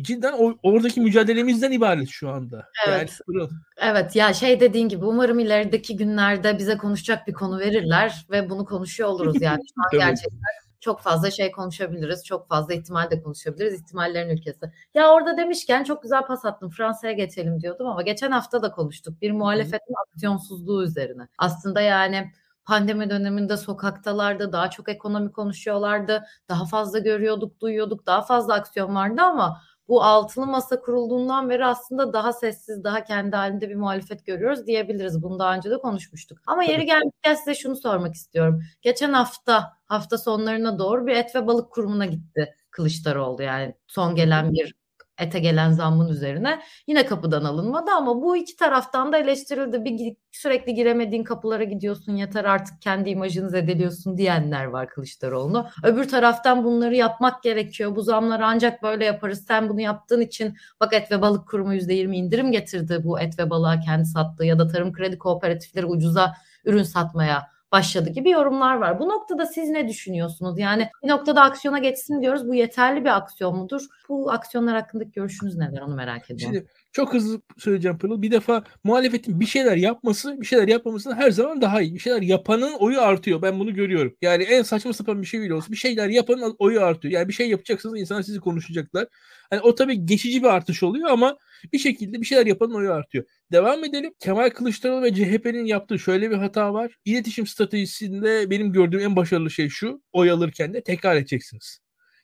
cidden 0.03 0.33
o, 0.39 0.59
oradaki 0.63 1.01
mücadelemizden 1.01 1.73
ibaret 1.73 2.09
şu 2.09 2.31
anda. 2.31 2.67
Evet. 2.89 3.21
Yani, 3.29 3.49
evet 3.77 4.17
ya 4.17 4.35
şey 4.35 4.61
dediğin 4.61 4.89
gibi 4.89 5.05
umarım 5.05 5.39
ilerideki 5.39 5.97
günlerde 5.97 6.59
bize 6.59 6.77
konuşacak 6.77 7.27
bir 7.27 7.33
konu 7.33 7.59
verirler 7.59 8.27
ve 8.31 8.51
bunu 8.51 8.65
konuşuyor 8.65 9.09
oluruz 9.09 9.43
yani. 9.43 9.63
Şu 9.75 9.99
an 9.99 10.07
gerçekten 10.07 10.70
çok 10.81 11.01
fazla 11.01 11.31
şey 11.31 11.53
konuşabiliriz. 11.53 12.25
Çok 12.25 12.49
fazla 12.49 12.75
ihtimal 12.75 13.11
de 13.11 13.23
konuşabiliriz. 13.23 13.81
İhtimallerin 13.81 14.29
ülkesi. 14.29 14.73
Ya 14.95 15.13
orada 15.13 15.37
demişken 15.37 15.85
çok 15.85 16.03
güzel 16.03 16.23
pas 16.27 16.45
attım. 16.45 16.71
Fransa'ya 16.71 17.13
geçelim 17.13 17.61
diyordum 17.61 17.87
ama 17.87 18.03
geçen 18.03 18.31
hafta 18.31 18.63
da 18.63 18.73
konuştuk. 18.73 19.23
Bir 19.23 19.33
muhalefetin 19.33 19.95
aksiyonsuzluğu 20.07 20.83
üzerine. 20.85 21.29
Aslında 21.39 21.81
yani 21.81 22.33
pandemi 22.65 23.11
döneminde 23.11 23.57
sokaktalardı, 23.57 24.53
daha 24.53 24.71
çok 24.71 24.89
ekonomi 24.89 25.33
konuşuyorlardı, 25.33 26.25
daha 26.49 26.65
fazla 26.67 26.99
görüyorduk, 26.99 27.61
duyuyorduk, 27.61 28.07
daha 28.07 28.23
fazla 28.23 28.55
aksiyon 28.55 28.95
vardı 28.95 29.23
ama 29.23 29.61
bu 29.89 30.03
altılı 30.03 30.47
masa 30.47 30.81
kurulduğundan 30.81 31.51
beri 31.51 31.67
aslında 31.67 32.13
daha 32.13 32.33
sessiz, 32.33 32.85
daha 32.85 33.05
kendi 33.05 33.37
halinde 33.37 33.69
bir 33.71 33.75
muhalefet 33.75 34.27
görüyoruz 34.27 34.67
diyebiliriz. 34.67 35.23
Bunu 35.23 35.39
daha 35.39 35.55
önce 35.55 35.71
de 35.71 35.79
konuşmuştuk. 35.79 36.39
Ama 36.47 36.65
yeri 36.65 36.87
gelmişken 36.87 37.35
size 37.35 37.55
şunu 37.55 37.77
sormak 37.77 38.15
istiyorum. 38.15 38.63
Geçen 38.83 39.13
hafta, 39.13 39.80
hafta 39.91 40.19
sonlarına 40.19 40.79
doğru 40.79 41.07
bir 41.07 41.13
et 41.13 41.35
ve 41.35 41.47
balık 41.47 41.71
kurumuna 41.73 42.07
gitti 42.07 42.55
Kılıçdaroğlu. 42.71 43.43
Yani 43.43 43.75
son 43.87 44.15
gelen 44.15 44.53
bir 44.53 44.75
ete 45.19 45.39
gelen 45.39 45.73
zammın 45.73 46.09
üzerine 46.09 46.61
yine 46.87 47.07
kapıdan 47.07 47.45
alınmadı 47.45 47.91
ama 47.91 48.23
bu 48.23 48.37
iki 48.37 48.57
taraftan 48.57 49.13
da 49.13 49.19
eleştirildi. 49.19 49.85
Bir 49.85 50.17
sürekli 50.31 50.75
giremediğin 50.75 51.25
kapılara 51.25 51.65
gidiyorsun 51.65 52.17
yeter 52.17 52.45
artık 52.45 52.83
kendi 52.83 53.11
imajını 53.11 53.51
zedeliyorsun 53.51 54.17
diyenler 54.17 54.65
var 54.65 54.89
Kılıçdaroğlu. 54.89 55.67
Öbür 55.85 56.09
taraftan 56.09 56.65
bunları 56.65 56.97
yapmak 56.97 57.43
gerekiyor. 57.43 57.97
Bu 57.97 58.03
zamları 58.03 58.47
ancak 58.47 58.83
böyle 58.83 59.05
yaparız. 59.05 59.45
Sen 59.47 59.69
bunu 59.69 59.81
yaptığın 59.81 60.21
için 60.21 60.57
bak 60.81 60.93
et 60.93 61.11
ve 61.13 61.23
balık 61.23 61.49
kurumu 61.49 61.75
%20 61.75 62.17
indirim 62.17 62.53
getirdi 62.53 63.01
bu 63.05 63.21
et 63.21 63.39
ve 63.39 63.51
balığa 63.51 63.81
kendi 63.81 64.05
sattığı 64.05 64.45
ya 64.45 64.59
da 64.59 64.69
tarım 64.69 64.93
kredi 64.93 65.19
kooperatifleri 65.19 65.87
ucuza 65.87 66.35
ürün 66.65 66.83
satmaya 66.83 67.60
başladı 67.73 68.11
gibi 68.11 68.31
yorumlar 68.31 68.75
var. 68.75 68.99
Bu 68.99 69.09
noktada 69.09 69.47
siz 69.47 69.71
ne 69.71 69.89
düşünüyorsunuz? 69.89 70.59
Yani 70.59 70.91
bir 71.03 71.09
noktada 71.09 71.43
aksiyona 71.43 71.79
geçsin 71.79 72.23
diyoruz. 72.23 72.49
Bu 72.49 72.55
yeterli 72.55 73.05
bir 73.05 73.17
aksiyon 73.17 73.57
mudur? 73.57 73.83
Bu 74.09 74.33
aksiyonlar 74.33 74.75
hakkındaki 74.75 75.13
görüşünüz 75.13 75.57
neler? 75.57 75.81
Onu 75.81 75.95
merak 75.95 76.31
ediyorum. 76.31 76.55
Şimdi 76.57 76.69
çok 76.93 77.15
hızlı 77.15 77.41
söyleyeceğim 77.59 77.99
Pırıl. 77.99 78.23
Bir 78.23 78.31
defa 78.31 78.65
muhalefetin 78.85 79.41
bir 79.41 79.47
şeyler 79.47 79.77
yapması, 79.77 80.41
bir 80.41 80.47
şeyler 80.47 80.69
yapmaması 80.69 81.15
her 81.15 81.31
zaman 81.31 81.61
daha 81.61 81.83
iyi. 81.83 81.95
Bir 81.95 81.99
şeyler 81.99 82.23
yapanın 82.23 82.73
oyu 82.73 83.01
artıyor. 83.01 83.43
Ben 83.43 83.59
bunu 83.61 83.75
görüyorum. 83.75 84.17
Yani 84.23 84.43
en 84.43 84.63
saçma 84.63 84.93
sapan 84.93 85.23
bir 85.23 85.27
şey 85.27 85.41
bile 85.41 85.55
olsa 85.55 85.73
bir 85.73 85.77
şeyler 85.77 86.09
yapanın 86.09 86.57
oyu 86.59 86.83
artıyor. 86.83 87.15
Yani 87.15 87.29
bir 87.29 87.33
şey 87.33 87.49
yapacaksınız 87.49 88.01
insanlar 88.01 88.23
sizi 88.23 88.41
konuşacaklar. 88.41 89.07
Yani 89.53 89.63
o 89.63 89.75
tabii 89.75 90.07
geçici 90.07 90.43
bir 90.43 90.49
artış 90.49 90.83
oluyor 90.83 91.11
ama 91.11 91.39
bir 91.73 91.79
şekilde 91.79 92.21
bir 92.21 92.27
şeyler 92.27 92.47
yapanın 92.47 92.75
oyu 92.75 92.93
artıyor. 92.93 93.25
Devam 93.53 93.85
edelim. 93.85 94.13
Kemal 94.19 94.51
Kılıçdaroğlu 94.51 95.03
ve 95.03 95.15
CHP'nin 95.15 95.65
yaptığı 95.65 95.99
şöyle 95.99 96.31
bir 96.31 96.37
hata 96.37 96.75
var. 96.75 96.97
İletişim 97.05 97.47
stratejisinde 97.47 98.51
benim 98.51 98.73
gördüğüm 98.73 99.01
en 99.01 99.17
başarılı 99.17 99.51
şey 99.51 99.69
şu. 99.69 100.03
Oy 100.13 100.31
alırken 100.31 100.75
de 100.75 100.83
tekrar 100.83 101.17
edeceksiniz. 101.17 101.81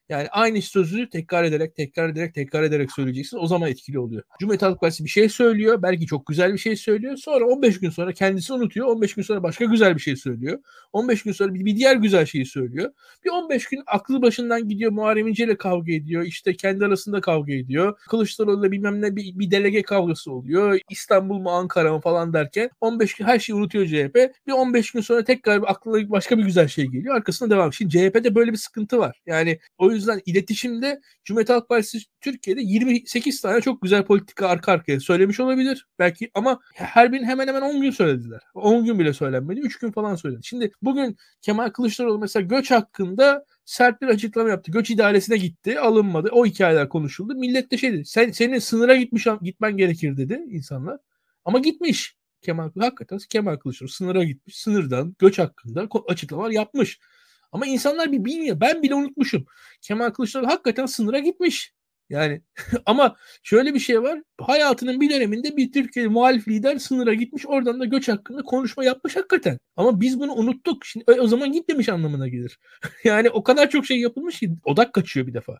Yani 0.08 0.28
aynı 0.28 0.62
sözü 0.62 1.10
tekrar 1.10 1.44
ederek, 1.44 1.76
tekrar 1.76 2.08
ederek, 2.08 2.34
tekrar 2.34 2.62
ederek 2.62 2.92
söyleyeceksin. 2.92 3.38
O 3.38 3.46
zaman 3.46 3.70
etkili 3.70 3.98
oluyor. 3.98 4.22
Cumhuriyet 4.40 4.62
Halk 4.62 4.80
Partisi 4.80 5.04
bir 5.04 5.08
şey 5.08 5.28
söylüyor. 5.28 5.82
Belki 5.82 6.06
çok 6.06 6.26
güzel 6.26 6.52
bir 6.52 6.58
şey 6.58 6.76
söylüyor. 6.76 7.16
Sonra 7.16 7.44
15 7.44 7.80
gün 7.80 7.90
sonra 7.90 8.12
kendisi 8.12 8.52
unutuyor. 8.52 8.86
15 8.86 9.14
gün 9.14 9.22
sonra 9.22 9.42
başka 9.42 9.64
güzel 9.64 9.94
bir 9.94 10.00
şey 10.00 10.16
söylüyor. 10.16 10.58
15 10.92 11.22
gün 11.22 11.32
sonra 11.32 11.54
bir, 11.54 11.64
bir 11.64 11.76
diğer 11.76 11.96
güzel 11.96 12.26
şeyi 12.26 12.46
söylüyor. 12.46 12.90
Bir 13.24 13.30
15 13.30 13.66
gün 13.68 13.82
aklı 13.86 14.22
başından 14.22 14.68
gidiyor. 14.68 14.92
Muharrem 14.92 15.26
İnce 15.28 15.44
ile 15.44 15.56
kavga 15.56 15.92
ediyor. 15.92 16.22
İşte 16.22 16.56
kendi 16.56 16.84
arasında 16.84 17.20
kavga 17.20 17.52
ediyor. 17.52 17.98
Kılıçdaroğlu'yla 18.08 18.72
bilmem 18.72 19.02
ne 19.02 19.16
bir, 19.16 19.38
bir 19.38 19.50
delege 19.50 19.82
kavgası 19.82 20.32
oluyor. 20.32 20.78
İstanbul 20.90 21.38
mu 21.38 21.50
Ankara 21.50 21.92
mı 21.92 22.00
falan 22.00 22.32
derken 22.32 22.70
15 22.80 23.14
gün 23.14 23.24
her 23.24 23.38
şeyi 23.38 23.56
unutuyor 23.56 23.86
CHP. 23.86 24.16
Bir 24.46 24.52
15 24.52 24.90
gün 24.90 25.00
sonra 25.00 25.24
tekrar 25.24 25.62
aklına 25.66 26.10
başka 26.10 26.38
bir 26.38 26.44
güzel 26.44 26.68
şey 26.68 26.86
geliyor. 26.86 27.16
Arkasına 27.16 27.50
devam. 27.50 27.72
Şimdi 27.72 27.90
CHP'de 27.90 28.34
böyle 28.34 28.52
bir 28.52 28.56
sıkıntı 28.56 28.98
var. 28.98 29.20
Yani 29.26 29.58
o 29.78 29.95
yüzden 29.96 30.20
iletişimde 30.26 31.00
Cumhuriyet 31.24 31.50
Halk 31.50 31.68
Partisi 31.68 31.98
Türkiye'de 32.20 32.60
28 32.62 33.40
tane 33.40 33.60
çok 33.60 33.82
güzel 33.82 34.04
politika 34.04 34.48
arka 34.48 34.72
arkaya 34.72 35.00
söylemiş 35.00 35.40
olabilir. 35.40 35.86
Belki 35.98 36.30
ama 36.34 36.60
her 36.74 37.12
birini 37.12 37.26
hemen 37.26 37.48
hemen 37.48 37.62
10 37.62 37.80
gün 37.80 37.90
söylediler. 37.90 38.40
10 38.54 38.84
gün 38.84 38.98
bile 38.98 39.12
söylenmedi. 39.12 39.60
3 39.60 39.78
gün 39.78 39.92
falan 39.92 40.16
söyledi. 40.16 40.40
Şimdi 40.44 40.70
bugün 40.82 41.16
Kemal 41.42 41.70
Kılıçdaroğlu 41.70 42.18
mesela 42.18 42.46
göç 42.46 42.70
hakkında 42.70 43.44
sert 43.64 44.02
bir 44.02 44.06
açıklama 44.06 44.48
yaptı. 44.48 44.72
Göç 44.72 44.90
idaresine 44.90 45.36
gitti, 45.36 45.80
alınmadı. 45.80 46.28
O 46.32 46.46
hikayeler 46.46 46.88
konuşuldu. 46.88 47.34
Millet 47.34 47.70
de 47.70 47.76
şey 47.76 47.92
dedi. 47.92 48.04
Sen, 48.04 48.30
senin 48.30 48.58
sınıra 48.58 48.96
gitmiş 48.96 49.26
gitmen 49.42 49.76
gerekir 49.76 50.16
dedi 50.16 50.44
insanlar. 50.50 50.98
Ama 51.44 51.58
gitmiş. 51.58 52.16
Kemal 52.42 52.70
hakikaten 52.80 53.18
Kemal 53.30 53.56
Kılıçdaroğlu 53.56 53.92
sınıra 53.92 54.24
gitmiş. 54.24 54.56
Sınırdan 54.56 55.16
göç 55.18 55.38
hakkında 55.38 55.88
açıklamalar 56.08 56.50
yapmış. 56.50 56.98
Ama 57.52 57.66
insanlar 57.66 58.12
bir 58.12 58.24
bilmiyor. 58.24 58.60
Ben 58.60 58.82
bile 58.82 58.94
unutmuşum. 58.94 59.46
Kemal 59.80 60.10
Kılıçdaroğlu 60.10 60.48
hakikaten 60.48 60.86
sınıra 60.86 61.18
gitmiş. 61.18 61.72
Yani 62.10 62.42
ama 62.86 63.16
şöyle 63.42 63.74
bir 63.74 63.78
şey 63.78 64.02
var. 64.02 64.22
Hayatının 64.40 65.00
bir 65.00 65.10
döneminde 65.10 65.56
bir 65.56 65.72
Türkiye 65.72 66.08
muhalif 66.08 66.48
lider 66.48 66.78
sınıra 66.78 67.14
gitmiş. 67.14 67.46
Oradan 67.46 67.80
da 67.80 67.84
göç 67.84 68.08
hakkında 68.08 68.42
konuşma 68.42 68.84
yapmış 68.84 69.16
hakikaten. 69.16 69.58
Ama 69.76 70.00
biz 70.00 70.20
bunu 70.20 70.32
unuttuk. 70.32 70.84
Şimdi 70.84 71.04
o 71.20 71.26
zaman 71.26 71.52
gitmemiş 71.52 71.88
anlamına 71.88 72.28
gelir. 72.28 72.58
yani 73.04 73.30
o 73.30 73.42
kadar 73.42 73.70
çok 73.70 73.86
şey 73.86 74.00
yapılmış 74.00 74.38
ki 74.38 74.50
odak 74.64 74.92
kaçıyor 74.92 75.26
bir 75.26 75.34
defa. 75.34 75.58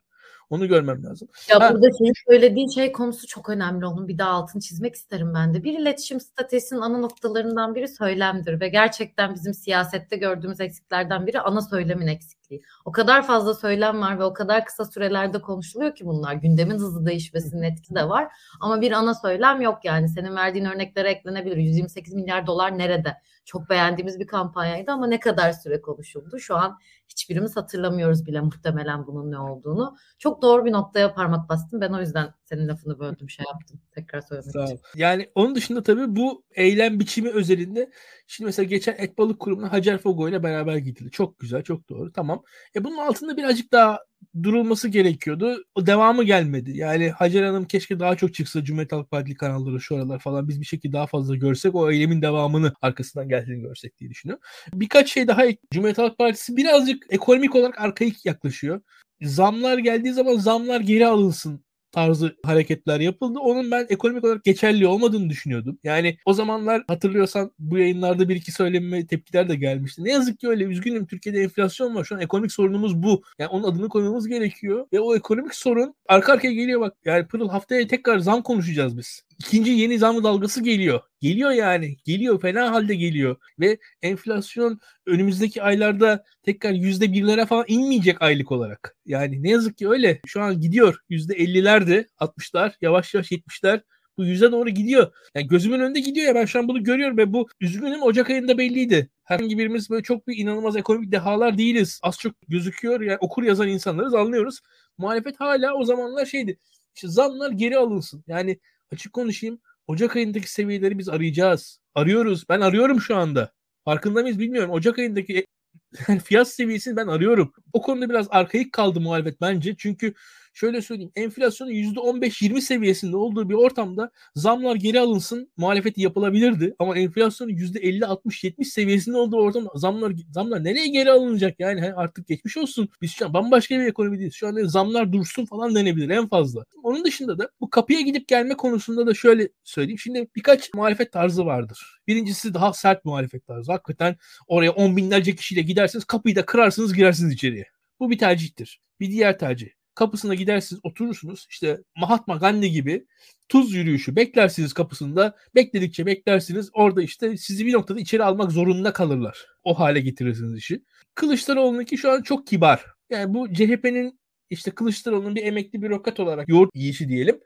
Onu 0.50 0.68
görmem 0.68 1.04
lazım. 1.04 1.28
Ya 1.50 1.60
ha. 1.60 1.74
burada 1.74 1.92
senin 1.92 2.12
söylediğin 2.28 2.68
şey 2.68 2.92
konusu 2.92 3.26
çok 3.26 3.48
önemli. 3.48 3.86
Onun 3.86 4.08
bir 4.08 4.18
daha 4.18 4.30
altını 4.30 4.62
çizmek 4.62 4.94
isterim 4.94 5.34
ben 5.34 5.54
de. 5.54 5.64
Bir 5.64 5.78
iletişim 5.78 6.20
stratejisinin 6.20 6.80
ana 6.80 6.98
noktalarından 6.98 7.74
biri 7.74 7.88
söylemdir 7.88 8.60
ve 8.60 8.68
gerçekten 8.68 9.34
bizim 9.34 9.54
siyasette 9.54 10.16
gördüğümüz 10.16 10.60
eksiklerden 10.60 11.26
biri 11.26 11.40
ana 11.40 11.62
söylemin 11.62 12.06
eksikliği. 12.06 12.36
O 12.84 12.92
kadar 12.92 13.26
fazla 13.26 13.54
söylem 13.54 14.00
var 14.00 14.18
ve 14.18 14.24
o 14.24 14.32
kadar 14.32 14.64
kısa 14.64 14.84
sürelerde 14.84 15.40
konuşuluyor 15.40 15.94
ki 15.94 16.06
bunlar. 16.06 16.34
Gündemin 16.34 16.78
hızlı 16.78 17.06
değişmesinin 17.06 17.62
etkisi 17.62 17.94
de 17.94 18.08
var. 18.08 18.28
Ama 18.60 18.80
bir 18.80 18.92
ana 18.92 19.14
söylem 19.14 19.60
yok 19.60 19.84
yani. 19.84 20.08
Senin 20.08 20.36
verdiğin 20.36 20.64
örneklere 20.64 21.10
eklenebilir. 21.10 21.56
128 21.56 22.14
milyar 22.14 22.46
dolar 22.46 22.78
nerede? 22.78 23.16
Çok 23.44 23.70
beğendiğimiz 23.70 24.18
bir 24.18 24.26
kampanyaydı 24.26 24.90
ama 24.90 25.06
ne 25.06 25.20
kadar 25.20 25.52
süre 25.52 25.80
konuşuldu? 25.80 26.38
Şu 26.38 26.56
an 26.56 26.78
hiçbirimiz 27.08 27.56
hatırlamıyoruz 27.56 28.26
bile 28.26 28.40
muhtemelen 28.40 29.06
bunun 29.06 29.30
ne 29.30 29.38
olduğunu. 29.38 29.96
Çok 30.18 30.42
doğru 30.42 30.64
bir 30.64 30.72
noktaya 30.72 31.14
parmak 31.14 31.48
bastım. 31.48 31.80
Ben 31.80 31.92
o 31.92 32.00
yüzden 32.00 32.34
senin 32.44 32.68
lafını 32.68 32.98
böldüm 32.98 33.30
şey 33.30 33.44
yaptım. 33.52 33.80
Tekrar 33.92 34.20
söylemek 34.20 34.52
Sağ 34.52 34.64
için. 34.64 34.80
Yani 34.94 35.30
onun 35.34 35.54
dışında 35.54 35.82
tabii 35.82 36.16
bu 36.16 36.44
eylem 36.54 37.00
biçimi 37.00 37.30
özelinde 37.30 37.90
şimdi 38.26 38.46
mesela 38.46 38.66
geçen 38.66 38.94
et 38.98 39.18
balık 39.18 39.40
kurumuna 39.40 39.72
Hacer 39.72 39.98
Fogo 39.98 40.28
ile 40.28 40.42
beraber 40.42 40.76
gidildi. 40.76 41.10
Çok 41.10 41.38
güzel, 41.38 41.62
çok 41.62 41.88
doğru. 41.88 42.12
Tamam. 42.12 42.42
E 42.76 42.84
bunun 42.84 42.96
altında 42.96 43.36
birazcık 43.36 43.72
daha 43.72 43.98
durulması 44.42 44.88
gerekiyordu. 44.88 45.64
O 45.74 45.86
devamı 45.86 46.24
gelmedi. 46.24 46.76
Yani 46.76 47.10
Hacer 47.10 47.42
Hanım 47.42 47.64
keşke 47.64 48.00
daha 48.00 48.16
çok 48.16 48.34
çıksa 48.34 48.64
Cumhuriyet 48.64 48.92
Halk 48.92 49.10
Partili 49.10 49.36
kanalları 49.36 49.80
şu 49.80 49.96
aralar 49.96 50.18
falan 50.18 50.48
biz 50.48 50.60
bir 50.60 50.66
şekilde 50.66 50.92
daha 50.92 51.06
fazla 51.06 51.36
görsek 51.36 51.74
o 51.74 51.90
eylemin 51.90 52.22
devamını 52.22 52.72
arkasından 52.82 53.28
geldiğini 53.28 53.62
görsek 53.62 53.98
diye 53.98 54.10
düşünüyorum. 54.10 54.44
Birkaç 54.74 55.12
şey 55.12 55.28
daha 55.28 55.42
Cumhuriyet 55.72 55.98
Halk 55.98 56.18
Partisi 56.18 56.56
birazcık 56.56 57.06
ekonomik 57.10 57.54
olarak 57.54 57.80
arkaik 57.80 58.26
yaklaşıyor. 58.26 58.80
Zamlar 59.22 59.78
geldiği 59.78 60.12
zaman 60.12 60.36
zamlar 60.36 60.80
geri 60.80 61.06
alınsın 61.06 61.65
tarzı 61.96 62.36
hareketler 62.44 63.00
yapıldı. 63.00 63.38
Onun 63.38 63.70
ben 63.70 63.86
ekonomik 63.88 64.24
olarak 64.24 64.44
geçerli 64.44 64.86
olmadığını 64.86 65.30
düşünüyordum. 65.30 65.78
Yani 65.84 66.16
o 66.24 66.32
zamanlar 66.32 66.84
hatırlıyorsan 66.88 67.50
bu 67.58 67.78
yayınlarda 67.78 68.28
bir 68.28 68.36
iki 68.36 68.52
söyleme 68.52 69.06
tepkiler 69.06 69.48
de 69.48 69.56
gelmişti. 69.56 70.04
Ne 70.04 70.10
yazık 70.12 70.38
ki 70.38 70.48
öyle. 70.48 70.64
Üzgünüm 70.64 71.06
Türkiye'de 71.06 71.40
enflasyon 71.40 71.94
var. 71.94 72.04
Şu 72.04 72.14
an 72.14 72.20
ekonomik 72.20 72.52
sorunumuz 72.52 73.02
bu. 73.02 73.22
Yani 73.38 73.48
onun 73.48 73.72
adını 73.72 73.88
koymamız 73.88 74.28
gerekiyor. 74.28 74.86
Ve 74.92 75.00
o 75.00 75.16
ekonomik 75.16 75.54
sorun 75.54 75.94
arka 76.08 76.32
arkaya 76.32 76.52
geliyor 76.52 76.80
bak. 76.80 76.94
Yani 77.04 77.26
Pırıl 77.26 77.48
haftaya 77.48 77.86
tekrar 77.86 78.18
zam 78.18 78.42
konuşacağız 78.42 78.98
biz. 78.98 79.22
İkinci 79.38 79.70
yeni 79.70 79.98
zam 79.98 80.24
dalgası 80.24 80.62
geliyor. 80.62 81.00
Geliyor 81.20 81.50
yani. 81.50 81.96
Geliyor. 82.04 82.40
Fena 82.40 82.72
halde 82.72 82.94
geliyor. 82.94 83.36
Ve 83.60 83.78
enflasyon 84.02 84.80
önümüzdeki 85.06 85.62
aylarda 85.62 86.24
tekrar 86.42 86.72
yüzde 86.72 87.12
birlere 87.12 87.46
falan 87.46 87.64
inmeyecek 87.68 88.22
aylık 88.22 88.52
olarak. 88.52 88.96
Yani 89.06 89.42
ne 89.42 89.50
yazık 89.50 89.78
ki 89.78 89.88
öyle. 89.88 90.20
Şu 90.26 90.42
an 90.42 90.60
gidiyor. 90.60 91.00
Yüzde 91.08 91.34
ellilerdi. 91.34 92.08
60'lar. 92.20 92.72
Yavaş 92.80 93.14
yavaş 93.14 93.32
70'ler. 93.32 93.80
Bu 94.18 94.24
yüze 94.24 94.52
doğru 94.52 94.70
gidiyor. 94.70 95.12
Yani 95.34 95.48
gözümün 95.48 95.80
önünde 95.80 96.00
gidiyor 96.00 96.26
ya 96.26 96.34
ben 96.34 96.44
şu 96.44 96.58
an 96.58 96.68
bunu 96.68 96.84
görüyorum 96.84 97.16
ve 97.16 97.32
bu 97.32 97.48
üzgünüm 97.60 98.02
Ocak 98.02 98.30
ayında 98.30 98.58
belliydi. 98.58 99.10
Herhangi 99.24 99.58
birimiz 99.58 99.90
böyle 99.90 100.02
çok 100.02 100.26
bir 100.28 100.36
inanılmaz 100.36 100.76
ekonomik 100.76 101.12
dehalar 101.12 101.58
değiliz. 101.58 102.00
Az 102.02 102.18
çok 102.18 102.34
gözüküyor. 102.48 103.00
Yani 103.00 103.18
okur 103.20 103.42
yazan 103.42 103.68
insanlarız 103.68 104.14
anlıyoruz. 104.14 104.60
Muhalefet 104.98 105.40
hala 105.40 105.74
o 105.74 105.84
zamanlar 105.84 106.26
şeydi. 106.26 106.58
İşte 106.94 107.08
zamlar 107.08 107.50
geri 107.50 107.78
alınsın. 107.78 108.24
Yani 108.26 108.58
açık 108.92 109.12
konuşayım. 109.12 109.60
Ocak 109.86 110.16
ayındaki 110.16 110.52
seviyeleri 110.52 110.98
biz 110.98 111.08
arayacağız. 111.08 111.80
Arıyoruz. 111.94 112.44
Ben 112.48 112.60
arıyorum 112.60 113.00
şu 113.00 113.16
anda. 113.16 113.52
Farkında 113.84 114.22
mıyız 114.22 114.38
bilmiyorum. 114.38 114.70
Ocak 114.70 114.98
ayındaki 114.98 115.46
fiyat 116.24 116.48
seviyesini 116.48 116.96
ben 116.96 117.06
arıyorum. 117.06 117.52
O 117.72 117.82
konuda 117.82 118.10
biraz 118.10 118.26
arkaik 118.30 118.72
kaldı 118.72 119.00
muhalefet 119.00 119.40
bence. 119.40 119.74
Çünkü 119.78 120.14
şöyle 120.56 120.82
söyleyeyim 120.82 121.12
enflasyonun 121.16 121.70
%15-20 121.70 122.60
seviyesinde 122.60 123.16
olduğu 123.16 123.48
bir 123.48 123.54
ortamda 123.54 124.10
zamlar 124.34 124.74
geri 124.74 125.00
alınsın 125.00 125.50
muhalefeti 125.56 126.00
yapılabilirdi. 126.00 126.74
Ama 126.78 126.98
enflasyonun 126.98 127.52
%50-60-70 127.52 128.64
seviyesinde 128.64 129.16
olduğu 129.16 129.36
ortamda 129.36 129.70
zamlar 129.74 130.12
zamlar 130.30 130.64
nereye 130.64 130.86
geri 130.86 131.10
alınacak? 131.10 131.60
Yani 131.60 131.94
artık 131.94 132.26
geçmiş 132.26 132.56
olsun. 132.56 132.88
Biz 133.02 133.10
şu 133.10 133.26
an 133.26 133.34
bambaşka 133.34 133.80
bir 133.80 133.86
ekonomideyiz. 133.86 134.34
Şu 134.34 134.48
an 134.48 134.66
zamlar 134.66 135.12
dursun 135.12 135.46
falan 135.46 135.74
denebilir 135.74 136.08
en 136.10 136.28
fazla. 136.28 136.64
Onun 136.82 137.04
dışında 137.04 137.38
da 137.38 137.50
bu 137.60 137.70
kapıya 137.70 138.00
gidip 138.00 138.28
gelme 138.28 138.54
konusunda 138.54 139.06
da 139.06 139.14
şöyle 139.14 139.48
söyleyeyim. 139.64 139.98
Şimdi 139.98 140.28
birkaç 140.36 140.74
muhalefet 140.74 141.12
tarzı 141.12 141.46
vardır. 141.46 142.00
Birincisi 142.06 142.54
daha 142.54 142.72
sert 142.72 143.04
muhalefet 143.04 143.46
tarzı. 143.46 143.72
Hakikaten 143.72 144.16
oraya 144.46 144.72
on 144.72 144.96
binlerce 144.96 145.34
kişiyle 145.34 145.62
gidersiniz 145.62 146.04
kapıyı 146.04 146.36
da 146.36 146.46
kırarsınız 146.46 146.94
girersiniz 146.94 147.32
içeriye. 147.32 147.64
Bu 148.00 148.10
bir 148.10 148.18
tercihtir. 148.18 148.80
Bir 149.00 149.10
diğer 149.10 149.38
tercih 149.38 149.75
kapısına 149.96 150.34
gidersiniz 150.34 150.80
oturursunuz 150.84 151.46
işte 151.50 151.80
Mahatma 151.96 152.36
Gandhi 152.36 152.70
gibi 152.70 153.06
tuz 153.48 153.74
yürüyüşü 153.74 154.16
beklersiniz 154.16 154.72
kapısında 154.72 155.36
bekledikçe 155.54 156.06
beklersiniz 156.06 156.70
orada 156.72 157.02
işte 157.02 157.36
sizi 157.36 157.66
bir 157.66 157.72
noktada 157.72 158.00
içeri 158.00 158.24
almak 158.24 158.52
zorunda 158.52 158.92
kalırlar. 158.92 159.46
O 159.64 159.78
hale 159.78 160.00
getirirsiniz 160.00 160.58
işi. 160.58 160.82
Kılıçdaroğlu'nunki 161.14 161.98
şu 161.98 162.10
an 162.10 162.22
çok 162.22 162.46
kibar. 162.46 162.84
Yani 163.10 163.34
bu 163.34 163.52
CHP'nin 163.52 164.20
işte 164.50 164.70
Kılıçdaroğlu'nun 164.70 165.34
bir 165.34 165.44
emekli 165.44 165.82
bürokrat 165.82 166.20
olarak 166.20 166.48
yoğurt 166.48 166.70
yiyişi 166.74 167.08
diyelim. 167.08 167.40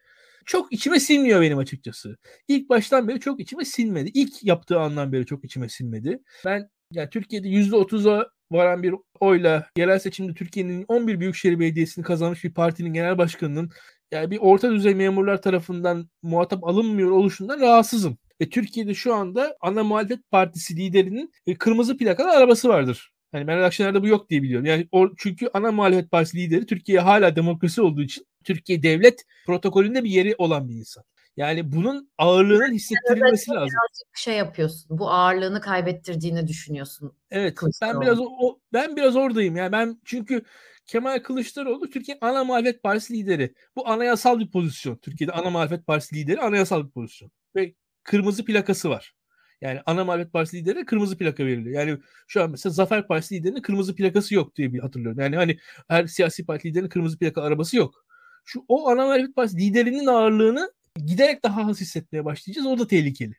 Çok 0.46 0.72
içime 0.72 1.01
sinmiyor 1.01 1.40
benim 1.40 1.59
açıkçası. 1.59 2.16
İlk 2.48 2.68
baştan 2.68 3.09
beri 3.09 3.20
çok 3.20 3.40
içime 3.40 3.64
sinmedi. 3.64 4.11
İlk 4.14 4.44
yaptığı 4.44 4.80
andan 4.80 5.12
beri 5.12 5.26
çok 5.26 5.44
içime 5.44 5.68
sinmedi. 5.68 6.22
Ben 6.44 6.70
yani 6.92 7.11
Türkiye'de 7.11 7.48
%30'a 7.48 8.30
varan 8.51 8.82
bir 8.82 8.94
oyla 9.20 9.66
yerel 9.76 9.98
seçimde 9.98 10.34
Türkiye'nin 10.34 10.84
11 10.88 11.20
büyükşehir 11.20 11.59
belediyesini 11.59 12.05
kazanmış 12.05 12.44
bir 12.44 12.55
partinin 12.55 12.92
genel 12.92 13.18
başkanının 13.18 13.70
yani 14.12 14.30
bir 14.30 14.38
orta 14.38 14.70
düzey 14.72 14.94
memurlar 14.94 15.42
tarafından 15.42 16.09
muhatap 16.22 16.64
alınmıyor 16.64 17.11
oluşundan 17.11 17.61
rahatsızım. 17.61 18.18
Ve 18.40 18.51
Türkiye'de 18.51 18.94
şu 18.94 19.14
anda 19.14 19.57
ana 19.61 19.84
muhalefet 19.84 20.30
partisi 20.30 20.76
liderinin 20.76 21.32
e, 21.46 21.55
kırmızı 21.55 21.96
plakalı 21.96 22.30
arabası 22.30 22.68
vardır. 22.68 23.12
Hani 23.32 23.44
Meral 23.44 23.64
Akşener'de 23.64 24.03
bu 24.03 24.07
yok 24.07 24.30
diye 24.30 24.42
biliyorum. 24.42 24.66
Yani 24.66 24.88
o, 24.92 25.09
çünkü 25.16 25.51
ana 25.55 25.72
muhalefet 25.72 26.11
partisi 26.11 26.38
lideri 26.38 26.66
Türkiye 26.66 27.01
hala 27.01 27.36
demokrasi 27.36 27.82
olduğu 27.82 28.03
için 28.03 28.26
Türkiye 28.44 28.82
devlet 28.82 29.24
protokolünde 29.46 30.05
bir 30.05 30.11
yeri 30.11 30.34
olan 30.38 30.68
bir 30.68 30.74
insan. 30.74 31.05
Yani 31.41 31.72
bunun 31.72 32.11
ağırlığının 32.18 32.72
hissettirilmesi 32.72 33.51
lazım. 33.51 33.68
Birazcık 33.68 34.16
şey 34.16 34.36
yapıyorsun. 34.36 34.99
Bu 34.99 35.11
ağırlığını 35.11 35.61
kaybettirdiğini 35.61 36.49
düşünüyorsun. 36.49 37.12
Evet. 37.30 37.59
Ben 37.82 38.01
biraz 38.01 38.18
o, 38.20 38.59
ben 38.72 38.97
biraz 38.97 39.16
oradayım. 39.16 39.57
Yani 39.57 39.72
ben 39.72 40.01
çünkü 40.05 40.43
Kemal 40.86 41.18
Kılıçdaroğlu 41.18 41.91
Türkiye 41.91 42.18
ana 42.20 42.45
muhalefet 42.45 42.82
partisi 42.82 43.14
lideri. 43.14 43.55
Bu 43.76 43.88
anayasal 43.88 44.41
bir 44.41 44.51
pozisyon. 44.51 44.97
Türkiye'de 44.97 45.32
ana 45.32 45.51
muhalefet 45.51 45.86
partisi 45.86 46.16
lideri 46.16 46.41
anayasal 46.41 46.84
bir 46.84 46.91
pozisyon. 46.91 47.30
Ve 47.57 47.74
kırmızı 48.03 48.45
plakası 48.45 48.91
var. 48.91 49.14
Yani 49.61 49.80
ana 49.86 50.05
muhalefet 50.05 50.32
partisi 50.32 50.57
lideri 50.57 50.84
kırmızı 50.84 51.18
plaka 51.18 51.47
veriliyor. 51.47 51.80
Yani 51.80 51.99
şu 52.28 52.43
an 52.43 52.51
mesela 52.51 52.72
Zafer 52.72 53.07
Partisi 53.07 53.34
liderinin 53.34 53.62
kırmızı 53.62 53.95
plakası 53.95 54.34
yok 54.34 54.57
diye 54.57 54.72
bir 54.72 54.78
hatırlıyorum. 54.78 55.20
Yani 55.20 55.36
hani 55.36 55.59
her 55.88 56.07
siyasi 56.07 56.47
parti 56.47 56.68
liderinin 56.68 56.88
kırmızı 56.88 57.18
plaka 57.18 57.43
arabası 57.43 57.76
yok. 57.76 58.05
Şu 58.45 58.64
o 58.68 58.88
ana 58.88 59.05
muhalefet 59.05 59.36
partisi 59.36 59.59
liderinin 59.59 60.07
ağırlığını 60.07 60.72
giderek 61.07 61.44
daha 61.44 61.70
az 61.70 61.80
hissetmeye 61.80 62.24
başlayacağız. 62.24 62.66
O 62.66 62.78
da 62.78 62.86
tehlikeli. 62.86 63.34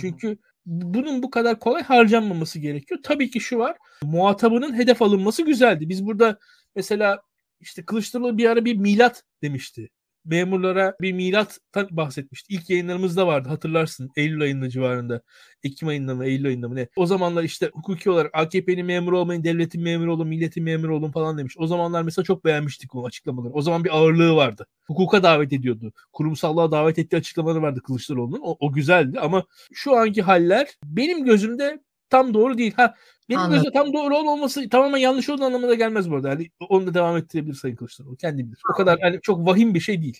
Çünkü 0.00 0.38
bunun 0.66 1.22
bu 1.22 1.30
kadar 1.30 1.58
kolay 1.58 1.82
harcanmaması 1.82 2.58
gerekiyor. 2.58 3.00
Tabii 3.02 3.30
ki 3.30 3.40
şu 3.40 3.58
var. 3.58 3.76
Muhatabının 4.02 4.74
hedef 4.74 5.02
alınması 5.02 5.42
güzeldi. 5.42 5.88
Biz 5.88 6.06
burada 6.06 6.38
mesela 6.76 7.22
işte 7.60 7.84
Kılıçdaroğlu 7.84 8.38
bir 8.38 8.46
ara 8.46 8.64
bir 8.64 8.76
milat 8.76 9.24
demişti. 9.42 9.88
Memurlara 10.24 10.96
bir 11.00 11.12
milattan 11.12 11.88
bahsetmişti. 11.90 12.54
İlk 12.54 12.70
yayınlarımızda 12.70 13.26
vardı 13.26 13.48
hatırlarsın. 13.48 14.10
Eylül 14.16 14.42
ayında 14.42 14.68
civarında. 14.68 15.22
Ekim 15.62 15.88
ayında 15.88 16.14
mı 16.14 16.26
Eylül 16.26 16.46
ayında 16.46 16.68
mı 16.68 16.74
ne? 16.76 16.88
O 16.96 17.06
zamanlar 17.06 17.44
işte 17.44 17.70
hukuki 17.72 18.10
olarak 18.10 18.30
AKP'nin 18.34 18.86
memuru 18.86 19.18
olmayın, 19.18 19.44
devletin 19.44 19.82
memuru 19.82 20.14
olun, 20.14 20.28
milletin 20.28 20.64
memuru 20.64 20.96
olun 20.96 21.10
falan 21.10 21.38
demiş. 21.38 21.54
O 21.58 21.66
zamanlar 21.66 22.02
mesela 22.02 22.24
çok 22.24 22.44
beğenmiştik 22.44 22.94
o 22.94 23.06
açıklamaları. 23.06 23.52
O 23.52 23.62
zaman 23.62 23.84
bir 23.84 23.96
ağırlığı 23.96 24.36
vardı. 24.36 24.66
Hukuka 24.86 25.22
davet 25.22 25.52
ediyordu. 25.52 25.92
Kurumsallığa 26.12 26.70
davet 26.70 26.98
ettiği 26.98 27.16
açıklamaları 27.16 27.62
vardı 27.62 27.80
Kılıçdaroğlu'nun. 27.86 28.40
O, 28.42 28.56
o 28.60 28.72
güzeldi 28.72 29.20
ama 29.20 29.44
şu 29.72 29.96
anki 29.96 30.22
haller 30.22 30.68
benim 30.84 31.24
gözümde 31.24 31.80
tam 32.10 32.34
doğru 32.34 32.58
değil. 32.58 32.72
Ha 32.76 32.94
benim 33.30 33.40
Anladım. 33.40 33.56
gözümde 33.56 33.72
tam 33.72 33.92
doğru 33.92 34.16
olmaması 34.16 34.68
tamamen 34.68 34.98
yanlış 34.98 35.28
olduğu 35.28 35.44
anlamına 35.44 35.74
gelmez 35.74 36.10
bu 36.10 36.14
arada. 36.14 36.28
Yani 36.28 36.50
onu 36.68 36.86
da 36.86 36.94
devam 36.94 37.16
ettirebilir 37.16 37.54
Sayın 37.54 37.76
Kılıçdaroğlu. 37.76 38.16
Kendi 38.16 38.46
bilir. 38.46 38.58
O 38.72 38.76
kadar 38.76 38.98
yani 38.98 39.18
çok 39.22 39.46
vahim 39.46 39.74
bir 39.74 39.80
şey 39.80 40.02
değil. 40.02 40.18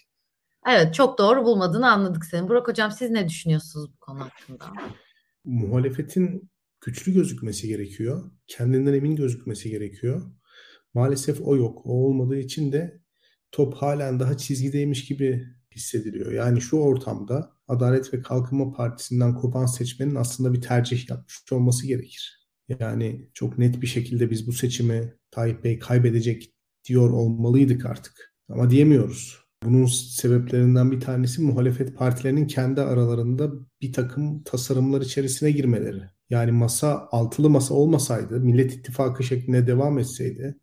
Evet 0.68 0.94
çok 0.94 1.18
doğru 1.18 1.44
bulmadığını 1.44 1.90
anladık 1.90 2.24
senin. 2.24 2.48
Burak 2.48 2.68
Hocam 2.68 2.92
siz 2.92 3.10
ne 3.10 3.28
düşünüyorsunuz 3.28 3.92
bu 3.92 3.96
konu 4.00 4.20
hakkında? 4.20 4.64
Muhalefetin 5.44 6.50
güçlü 6.80 7.14
gözükmesi 7.14 7.68
gerekiyor. 7.68 8.30
Kendinden 8.46 8.94
emin 8.94 9.16
gözükmesi 9.16 9.70
gerekiyor. 9.70 10.22
Maalesef 10.94 11.40
o 11.40 11.56
yok. 11.56 11.82
O 11.84 11.92
olmadığı 12.06 12.38
için 12.38 12.72
de 12.72 13.00
top 13.52 13.74
halen 13.74 14.20
daha 14.20 14.36
çizgideymiş 14.36 15.04
gibi 15.04 15.46
hissediliyor. 15.74 16.32
Yani 16.32 16.60
şu 16.60 16.76
ortamda 16.76 17.52
Adalet 17.68 18.14
ve 18.14 18.22
Kalkınma 18.22 18.72
Partisi'nden 18.72 19.34
kopan 19.34 19.66
seçmenin 19.66 20.14
aslında 20.14 20.52
bir 20.52 20.60
tercih 20.60 21.10
yapmış 21.10 21.52
olması 21.52 21.86
gerekir. 21.86 22.39
Yani 22.78 23.28
çok 23.34 23.58
net 23.58 23.82
bir 23.82 23.86
şekilde 23.86 24.30
biz 24.30 24.46
bu 24.46 24.52
seçimi 24.52 25.14
Tayyip 25.30 25.64
Bey 25.64 25.78
kaybedecek 25.78 26.54
diyor 26.88 27.10
olmalıydık 27.10 27.86
artık. 27.86 28.34
Ama 28.48 28.70
diyemiyoruz. 28.70 29.40
Bunun 29.64 29.86
sebeplerinden 29.86 30.90
bir 30.92 31.00
tanesi 31.00 31.42
muhalefet 31.42 31.96
partilerinin 31.96 32.46
kendi 32.46 32.80
aralarında 32.80 33.50
bir 33.82 33.92
takım 33.92 34.42
tasarımlar 34.42 35.00
içerisine 35.00 35.50
girmeleri. 35.50 36.02
Yani 36.30 36.52
masa 36.52 37.08
altılı 37.10 37.50
masa 37.50 37.74
olmasaydı, 37.74 38.40
Millet 38.40 38.74
İttifakı 38.74 39.24
şeklinde 39.24 39.66
devam 39.66 39.98
etseydi 39.98 40.56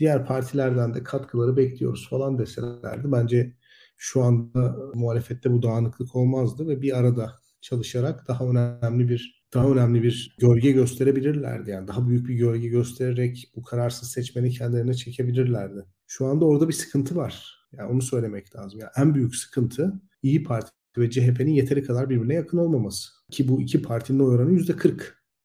diğer 0.00 0.26
partilerden 0.26 0.94
de 0.94 1.02
katkıları 1.02 1.56
bekliyoruz 1.56 2.08
falan 2.10 2.38
deselerdi. 2.38 3.12
Bence 3.12 3.56
şu 3.96 4.22
anda 4.22 4.76
muhalefette 4.94 5.52
bu 5.52 5.62
dağınıklık 5.62 6.16
olmazdı 6.16 6.68
ve 6.68 6.82
bir 6.82 6.98
arada 6.98 7.32
çalışarak 7.60 8.28
daha 8.28 8.44
önemli 8.44 9.08
bir 9.08 9.39
daha 9.54 9.68
önemli 9.68 10.02
bir 10.02 10.36
gölge 10.38 10.72
gösterebilirlerdi. 10.72 11.70
Yani 11.70 11.88
daha 11.88 12.08
büyük 12.08 12.28
bir 12.28 12.34
gölge 12.34 12.68
göstererek 12.68 13.52
bu 13.56 13.62
kararsız 13.62 14.10
seçmeni 14.10 14.50
kendilerine 14.50 14.94
çekebilirlerdi. 14.94 15.84
Şu 16.06 16.26
anda 16.26 16.44
orada 16.44 16.68
bir 16.68 16.72
sıkıntı 16.72 17.16
var. 17.16 17.60
Yani 17.72 17.92
onu 17.92 18.02
söylemek 18.02 18.56
lazım. 18.56 18.80
Yani 18.80 18.90
en 18.96 19.14
büyük 19.14 19.36
sıkıntı 19.36 20.00
İyi 20.22 20.42
Parti 20.42 20.70
ve 20.98 21.10
CHP'nin 21.10 21.52
yeteri 21.52 21.84
kadar 21.84 22.10
birbirine 22.10 22.34
yakın 22.34 22.58
olmaması. 22.58 23.10
Ki 23.30 23.48
bu 23.48 23.62
iki 23.62 23.82
partinin 23.82 24.18
oy 24.18 24.34
oranı 24.34 24.52
%40. 24.52 25.02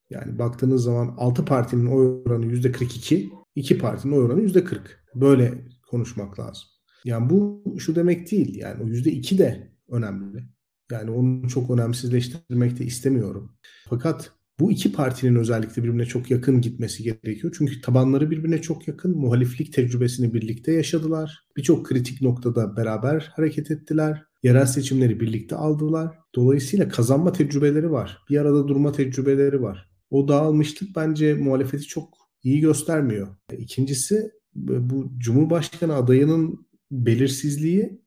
Yani 0.10 0.40
baktığınız 0.40 0.84
zaman 0.84 1.16
6 1.18 1.46
partinin 1.46 1.86
oy 1.86 2.06
oranı 2.26 2.46
%42, 2.46 3.30
2 3.56 3.78
partinin 3.78 4.14
oy 4.14 4.26
oranı 4.26 4.42
%40. 4.42 4.80
Böyle 5.16 5.54
konuşmak 5.88 6.40
lazım. 6.40 6.64
Yani 7.06 7.30
bu 7.30 7.64
şu 7.80 7.96
demek 7.96 8.32
değil. 8.32 8.56
Yani 8.56 8.84
o 8.84 8.88
%2 8.88 9.38
de 9.38 9.72
önemli. 9.90 10.44
Yani 10.92 11.12
onu 11.12 11.50
çok 11.50 11.70
önemsizleştirmek 11.70 12.80
de 12.80 12.86
istemiyorum. 12.86 13.52
Fakat 13.90 14.32
bu 14.60 14.72
iki 14.72 14.92
partinin 14.92 15.36
özellikle 15.36 15.84
birbirine 15.84 16.06
çok 16.06 16.32
yakın 16.32 16.62
gitmesi 16.62 17.04
gerekiyor. 17.04 17.56
Çünkü 17.58 17.82
tabanları 17.82 18.32
birbirine 18.32 18.62
çok 18.62 18.88
yakın. 18.88 19.18
Muhaliflik 19.18 19.74
tecrübesini 19.74 20.34
birlikte 20.34 20.72
yaşadılar. 20.72 21.40
Birçok 21.58 21.86
kritik 21.86 22.22
noktada 22.22 22.78
beraber 22.78 23.32
hareket 23.36 23.72
ettiler. 23.72 24.24
Yerel 24.44 24.66
seçimleri 24.66 25.20
birlikte 25.20 25.56
aldılar. 25.56 26.20
Dolayısıyla 26.36 26.90
kazanma 26.90 27.32
tecrübeleri 27.32 27.92
var. 27.92 28.18
Bir 28.30 28.38
arada 28.38 28.68
durma 28.68 28.92
tecrübeleri 28.92 29.62
var. 29.62 29.90
O 30.10 30.28
dağılmışlık 30.28 30.96
bence 30.96 31.34
muhalefeti 31.34 31.84
çok 31.84 32.14
iyi 32.44 32.60
göstermiyor. 32.60 33.28
İkincisi 33.58 34.32
bu 34.56 35.12
Cumhurbaşkanı 35.18 35.94
adayının 35.96 36.68
belirsizliği 36.92 38.02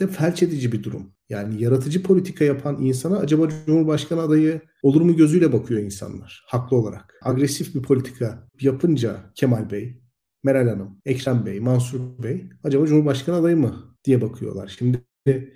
de 0.00 0.06
felç 0.06 0.42
edici 0.42 0.72
bir 0.72 0.82
durum. 0.82 1.14
Yani 1.32 1.62
yaratıcı 1.62 2.02
politika 2.02 2.44
yapan 2.44 2.82
insana 2.82 3.16
acaba 3.18 3.48
Cumhurbaşkanı 3.66 4.20
adayı 4.20 4.60
olur 4.82 5.00
mu 5.00 5.16
gözüyle 5.16 5.52
bakıyor 5.52 5.80
insanlar 5.80 6.44
haklı 6.46 6.76
olarak. 6.76 7.14
Agresif 7.22 7.74
bir 7.74 7.82
politika 7.82 8.48
yapınca 8.60 9.16
Kemal 9.34 9.70
Bey, 9.70 10.02
Meral 10.44 10.68
Hanım, 10.68 10.98
Ekrem 11.06 11.46
Bey, 11.46 11.60
Mansur 11.60 12.00
Bey 12.22 12.44
acaba 12.64 12.86
Cumhurbaşkanı 12.86 13.36
adayı 13.36 13.56
mı 13.56 13.96
diye 14.04 14.20
bakıyorlar. 14.20 14.74
Şimdi 14.78 15.04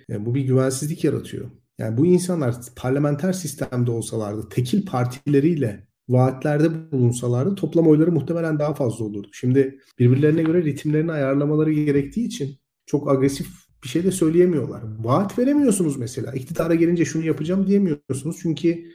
e, 0.09 0.25
bu 0.25 0.35
bir 0.35 0.41
güvensizlik 0.41 1.03
yaratıyor. 1.03 1.49
Yani 1.79 1.97
bu 1.97 2.05
insanlar 2.05 2.55
parlamenter 2.75 3.33
sistemde 3.33 3.91
olsalardı, 3.91 4.49
tekil 4.49 4.85
partileriyle 4.85 5.87
vaatlerde 6.09 6.91
bulunsalardı 6.91 7.55
toplam 7.55 7.87
oyları 7.87 8.11
muhtemelen 8.11 8.59
daha 8.59 8.73
fazla 8.73 9.05
olurdu. 9.05 9.27
Şimdi 9.33 9.79
birbirlerine 9.99 10.43
göre 10.43 10.63
ritimlerini 10.63 11.11
ayarlamaları 11.11 11.73
gerektiği 11.73 12.25
için 12.25 12.57
çok 12.85 13.11
agresif 13.11 13.66
bir 13.87 13.91
şey 13.91 14.03
de 14.03 14.11
söyleyemiyorlar. 14.11 14.81
Vaat 14.99 15.39
veremiyorsunuz 15.39 15.97
mesela. 15.97 16.31
İktidara 16.31 16.75
gelince 16.75 17.05
şunu 17.05 17.25
yapacağım 17.25 17.67
diyemiyorsunuz. 17.67 18.37
Çünkü 18.41 18.85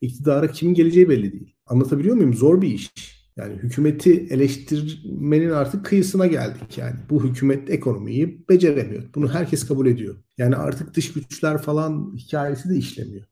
iktidara 0.00 0.48
kimin 0.48 0.74
geleceği 0.74 1.08
belli 1.08 1.32
değil. 1.32 1.54
Anlatabiliyor 1.66 2.16
muyum? 2.16 2.34
Zor 2.34 2.62
bir 2.62 2.68
iş. 2.68 2.92
Yani 3.36 3.54
hükümeti 3.54 4.26
eleştirmenin 4.30 5.50
artık 5.50 5.84
kıyısına 5.84 6.26
geldik 6.26 6.78
yani. 6.78 6.94
Bu 7.10 7.24
hükümet 7.24 7.70
ekonomiyi 7.70 8.44
beceremiyor. 8.48 9.02
Bunu 9.14 9.34
herkes 9.34 9.66
kabul 9.66 9.86
ediyor. 9.86 10.16
Yani 10.38 10.56
artık 10.56 10.94
dış 10.94 11.12
güçler 11.12 11.58
falan 11.58 12.14
hikayesi 12.16 12.70
de 12.70 12.76
işlemiyor. 12.76 13.24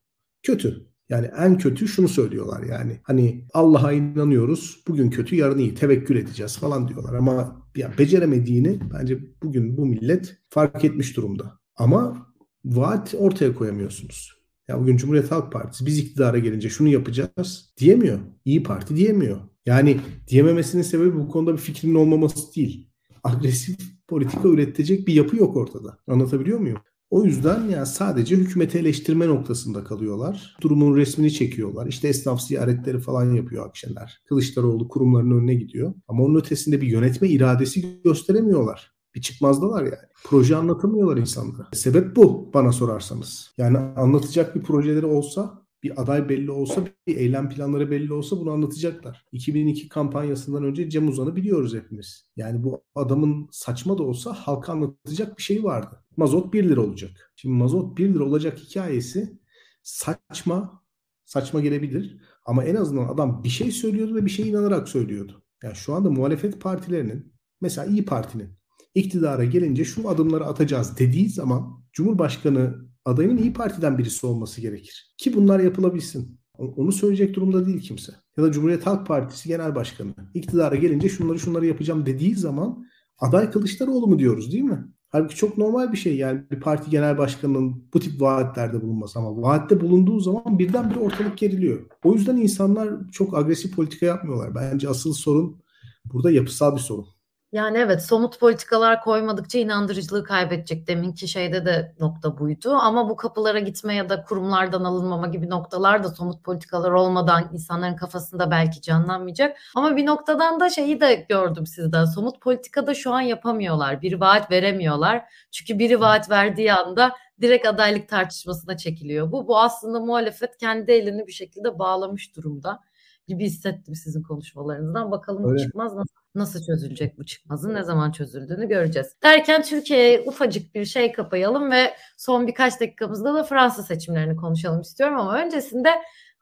Kötü. 0.43 0.87
Yani 1.09 1.31
en 1.39 1.59
kötü 1.59 1.89
şunu 1.89 2.09
söylüyorlar 2.09 2.63
yani. 2.63 3.01
Hani 3.03 3.45
Allah'a 3.55 3.93
inanıyoruz. 3.93 4.83
Bugün 4.89 5.11
kötü 5.11 5.37
yarın 5.37 5.59
iyi 5.59 5.75
tevekkül 5.75 6.17
edeceğiz 6.17 6.59
falan 6.59 6.89
diyorlar. 6.89 7.15
Ama 7.15 7.60
ya 7.77 7.93
beceremediğini 7.99 8.79
bence 8.95 9.19
bugün 9.43 9.77
bu 9.77 9.87
millet 9.87 10.37
fark 10.49 10.85
etmiş 10.85 11.17
durumda. 11.17 11.59
Ama 11.77 12.27
vaat 12.65 13.15
ortaya 13.19 13.55
koyamıyorsunuz. 13.55 14.41
Ya 14.69 14.81
bugün 14.81 14.97
Cumhuriyet 14.97 15.31
Halk 15.31 15.53
Partisi 15.53 15.87
biz 15.87 15.99
iktidara 15.99 16.39
gelince 16.39 16.69
şunu 16.69 16.89
yapacağız 16.89 17.75
diyemiyor. 17.77 18.19
İyi 18.45 18.63
Parti 18.63 18.97
diyemiyor. 18.97 19.41
Yani 19.67 20.01
diyememesinin 20.29 20.83
sebebi 20.83 21.15
bu 21.15 21.29
konuda 21.29 21.53
bir 21.53 21.59
fikrinin 21.59 21.95
olmaması 21.95 22.55
değil. 22.57 22.91
Agresif 23.25 23.77
politika 24.09 24.49
üretecek 24.49 25.09
bir 25.09 25.15
yapı 25.15 25.37
yok 25.37 25.57
ortada. 25.57 25.99
Anlatabiliyor 26.07 26.59
muyum? 26.59 26.79
O 27.11 27.25
yüzden 27.25 27.69
yani 27.69 27.87
sadece 27.87 28.37
hükümeti 28.37 28.79
eleştirme 28.79 29.27
noktasında 29.27 29.85
kalıyorlar. 29.85 30.57
Durumun 30.61 30.97
resmini 30.97 31.33
çekiyorlar. 31.33 31.87
İşte 31.87 32.09
esnaf 32.09 32.41
ziyaretleri 32.43 32.99
falan 32.99 33.33
yapıyor 33.35 33.67
Akşener. 33.67 34.23
Kılıçdaroğlu 34.29 34.89
kurumların 34.89 35.31
önüne 35.31 35.55
gidiyor. 35.55 35.95
Ama 36.09 36.25
onun 36.25 36.39
ötesinde 36.41 36.81
bir 36.81 36.87
yönetme 36.87 37.29
iradesi 37.29 38.03
gösteremiyorlar. 38.05 38.93
Bir 39.15 39.21
çıkmazdalar 39.21 39.83
yani. 39.83 40.09
Proje 40.25 40.57
anlatamıyorlar 40.57 41.17
insanlara. 41.17 41.69
Sebep 41.73 42.17
bu 42.17 42.51
bana 42.55 42.73
sorarsanız. 42.73 43.55
Yani 43.59 43.79
anlatacak 43.79 44.57
bir 44.57 44.63
projeleri 44.63 45.07
olsa 45.07 45.61
bir 45.83 46.03
aday 46.03 46.29
belli 46.29 46.51
olsa, 46.51 46.85
bir 47.07 47.17
eylem 47.17 47.49
planları 47.49 47.91
belli 47.91 48.13
olsa 48.13 48.41
bunu 48.41 48.51
anlatacaklar. 48.51 49.25
2002 49.33 49.89
kampanyasından 49.89 50.65
önce 50.65 50.91
Cem 50.91 51.09
Uzan'ı 51.09 51.37
biliyoruz 51.37 51.75
hepimiz. 51.75 52.27
Yani 52.37 52.63
bu 52.63 52.83
adamın 52.95 53.49
saçma 53.51 53.99
da 53.99 54.03
olsa 54.03 54.33
halka 54.33 54.73
anlatacak 54.73 55.39
bir 55.39 55.43
şey 55.43 55.65
vardı. 55.65 56.05
Mazot 56.21 56.53
1 56.53 56.69
lira 56.69 56.81
olacak. 56.81 57.33
Şimdi 57.37 57.55
mazot 57.55 57.99
1 57.99 58.15
lira 58.15 58.25
olacak 58.25 58.59
hikayesi 58.59 59.39
saçma, 59.83 60.83
saçma 61.25 61.61
gelebilir. 61.61 62.21
Ama 62.47 62.65
en 62.65 62.75
azından 62.75 63.09
adam 63.09 63.45
bir 63.45 63.49
şey 63.49 63.71
söylüyordu 63.71 64.15
ve 64.15 64.25
bir 64.25 64.31
şey 64.31 64.49
inanarak 64.49 64.89
söylüyordu. 64.89 65.43
Yani 65.63 65.77
şu 65.77 65.95
anda 65.95 66.11
muhalefet 66.11 66.61
partilerinin, 66.61 67.33
mesela 67.61 67.87
İyi 67.87 68.05
Parti'nin 68.05 68.49
iktidara 68.95 69.45
gelince 69.45 69.85
şu 69.85 70.09
adımları 70.09 70.47
atacağız 70.47 70.99
dediği 70.99 71.29
zaman 71.29 71.85
Cumhurbaşkanı 71.93 72.75
adayının 73.05 73.37
İyi 73.37 73.53
Parti'den 73.53 73.99
birisi 73.99 74.27
olması 74.27 74.61
gerekir. 74.61 75.15
Ki 75.19 75.37
bunlar 75.37 75.61
yapılabilsin. 75.61 76.41
Onu 76.59 76.93
söyleyecek 76.93 77.35
durumda 77.35 77.67
değil 77.67 77.81
kimse. 77.81 78.13
Ya 78.37 78.45
da 78.45 78.53
Cumhuriyet 78.53 78.87
Halk 78.87 79.07
Partisi 79.07 79.49
Genel 79.49 79.75
Başkanı 79.75 80.15
iktidara 80.35 80.77
gelince 80.77 81.09
şunları 81.09 81.39
şunları 81.39 81.67
yapacağım 81.67 82.07
dediği 82.07 82.35
zaman 82.35 82.87
aday 83.19 83.51
Kılıçdaroğlu 83.51 84.07
mu 84.07 84.19
diyoruz 84.19 84.53
değil 84.53 84.65
mi? 84.65 84.85
Halbuki 85.13 85.37
çok 85.37 85.59
normal 85.59 85.93
bir 85.93 85.97
şey 85.97 86.17
yani 86.17 86.45
bir 86.51 86.61
parti 86.61 86.91
genel 86.91 87.19
başkanının 87.19 87.85
bu 87.95 88.01
tip 88.01 88.21
vaatlerde 88.21 88.83
bulunması 88.83 89.19
ama 89.19 89.43
vaatte 89.43 89.81
bulunduğu 89.81 90.21
zaman 90.21 90.59
birdenbire 90.59 90.99
ortalık 90.99 91.39
geriliyor. 91.39 91.87
O 92.05 92.15
yüzden 92.15 92.37
insanlar 92.37 93.11
çok 93.13 93.39
agresif 93.39 93.77
politika 93.77 94.07
yapmıyorlar. 94.07 94.55
Bence 94.55 94.89
asıl 94.89 95.13
sorun 95.13 95.63
burada 96.05 96.31
yapısal 96.31 96.77
bir 96.77 96.81
sorun. 96.81 97.07
Yani 97.53 97.79
evet 97.79 98.03
somut 98.03 98.41
politikalar 98.41 99.01
koymadıkça 99.03 99.59
inandırıcılığı 99.59 100.25
kaybedecek. 100.25 100.87
Deminki 100.87 101.29
şeyde 101.29 101.67
de 101.67 101.95
nokta 102.01 102.39
buydu. 102.39 102.73
Ama 102.73 103.09
bu 103.09 103.17
kapılara 103.17 103.59
gitme 103.59 103.95
ya 103.95 104.09
da 104.09 104.25
kurumlardan 104.25 104.85
alınmama 104.85 105.27
gibi 105.27 105.51
noktalar 105.51 106.05
da 106.05 106.09
somut 106.09 106.45
politikalar 106.45 106.91
olmadan 106.91 107.51
insanların 107.53 107.97
kafasında 107.97 108.51
belki 108.51 108.81
canlanmayacak. 108.81 109.57
Ama 109.75 109.97
bir 109.97 110.07
noktadan 110.07 110.61
da 110.61 110.71
şeyi 110.71 111.01
de 111.01 111.27
gördüm 111.29 111.67
sizden. 111.67 112.05
Somut 112.05 112.41
politikada 112.41 112.95
şu 112.95 113.13
an 113.13 113.21
yapamıyorlar. 113.21 114.03
Bir 114.03 114.21
vaat 114.21 114.51
veremiyorlar. 114.51 115.25
Çünkü 115.51 115.79
biri 115.79 116.01
vaat 116.01 116.31
verdiği 116.31 116.73
anda 116.73 117.13
direkt 117.41 117.67
adaylık 117.67 118.09
tartışmasına 118.09 118.77
çekiliyor. 118.77 119.33
Bu 119.33 119.49
bu 119.49 119.59
aslında 119.61 120.01
muhalefet 120.01 120.57
kendi 120.57 120.93
elini 120.93 121.27
bir 121.27 121.33
şekilde 121.33 121.79
bağlamış 121.79 122.37
durumda 122.37 122.81
gibi 123.29 123.45
hissettim 123.45 123.95
sizin 123.95 124.23
konuşmalarınızdan. 124.23 125.11
Bakalım 125.11 125.51
Öyle. 125.51 125.63
çıkmaz 125.63 125.95
nasıl, 125.97 126.20
nasıl 126.35 126.67
çözülecek 126.67 127.19
bu 127.19 127.25
çıkmazın 127.27 127.75
ne 127.75 127.83
zaman 127.83 128.13
çözüldüğünü 128.13 128.69
göreceğiz. 128.69 129.17
Derken 129.23 129.63
Türkiye'ye 129.63 130.21
ufacık 130.21 130.75
bir 130.75 130.85
şey 130.85 131.13
kapayalım 131.13 131.71
ve 131.71 131.95
son 132.19 132.47
birkaç 132.47 132.81
dakikamızda 132.81 133.35
da 133.35 133.45
Fransa 133.45 133.83
seçimlerini 133.83 134.37
konuşalım 134.37 134.81
istiyorum 134.81 135.19
ama 135.19 135.39
öncesinde 135.39 135.91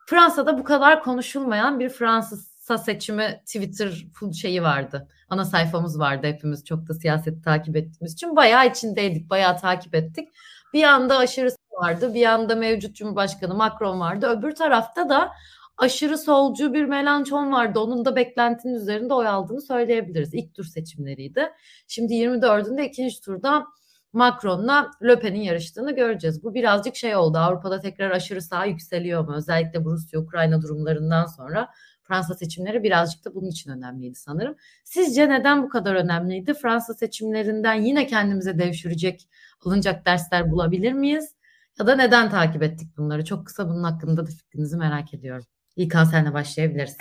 Fransa'da 0.06 0.58
bu 0.58 0.64
kadar 0.64 1.02
konuşulmayan 1.02 1.80
bir 1.80 1.88
Fransa 1.88 2.78
seçimi 2.78 3.40
Twitter 3.46 4.06
full 4.14 4.32
şeyi 4.32 4.62
vardı. 4.62 5.08
Ana 5.30 5.44
sayfamız 5.44 5.98
vardı 5.98 6.26
hepimiz 6.26 6.64
çok 6.64 6.88
da 6.88 6.94
siyaseti 6.94 7.42
takip 7.42 7.76
ettiğimiz 7.76 8.12
için 8.12 8.36
bayağı 8.36 8.66
içindeydik, 8.66 9.30
bayağı 9.30 9.58
takip 9.58 9.94
ettik. 9.94 10.28
Bir 10.72 10.82
anda 10.82 11.16
aşırı 11.16 11.48
vardı, 11.72 12.14
bir 12.14 12.26
anda 12.26 12.54
mevcut 12.54 12.96
Cumhurbaşkanı 12.96 13.54
Macron 13.54 14.00
vardı. 14.00 14.26
Öbür 14.26 14.54
tarafta 14.54 15.08
da 15.08 15.32
aşırı 15.78 16.18
solcu 16.18 16.74
bir 16.74 16.84
Melanchon 16.84 17.52
vardı. 17.52 17.80
Onun 17.80 18.04
da 18.04 18.16
beklentinin 18.16 18.74
üzerinde 18.74 19.14
oy 19.14 19.28
aldığını 19.28 19.62
söyleyebiliriz. 19.62 20.34
İlk 20.34 20.54
tur 20.54 20.64
seçimleriydi. 20.64 21.48
Şimdi 21.88 22.12
24'ünde 22.12 22.84
ikinci 22.84 23.20
turda 23.20 23.64
Macron'la 24.12 24.90
Le 25.02 25.38
yarıştığını 25.38 25.94
göreceğiz. 25.94 26.42
Bu 26.42 26.54
birazcık 26.54 26.96
şey 26.96 27.16
oldu. 27.16 27.38
Avrupa'da 27.38 27.80
tekrar 27.80 28.10
aşırı 28.10 28.42
sağ 28.42 28.64
yükseliyor 28.64 29.24
mu? 29.28 29.34
Özellikle 29.36 29.84
bu 29.84 29.92
Rusya-Ukrayna 29.92 30.62
durumlarından 30.62 31.26
sonra 31.26 31.68
Fransa 32.02 32.34
seçimleri 32.34 32.82
birazcık 32.82 33.24
da 33.24 33.34
bunun 33.34 33.48
için 33.48 33.70
önemliydi 33.70 34.14
sanırım. 34.14 34.56
Sizce 34.84 35.28
neden 35.28 35.62
bu 35.62 35.68
kadar 35.68 35.94
önemliydi? 35.94 36.54
Fransa 36.54 36.94
seçimlerinden 36.94 37.74
yine 37.74 38.06
kendimize 38.06 38.58
devşirecek, 38.58 39.28
alınacak 39.64 40.06
dersler 40.06 40.50
bulabilir 40.50 40.92
miyiz? 40.92 41.34
Ya 41.78 41.86
da 41.86 41.96
neden 41.96 42.30
takip 42.30 42.62
ettik 42.62 42.96
bunları? 42.96 43.24
Çok 43.24 43.46
kısa 43.46 43.68
bunun 43.68 43.82
hakkında 43.82 44.26
da 44.26 44.30
fikrinizi 44.30 44.76
merak 44.76 45.14
ediyorum. 45.14 45.46
İlkan 45.78 46.04
senle 46.04 46.32
başlayabiliriz. 46.32 46.96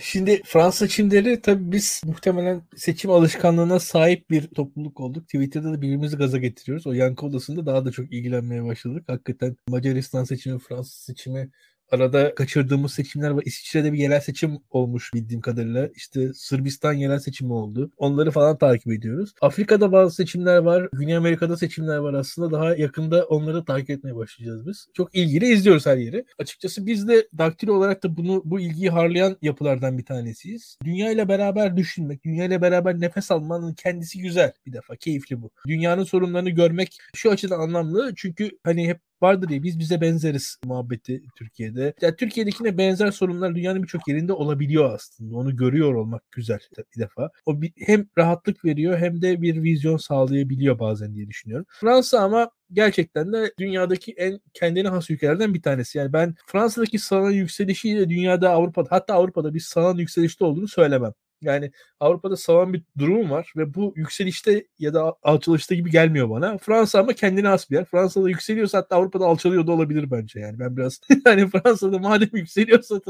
Şimdi 0.00 0.42
Fransa 0.44 0.86
seçimleri 0.86 1.40
tabii 1.40 1.72
biz 1.72 2.02
muhtemelen 2.06 2.62
seçim 2.76 3.10
alışkanlığına 3.10 3.80
sahip 3.80 4.30
bir 4.30 4.46
topluluk 4.46 5.00
olduk. 5.00 5.24
Twitter'da 5.24 5.72
da 5.72 5.82
birbirimizi 5.82 6.16
gaza 6.16 6.38
getiriyoruz. 6.38 6.86
O 6.86 6.92
yankı 6.92 7.26
odasında 7.26 7.66
daha 7.66 7.84
da 7.84 7.90
çok 7.90 8.12
ilgilenmeye 8.12 8.64
başladık. 8.64 9.04
Hakikaten 9.06 9.56
Macaristan 9.68 10.24
seçimi, 10.24 10.58
Fransa 10.58 10.90
seçimi 10.90 11.50
Arada 11.90 12.34
kaçırdığımız 12.34 12.92
seçimler 12.92 13.30
var. 13.30 13.42
İsviçre'de 13.46 13.92
bir 13.92 13.98
yerel 13.98 14.20
seçim 14.20 14.58
olmuş 14.70 15.10
bildiğim 15.14 15.40
kadarıyla. 15.40 15.88
İşte 15.94 16.34
Sırbistan 16.34 16.92
yerel 16.92 17.18
seçimi 17.18 17.52
oldu. 17.52 17.90
Onları 17.96 18.30
falan 18.30 18.58
takip 18.58 18.92
ediyoruz. 18.92 19.32
Afrika'da 19.40 19.92
bazı 19.92 20.14
seçimler 20.14 20.56
var. 20.58 20.88
Güney 20.92 21.16
Amerika'da 21.16 21.56
seçimler 21.56 21.96
var 21.96 22.14
aslında. 22.14 22.50
Daha 22.50 22.74
yakında 22.76 23.24
onları 23.24 23.64
takip 23.64 23.90
etmeye 23.90 24.16
başlayacağız 24.16 24.66
biz. 24.66 24.86
Çok 24.94 25.14
ilgili 25.14 25.46
izliyoruz 25.52 25.86
her 25.86 25.96
yeri. 25.96 26.24
Açıkçası 26.38 26.86
biz 26.86 27.08
de 27.08 27.28
daktilo 27.38 27.74
olarak 27.74 28.02
da 28.04 28.16
bunu 28.16 28.42
bu 28.44 28.60
ilgiyi 28.60 28.90
harlayan 28.90 29.36
yapılardan 29.42 29.98
bir 29.98 30.04
tanesiyiz. 30.04 30.78
Dünya 30.84 31.10
ile 31.10 31.28
beraber 31.28 31.76
düşünmek, 31.76 32.24
dünya 32.24 32.44
ile 32.44 32.62
beraber 32.62 33.00
nefes 33.00 33.30
almanın 33.30 33.74
kendisi 33.74 34.18
güzel 34.18 34.52
bir 34.66 34.72
defa. 34.72 34.96
Keyifli 34.96 35.42
bu. 35.42 35.50
Dünyanın 35.66 36.04
sorunlarını 36.04 36.50
görmek 36.50 36.98
şu 37.14 37.30
açıdan 37.30 37.60
anlamlı. 37.60 38.12
Çünkü 38.16 38.50
hani 38.64 38.88
hep 38.88 39.00
vardır 39.24 39.50
ya 39.50 39.62
biz 39.62 39.78
bize 39.78 40.00
benzeriz 40.00 40.58
muhabbeti 40.64 41.22
Türkiye'de. 41.36 41.94
Yani 42.00 42.16
Türkiye'dekine 42.16 42.78
benzer 42.78 43.10
sorunlar 43.10 43.54
dünyanın 43.54 43.82
birçok 43.82 44.08
yerinde 44.08 44.32
olabiliyor 44.32 44.94
aslında. 44.94 45.36
Onu 45.36 45.56
görüyor 45.56 45.94
olmak 45.94 46.32
güzel 46.32 46.58
bir 46.96 47.00
defa. 47.00 47.30
O 47.46 47.62
bir, 47.62 47.72
hem 47.76 48.06
rahatlık 48.18 48.64
veriyor 48.64 48.98
hem 48.98 49.22
de 49.22 49.42
bir 49.42 49.62
vizyon 49.62 49.96
sağlayabiliyor 49.96 50.78
bazen 50.78 51.14
diye 51.14 51.28
düşünüyorum. 51.28 51.66
Fransa 51.80 52.20
ama 52.20 52.50
gerçekten 52.72 53.32
de 53.32 53.52
dünyadaki 53.58 54.12
en 54.12 54.40
kendine 54.54 54.88
has 54.88 55.10
ülkelerden 55.10 55.54
bir 55.54 55.62
tanesi. 55.62 55.98
Yani 55.98 56.12
ben 56.12 56.34
Fransa'daki 56.46 56.98
sağın 56.98 57.30
yükselişiyle 57.30 58.08
dünyada 58.08 58.50
Avrupa'da 58.50 58.88
hatta 58.90 59.14
Avrupa'da 59.14 59.54
bir 59.54 59.60
sağın 59.60 59.96
yükselişte 59.98 60.44
olduğunu 60.44 60.68
söylemem. 60.68 61.12
Yani 61.44 61.70
Avrupa'da 62.00 62.36
sağlam 62.36 62.72
bir 62.72 62.82
durum 62.98 63.30
var 63.30 63.52
ve 63.56 63.74
bu 63.74 63.92
yükselişte 63.96 64.66
ya 64.78 64.94
da 64.94 65.14
alçalışta 65.22 65.74
gibi 65.74 65.90
gelmiyor 65.90 66.30
bana. 66.30 66.58
Fransa 66.58 67.00
ama 67.00 67.12
kendine 67.12 67.48
has 67.48 67.70
bir 67.70 67.76
yer. 67.76 67.84
Fransa'da 67.84 68.28
yükseliyorsa 68.28 68.78
hatta 68.78 68.96
Avrupa'da 68.96 69.26
alçalıyor 69.26 69.66
da 69.66 69.72
olabilir 69.72 70.10
bence 70.10 70.40
yani. 70.40 70.58
Ben 70.58 70.76
biraz 70.76 71.00
hani 71.24 71.48
Fransa'da 71.50 71.98
madem 71.98 72.28
yükseliyorsa 72.32 73.00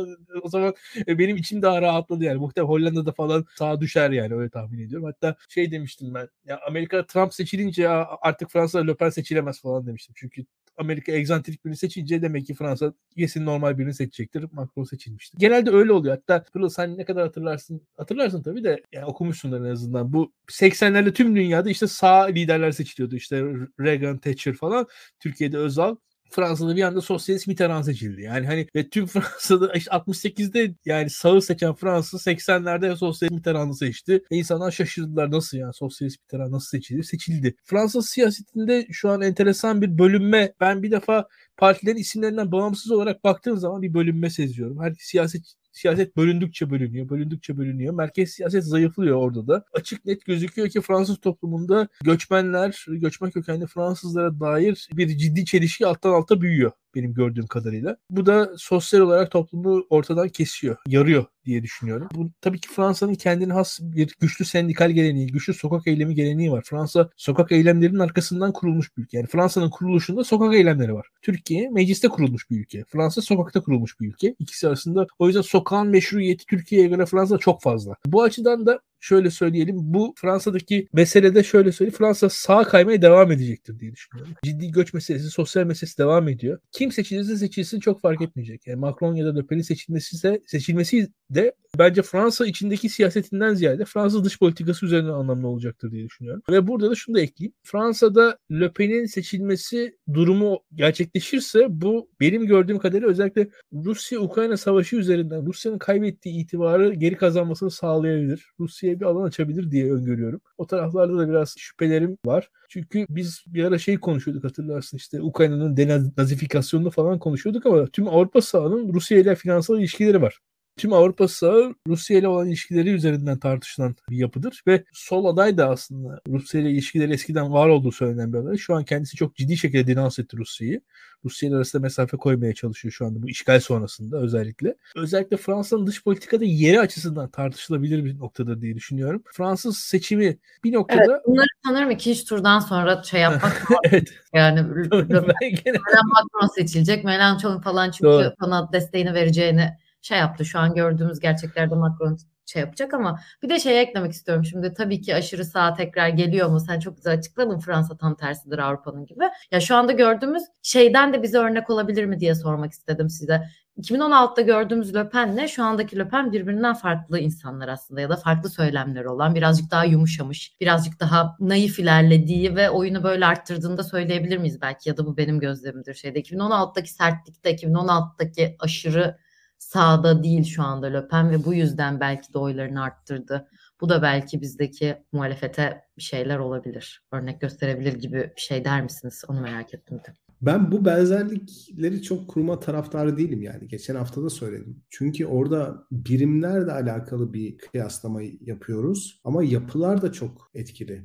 o 0.43 0.49
zaman 0.49 0.74
e, 1.09 1.18
benim 1.18 1.37
içim 1.37 1.62
daha 1.62 1.82
rahatladı 1.82 2.24
yani. 2.24 2.39
Muhtemelen 2.39 2.68
Hollanda'da 2.68 3.12
falan 3.12 3.45
sağa 3.59 3.80
düşer 3.80 4.11
yani 4.11 4.35
öyle 4.35 4.51
tahmin 4.51 4.87
ediyorum. 4.87 5.07
Hatta 5.07 5.37
şey 5.49 5.70
demiştim 5.70 6.14
ben. 6.14 6.28
Ya 6.47 6.61
Amerika 6.68 7.07
Trump 7.07 7.35
seçilince 7.35 7.89
artık 7.89 8.51
Fransa 8.51 8.85
Le 8.85 8.95
Pen 8.95 9.11
seçilemez 9.11 9.61
falan 9.61 9.87
demiştim. 9.87 10.14
Çünkü 10.18 10.45
Amerika 10.77 11.12
egzantrik 11.12 11.64
birini 11.64 11.77
seçince 11.77 12.22
demek 12.22 12.47
ki 12.47 12.55
Fransa 12.55 12.93
kesin 13.16 13.47
normal 13.47 13.79
birini 13.79 13.95
seçecektir. 13.95 14.47
Macron 14.53 14.85
seçilmiştir. 14.85 15.39
Genelde 15.39 15.70
öyle 15.70 15.93
oluyor. 15.93 16.14
Hatta 16.16 16.45
Pırıl 16.53 16.68
sen 16.68 16.99
ne 16.99 17.05
kadar 17.05 17.22
hatırlarsın? 17.22 17.83
Hatırlarsın 17.97 18.43
tabii 18.43 18.64
de 18.64 18.83
yani 18.93 19.05
okumuşsundur 19.05 19.61
en 19.61 19.70
azından. 19.70 20.12
Bu 20.12 20.33
80'lerde 20.49 21.12
tüm 21.12 21.37
dünyada 21.37 21.70
işte 21.70 21.87
sağ 21.87 22.25
liderler 22.25 22.72
seçiliyordu. 22.72 23.16
İşte 23.16 23.43
Reagan, 23.81 24.18
Thatcher 24.18 24.55
falan. 24.55 24.87
Türkiye'de 25.20 25.59
Özal. 25.59 25.97
Fransa'da 26.35 26.76
bir 26.76 26.82
anda 26.82 27.01
sosyalist 27.01 27.47
Mitterrand 27.47 27.85
seçildi. 27.85 28.22
Yani 28.22 28.47
hani 28.47 28.66
ve 28.76 28.89
tüm 28.89 29.07
Fransa'da 29.14 29.72
işte 29.72 29.91
68'de 29.91 30.74
yani 30.85 31.11
sağı 31.11 31.43
seçen 31.43 31.74
Fransa 31.74 32.16
80'lerde 32.16 32.97
sosyalist 32.97 33.35
Mitterrand'ı 33.35 33.74
seçti. 33.74 34.22
Ve 34.32 34.37
insanlar 34.37 34.70
şaşırdılar 34.70 35.30
nasıl 35.30 35.59
yani 35.59 35.74
sosyalist 35.74 36.20
Mitterrand 36.20 36.53
nasıl 36.53 36.68
seçildi? 36.68 37.05
Seçildi. 37.05 37.55
Fransa 37.64 38.03
siyasetinde 38.03 38.87
şu 38.91 39.11
an 39.11 39.22
enteresan 39.22 39.82
bir 39.82 39.99
bölünme. 39.99 40.53
Ben 40.61 40.82
bir 40.82 40.91
defa 40.91 41.28
partilerin 41.57 41.97
isimlerinden 41.97 42.53
bağımsız 42.53 42.93
olarak 42.93 43.24
baktığım 43.24 43.57
zaman 43.57 43.82
bir 43.82 43.95
bölünme 43.95 44.30
seziyorum. 44.30 44.82
Her 44.82 44.95
siyaset 44.99 45.43
siyaset 45.75 46.16
bölündükçe 46.16 46.70
bölünüyor, 46.70 47.09
bölündükçe 47.09 47.57
bölünüyor. 47.57 47.95
Merkez 47.95 48.31
siyaset 48.31 48.64
zayıflıyor 48.64 49.16
orada 49.16 49.47
da. 49.47 49.64
Açık 49.72 50.05
net 50.05 50.25
gözüküyor 50.25 50.68
ki 50.68 50.81
Fransız 50.81 51.20
toplumunda 51.20 51.89
göçmenler, 52.05 52.85
göçmen 52.89 53.31
kökenli 53.31 53.66
Fransızlara 53.66 54.41
dair 54.41 54.89
bir 54.93 55.09
ciddi 55.18 55.45
çelişki 55.45 55.87
alttan 55.87 56.12
alta 56.12 56.41
büyüyor 56.41 56.72
benim 56.95 57.14
gördüğüm 57.14 57.47
kadarıyla. 57.47 57.97
Bu 58.11 58.26
da 58.26 58.51
sosyal 58.57 59.01
olarak 59.01 59.30
toplumu 59.30 59.86
ortadan 59.90 60.28
kesiyor, 60.28 60.76
yarıyor 60.86 61.24
diye 61.45 61.62
düşünüyorum. 61.62 62.09
Bu 62.14 62.30
tabii 62.40 62.61
ki 62.61 62.68
Fransa'nın 62.68 63.14
kendine 63.14 63.53
has 63.53 63.78
bir 63.82 64.14
güçlü 64.20 64.45
sendikal 64.45 64.90
geleneği, 64.90 65.26
güçlü 65.26 65.55
sokak 65.55 65.86
eylemi 65.86 66.14
geleneği 66.14 66.53
var. 66.53 66.64
Fransa 66.66 67.11
sokak 67.16 67.53
eylemlerinin 67.53 67.99
arkasından 67.99 68.53
kurulmuş 68.53 68.97
bir 68.97 69.03
ülke. 69.03 69.16
Yani 69.16 69.26
Fransa'nın 69.26 69.70
kuruluşunda 69.70 70.24
sokak 70.24 70.55
eylemleri 70.55 70.95
var. 70.95 71.07
Türkiye 71.22 71.70
mecliste 71.70 72.09
kurulmuş 72.09 72.51
bir 72.51 72.61
ülke. 72.61 72.84
Fransa 72.88 73.22
sokakta 73.22 73.61
kurulmuş 73.61 74.01
bir 74.01 74.09
ülke. 74.09 74.34
İkisi 74.38 74.68
arasında 74.68 75.07
o 75.18 75.26
yüzden 75.26 75.42
sokağın 75.42 75.88
meşruiyeti 75.88 76.47
Türkiye'ye 76.47 76.88
göre 76.88 77.07
Fransa 77.07 77.38
çok 77.38 77.62
fazla. 77.62 77.97
Bu 78.07 78.22
açıdan 78.22 78.66
da 78.66 78.80
şöyle 79.05 79.30
söyleyelim 79.30 79.76
bu 79.78 80.14
Fransa'daki 80.16 80.88
meselede 80.92 81.42
şöyle 81.42 81.72
söyleyeyim 81.72 81.98
Fransa 81.98 82.28
sağ 82.28 82.64
kaymaya 82.64 83.02
devam 83.02 83.32
edecektir 83.32 83.78
diye 83.78 83.92
düşünüyorum. 83.92 84.34
Ciddi 84.44 84.70
göç 84.70 84.94
meselesi, 84.94 85.30
sosyal 85.30 85.64
meselesi 85.64 85.98
devam 85.98 86.28
ediyor. 86.28 86.59
Kim 86.72 86.92
seçilirse 86.92 87.36
seçilsin 87.36 87.80
çok 87.80 88.00
fark 88.00 88.22
etmeyecek. 88.22 88.66
Yani 88.66 88.80
Macron 88.80 89.14
ya 89.14 89.26
da 89.26 89.34
Le 89.34 89.46
Pen'in 89.46 89.62
seçilmesi 89.62 90.16
ise 90.16 90.42
seçilmesi 90.46 91.09
de 91.30 91.55
bence 91.78 92.02
Fransa 92.02 92.46
içindeki 92.46 92.88
siyasetinden 92.88 93.55
ziyade 93.55 93.84
Fransız 93.84 94.24
dış 94.24 94.38
politikası 94.38 94.86
üzerine 94.86 95.11
anlamlı 95.11 95.48
olacaktır 95.48 95.90
diye 95.90 96.05
düşünüyorum. 96.05 96.42
Ve 96.50 96.66
burada 96.66 96.90
da 96.90 96.94
şunu 96.94 97.16
da 97.16 97.20
ekleyeyim. 97.20 97.55
Fransa'da 97.62 98.38
Le 98.50 98.72
Pen'in 98.72 99.07
seçilmesi 99.07 99.96
durumu 100.14 100.59
gerçekleşirse 100.74 101.66
bu 101.68 102.11
benim 102.20 102.46
gördüğüm 102.46 102.78
kadarıyla 102.78 103.09
özellikle 103.09 103.48
Rusya-Ukrayna 103.72 104.57
savaşı 104.57 104.96
üzerinden 104.96 105.46
Rusya'nın 105.46 105.78
kaybettiği 105.78 106.44
itibarı 106.44 106.94
geri 106.94 107.16
kazanmasını 107.16 107.70
sağlayabilir. 107.70 108.46
Rusya'ya 108.95 109.01
bir 109.01 109.05
alan 109.05 109.26
açabilir 109.26 109.70
diye 109.70 109.92
öngörüyorum. 109.92 110.40
O 110.59 110.66
taraflarda 110.66 111.18
da 111.18 111.28
biraz 111.28 111.55
şüphelerim 111.59 112.18
var. 112.26 112.51
Çünkü 112.68 113.07
biz 113.09 113.45
bir 113.47 113.64
ara 113.64 113.78
şey 113.78 113.97
konuşuyorduk 113.97 114.45
hatırlarsın 114.45 114.97
işte 114.97 115.22
Ukrayna'nın 115.22 115.76
denazifikasyonunu 115.76 116.90
falan 116.90 117.18
konuşuyorduk 117.18 117.66
ama 117.66 117.86
tüm 117.86 118.09
Avrupa 118.09 118.40
sahanın 118.40 118.95
Rusya 118.95 119.18
ile 119.18 119.34
finansal 119.34 119.78
ilişkileri 119.78 120.22
var. 120.22 120.38
Tüm 120.77 120.93
Avrupa 120.93 121.29
sağı 121.29 121.75
Rusya 121.89 122.18
ile 122.18 122.29
olan 122.29 122.49
ilişkileri 122.49 122.91
üzerinden 122.91 123.39
tartışılan 123.39 123.97
bir 124.11 124.16
yapıdır 124.16 124.62
ve 124.66 124.85
sol 124.93 125.25
aday 125.25 125.59
da 125.59 125.68
aslında 125.68 126.20
Rusya 126.29 126.61
ile 126.61 126.70
ilişkileri 126.70 127.12
eskiden 127.12 127.53
var 127.53 127.68
olduğu 127.68 127.93
söylenen 127.93 128.33
bir 128.33 128.39
aday. 128.39 128.57
Şu 128.57 128.75
an 128.75 128.85
kendisi 128.85 129.16
çok 129.16 129.37
ciddi 129.37 129.57
şekilde 129.57 129.87
denans 129.87 130.18
etti 130.18 130.37
Rusya'yı. 130.37 130.81
Rusya 131.25 131.49
ile 131.49 131.57
arasında 131.57 131.83
mesafe 131.83 132.16
koymaya 132.16 132.55
çalışıyor 132.55 132.93
şu 132.93 133.07
anda 133.07 133.22
bu 133.22 133.29
işgal 133.29 133.61
sonrasında 133.61 134.16
özellikle. 134.16 134.75
Özellikle 134.97 135.37
Fransa'nın 135.37 135.87
dış 135.87 136.05
politikada 136.05 136.45
yeri 136.45 136.81
açısından 136.81 137.29
tartışılabilir 137.29 138.05
bir 138.05 138.18
noktada 138.18 138.61
diye 138.61 138.75
düşünüyorum. 138.75 139.22
Fransız 139.33 139.79
seçimi 139.79 140.39
bir 140.64 140.72
noktada... 140.72 141.12
Evet, 141.12 141.22
bunları 141.27 141.47
sanırım 141.66 141.91
ikinci 141.91 142.25
turdan 142.25 142.61
sonra 142.61 143.03
şey 143.03 143.20
yapmak 143.20 143.62
evet. 143.85 144.09
Yani 144.33 144.61
Macron 144.61 146.55
seçilecek. 146.55 147.05
Melanchon 147.05 147.61
falan 147.61 147.91
çünkü 147.91 148.05
Doğru. 148.05 148.35
ona 148.43 148.72
desteğini 148.72 149.14
vereceğini 149.14 149.70
şey 150.05 150.18
yaptı. 150.18 150.44
Şu 150.44 150.59
an 150.59 150.74
gördüğümüz 150.74 151.20
gerçeklerde 151.20 151.74
Macron 151.74 152.18
şey 152.46 152.62
yapacak 152.62 152.94
ama 152.94 153.20
bir 153.42 153.48
de 153.48 153.61
şey 153.61 153.80
eklemek 153.80 154.12
istiyorum 154.12 154.44
şimdi 154.44 154.74
tabii 154.74 155.00
ki 155.00 155.14
aşırı 155.14 155.44
sağ 155.44 155.74
tekrar 155.74 156.09
geliyor 156.09 156.48
mu 156.48 156.61
sen 156.61 156.80
çok 156.80 156.96
güzel 156.96 157.12
açıkladın 157.12 157.59
Fransa 157.59 157.96
tam 157.96 158.16
tersidir 158.16 158.59
Avrupa'nın 158.59 159.07
gibi. 159.07 159.24
Ya 159.50 159.61
şu 159.61 159.76
anda 159.76 159.92
gördüğümüz 159.92 160.42
şeyden 160.62 161.12
de 161.12 161.22
bize 161.22 161.38
örnek 161.38 161.70
olabilir 161.70 162.05
mi 162.05 162.20
diye 162.20 162.34
sormak 162.34 162.72
istedim 162.72 163.11
size. 163.11 163.42
2016'da 163.78 164.40
gördüğümüz 164.40 164.94
Le 164.94 165.09
Pen'le 165.09 165.46
şu 165.48 165.64
andaki 165.64 165.98
Le 165.98 166.09
Pen 166.09 166.32
birbirinden 166.32 166.74
farklı 166.74 167.18
insanlar 167.18 167.68
aslında 167.68 168.00
ya 168.00 168.09
da 168.09 168.16
farklı 168.16 168.50
söylemleri 168.50 169.09
olan 169.09 169.34
birazcık 169.34 169.70
daha 169.70 169.84
yumuşamış, 169.84 170.57
birazcık 170.61 171.00
daha 171.00 171.36
naif 171.40 171.78
ilerlediği 171.78 172.57
ve 172.57 172.70
oyunu 172.70 173.02
böyle 173.02 173.26
arttırdığını 173.26 173.78
da 173.78 173.82
söyleyebilir 173.82 174.38
miyiz 174.38 174.61
belki 174.62 174.88
ya 174.88 174.96
da 174.96 175.07
bu 175.07 175.16
benim 175.16 175.40
gözlemimdir 175.40 175.94
şeyde. 175.94 176.20
2016'daki 176.20 176.92
sertlikte, 176.92 177.55
2016'daki 177.55 178.57
aşırı 178.59 179.24
sağda 179.64 180.22
değil 180.22 180.44
şu 180.44 180.62
anda 180.62 180.86
Le 180.86 181.08
Pen 181.08 181.30
ve 181.30 181.44
bu 181.44 181.54
yüzden 181.54 182.00
belki 182.00 182.34
de 182.34 182.38
oylarını 182.38 182.82
arttırdı. 182.82 183.48
Bu 183.80 183.88
da 183.88 184.02
belki 184.02 184.40
bizdeki 184.40 184.96
muhalefete 185.12 185.82
bir 185.96 186.02
şeyler 186.02 186.38
olabilir. 186.38 187.02
Örnek 187.12 187.40
gösterebilir 187.40 187.92
gibi 187.92 188.32
bir 188.36 188.40
şey 188.40 188.64
der 188.64 188.82
misiniz? 188.82 189.24
Onu 189.28 189.40
merak 189.40 189.74
ettim 189.74 189.98
de. 189.98 190.14
Ben 190.42 190.72
bu 190.72 190.84
benzerlikleri 190.84 192.02
çok 192.02 192.28
kurma 192.28 192.60
taraftarı 192.60 193.16
değilim 193.16 193.42
yani. 193.42 193.68
Geçen 193.68 193.94
hafta 193.94 194.22
da 194.22 194.30
söyledim. 194.30 194.82
Çünkü 194.90 195.26
orada 195.26 195.86
birimlerle 195.92 196.72
alakalı 196.72 197.32
bir 197.32 197.58
kıyaslama 197.58 198.20
yapıyoruz 198.40 199.20
ama 199.24 199.44
yapılar 199.44 200.02
da 200.02 200.12
çok 200.12 200.50
etkili. 200.54 201.04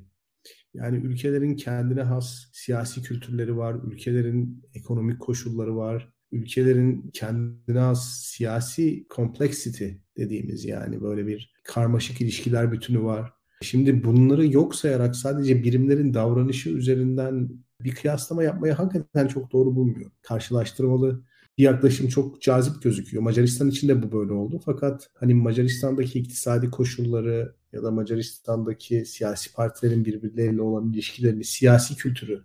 Yani 0.73 0.97
ülkelerin 0.97 1.55
kendine 1.55 2.01
has 2.01 2.45
siyasi 2.53 3.01
kültürleri 3.01 3.57
var, 3.57 3.75
ülkelerin 3.83 4.63
ekonomik 4.73 5.19
koşulları 5.19 5.75
var, 5.75 6.13
ülkelerin 6.31 7.09
kendine 7.13 7.81
az 7.81 8.21
siyasi 8.23 9.05
complexity 9.15 9.87
dediğimiz 10.17 10.65
yani 10.65 11.01
böyle 11.01 11.27
bir 11.27 11.53
karmaşık 11.63 12.21
ilişkiler 12.21 12.71
bütünü 12.71 13.03
var. 13.03 13.33
Şimdi 13.61 14.03
bunları 14.03 14.53
yok 14.53 14.75
sayarak 14.75 15.15
sadece 15.15 15.63
birimlerin 15.63 16.13
davranışı 16.13 16.69
üzerinden 16.69 17.49
bir 17.81 17.95
kıyaslama 17.95 18.43
yapmayı 18.43 18.73
hakikaten 18.73 19.27
çok 19.27 19.51
doğru 19.51 19.75
bulmuyor. 19.75 20.11
Karşılaştırmalı 20.21 21.23
bir 21.57 21.63
yaklaşım 21.63 22.07
çok 22.07 22.41
cazip 22.41 22.81
gözüküyor. 22.83 23.23
Macaristan 23.23 23.69
için 23.69 23.87
de 23.87 24.03
bu 24.03 24.11
böyle 24.11 24.33
oldu. 24.33 24.61
Fakat 24.65 25.09
hani 25.13 25.33
Macaristan'daki 25.33 26.19
iktisadi 26.19 26.69
koşulları 26.69 27.55
ya 27.73 27.83
da 27.83 27.91
Macaristan'daki 27.91 29.05
siyasi 29.05 29.53
partilerin 29.53 30.05
birbirleriyle 30.05 30.61
olan 30.61 30.93
ilişkilerini, 30.93 31.43
siyasi 31.43 31.95
kültürü 31.95 32.43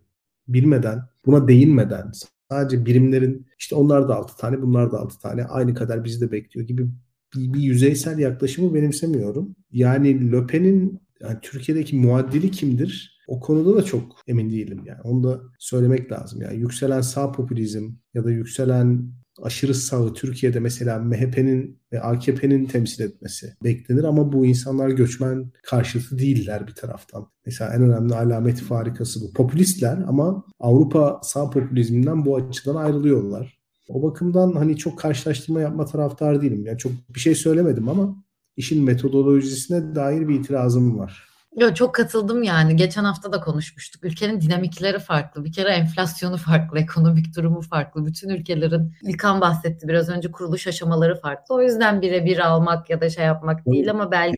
bilmeden, 0.49 1.03
buna 1.27 1.49
değinmeden 1.49 2.13
Sadece 2.55 2.87
birimlerin 2.87 3.47
işte 3.59 3.75
onlar 3.75 4.09
da 4.09 4.17
6 4.17 4.37
tane 4.37 4.63
bunlar 4.63 4.93
da 4.93 5.01
6 5.01 5.19
tane 5.21 5.45
aynı 5.45 5.75
kadar 5.75 6.05
bizi 6.05 6.21
de 6.21 6.33
bekliyor 6.33 6.67
gibi 6.67 6.89
bir, 7.37 7.53
bir 7.53 7.61
yüzeysel 7.61 8.19
yaklaşımı 8.19 8.75
benimsemiyorum. 8.75 9.57
Yani 9.73 10.33
Löpen'in 10.33 11.01
yani 11.21 11.39
Türkiye'deki 11.43 11.97
muaddili 11.97 12.51
kimdir? 12.51 13.21
O 13.29 13.41
konuda 13.41 13.77
da 13.77 13.83
çok 13.83 14.21
emin 14.27 14.51
değilim 14.51 14.83
yani. 14.85 15.01
Onu 15.05 15.25
da 15.25 15.41
söylemek 15.59 16.13
lazım. 16.13 16.43
Yani 16.43 16.57
yükselen 16.57 17.01
sağ 17.01 17.33
popülizm 17.33 17.91
ya 18.15 18.25
da 18.25 18.31
yükselen 18.31 19.13
aşırı 19.43 19.75
sağı 19.75 20.15
Türkiye'de 20.15 20.61
mesela 20.61 20.99
MHP'nin 20.99 21.79
ve 21.93 22.01
AKP'nin 22.01 22.67
temsil 22.67 23.05
etmesi 23.05 23.55
beklenir 23.65 24.05
ama 24.05 24.33
bu 24.33 24.47
insanlar 24.47 24.89
göçmen 24.89 25.53
karşıtı 25.63 26.19
değiller 26.19 26.67
bir 26.67 26.75
taraftan. 26.75 27.27
Mesela 27.47 27.75
en 27.75 27.83
önemli 27.83 28.15
alameti 28.15 28.65
farikası 28.65 29.21
bu. 29.21 29.33
Popülistler 29.33 29.99
ama 30.09 30.45
Avrupa 30.61 31.21
sağ 31.23 31.51
popülizminden 31.51 32.25
bu 32.25 32.37
açıdan 32.37 32.75
ayrılıyorlar. 32.75 33.59
O 33.89 34.03
bakımdan 34.03 34.53
hani 34.53 34.77
çok 34.77 34.99
karşılaştırma 34.99 35.61
yapma 35.61 35.87
taraftar 35.87 36.43
değilim. 36.43 36.67
Yani 36.67 36.79
çok 36.79 36.93
bir 37.15 37.21
şey 37.21 37.35
söylemedim 37.35 37.89
ama 37.89 38.25
işin 38.57 38.85
metodolojisine 38.85 39.95
dair 39.95 40.29
bir 40.29 40.41
itirazım 40.41 40.99
var. 40.99 41.34
Yo, 41.57 41.75
çok 41.75 41.95
katıldım 41.95 42.43
yani. 42.43 42.77
Geçen 42.77 43.05
hafta 43.05 43.33
da 43.33 43.41
konuşmuştuk. 43.41 44.05
Ülkenin 44.05 44.41
dinamikleri 44.41 44.99
farklı. 44.99 45.45
Bir 45.45 45.53
kere 45.53 45.69
enflasyonu 45.69 46.37
farklı, 46.37 46.79
ekonomik 46.79 47.37
durumu 47.37 47.63
farklı. 47.63 48.07
Bütün 48.07 48.29
ülkelerin 48.29 48.93
İlkan 49.03 49.41
bahsetti 49.41 49.89
biraz 49.89 50.09
önce 50.09 50.33
kuruluş 50.33 50.67
aşamaları 50.67 51.21
farklı. 51.21 51.55
O 51.55 51.63
yüzden 51.63 52.03
birebir 52.03 52.39
almak 52.39 52.91
ya 52.91 53.01
da 53.01 53.11
şey 53.11 53.25
yapmak 53.25 53.67
değil 53.67 53.91
ama 53.91 54.11
belki 54.11 54.37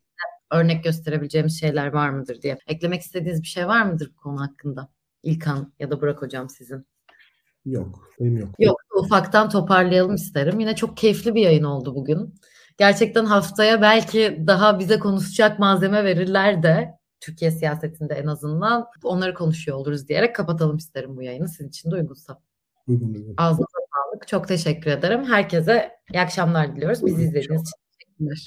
örnek 0.51 0.85
gösterebileceğimiz 0.85 1.61
şeyler 1.61 1.87
var 1.87 2.11
mıdır 2.11 2.43
diye. 2.43 2.59
Eklemek 2.67 3.03
istediğiniz 3.03 3.43
bir 3.43 3.49
şey 3.49 3.69
var 3.69 3.83
mıdır 3.83 4.11
bu 4.17 4.21
konu 4.21 4.41
hakkında? 4.41 4.89
İlkan 5.23 5.73
ya 5.79 5.91
da 5.91 6.01
Burak 6.01 6.23
hocam 6.23 6.49
sizin. 6.49 6.87
Yok, 7.67 8.09
benim 8.21 8.37
yok. 8.39 8.49
Yok, 8.59 8.77
ufaktan 8.97 9.51
toparlayalım 9.51 10.15
isterim. 10.15 10.61
Yine 10.61 10.77
çok 10.77 10.97
keyifli 10.97 11.35
bir 11.35 11.41
yayın 11.43 11.65
oldu 11.65 11.95
bugün. 11.95 12.35
Gerçekten 12.79 13.25
haftaya 13.25 13.83
belki 13.83 14.43
daha 14.47 14.79
bize 14.79 14.99
konuşacak 14.99 15.59
malzeme 15.59 16.05
verirler 16.05 16.63
de 16.63 16.96
Türkiye 17.21 17.51
siyasetinde 17.51 18.15
en 18.15 18.27
azından 18.27 18.87
onları 19.03 19.35
konuşuyor 19.35 19.79
oluruz 19.79 20.09
diyerek 20.09 20.37
kapatalım 20.37 20.77
isterim 20.77 21.17
bu 21.17 21.23
yayını. 21.23 21.49
Sizin 21.49 21.69
için 21.69 21.91
de 21.91 21.95
uygunsa. 21.95 22.41
Uygun. 22.89 23.35
Ağzınıza 23.37 23.79
sağlık. 23.95 24.29
Çok 24.29 24.49
teşekkür 24.49 24.91
ederim. 24.91 25.25
Herkese 25.25 25.91
iyi 26.13 26.21
akşamlar 26.21 26.77
diliyoruz. 26.77 27.07
Bizi 27.07 27.23
izlediğiniz 27.23 27.63
için 27.63 27.77
teşekkürler. 27.99 28.47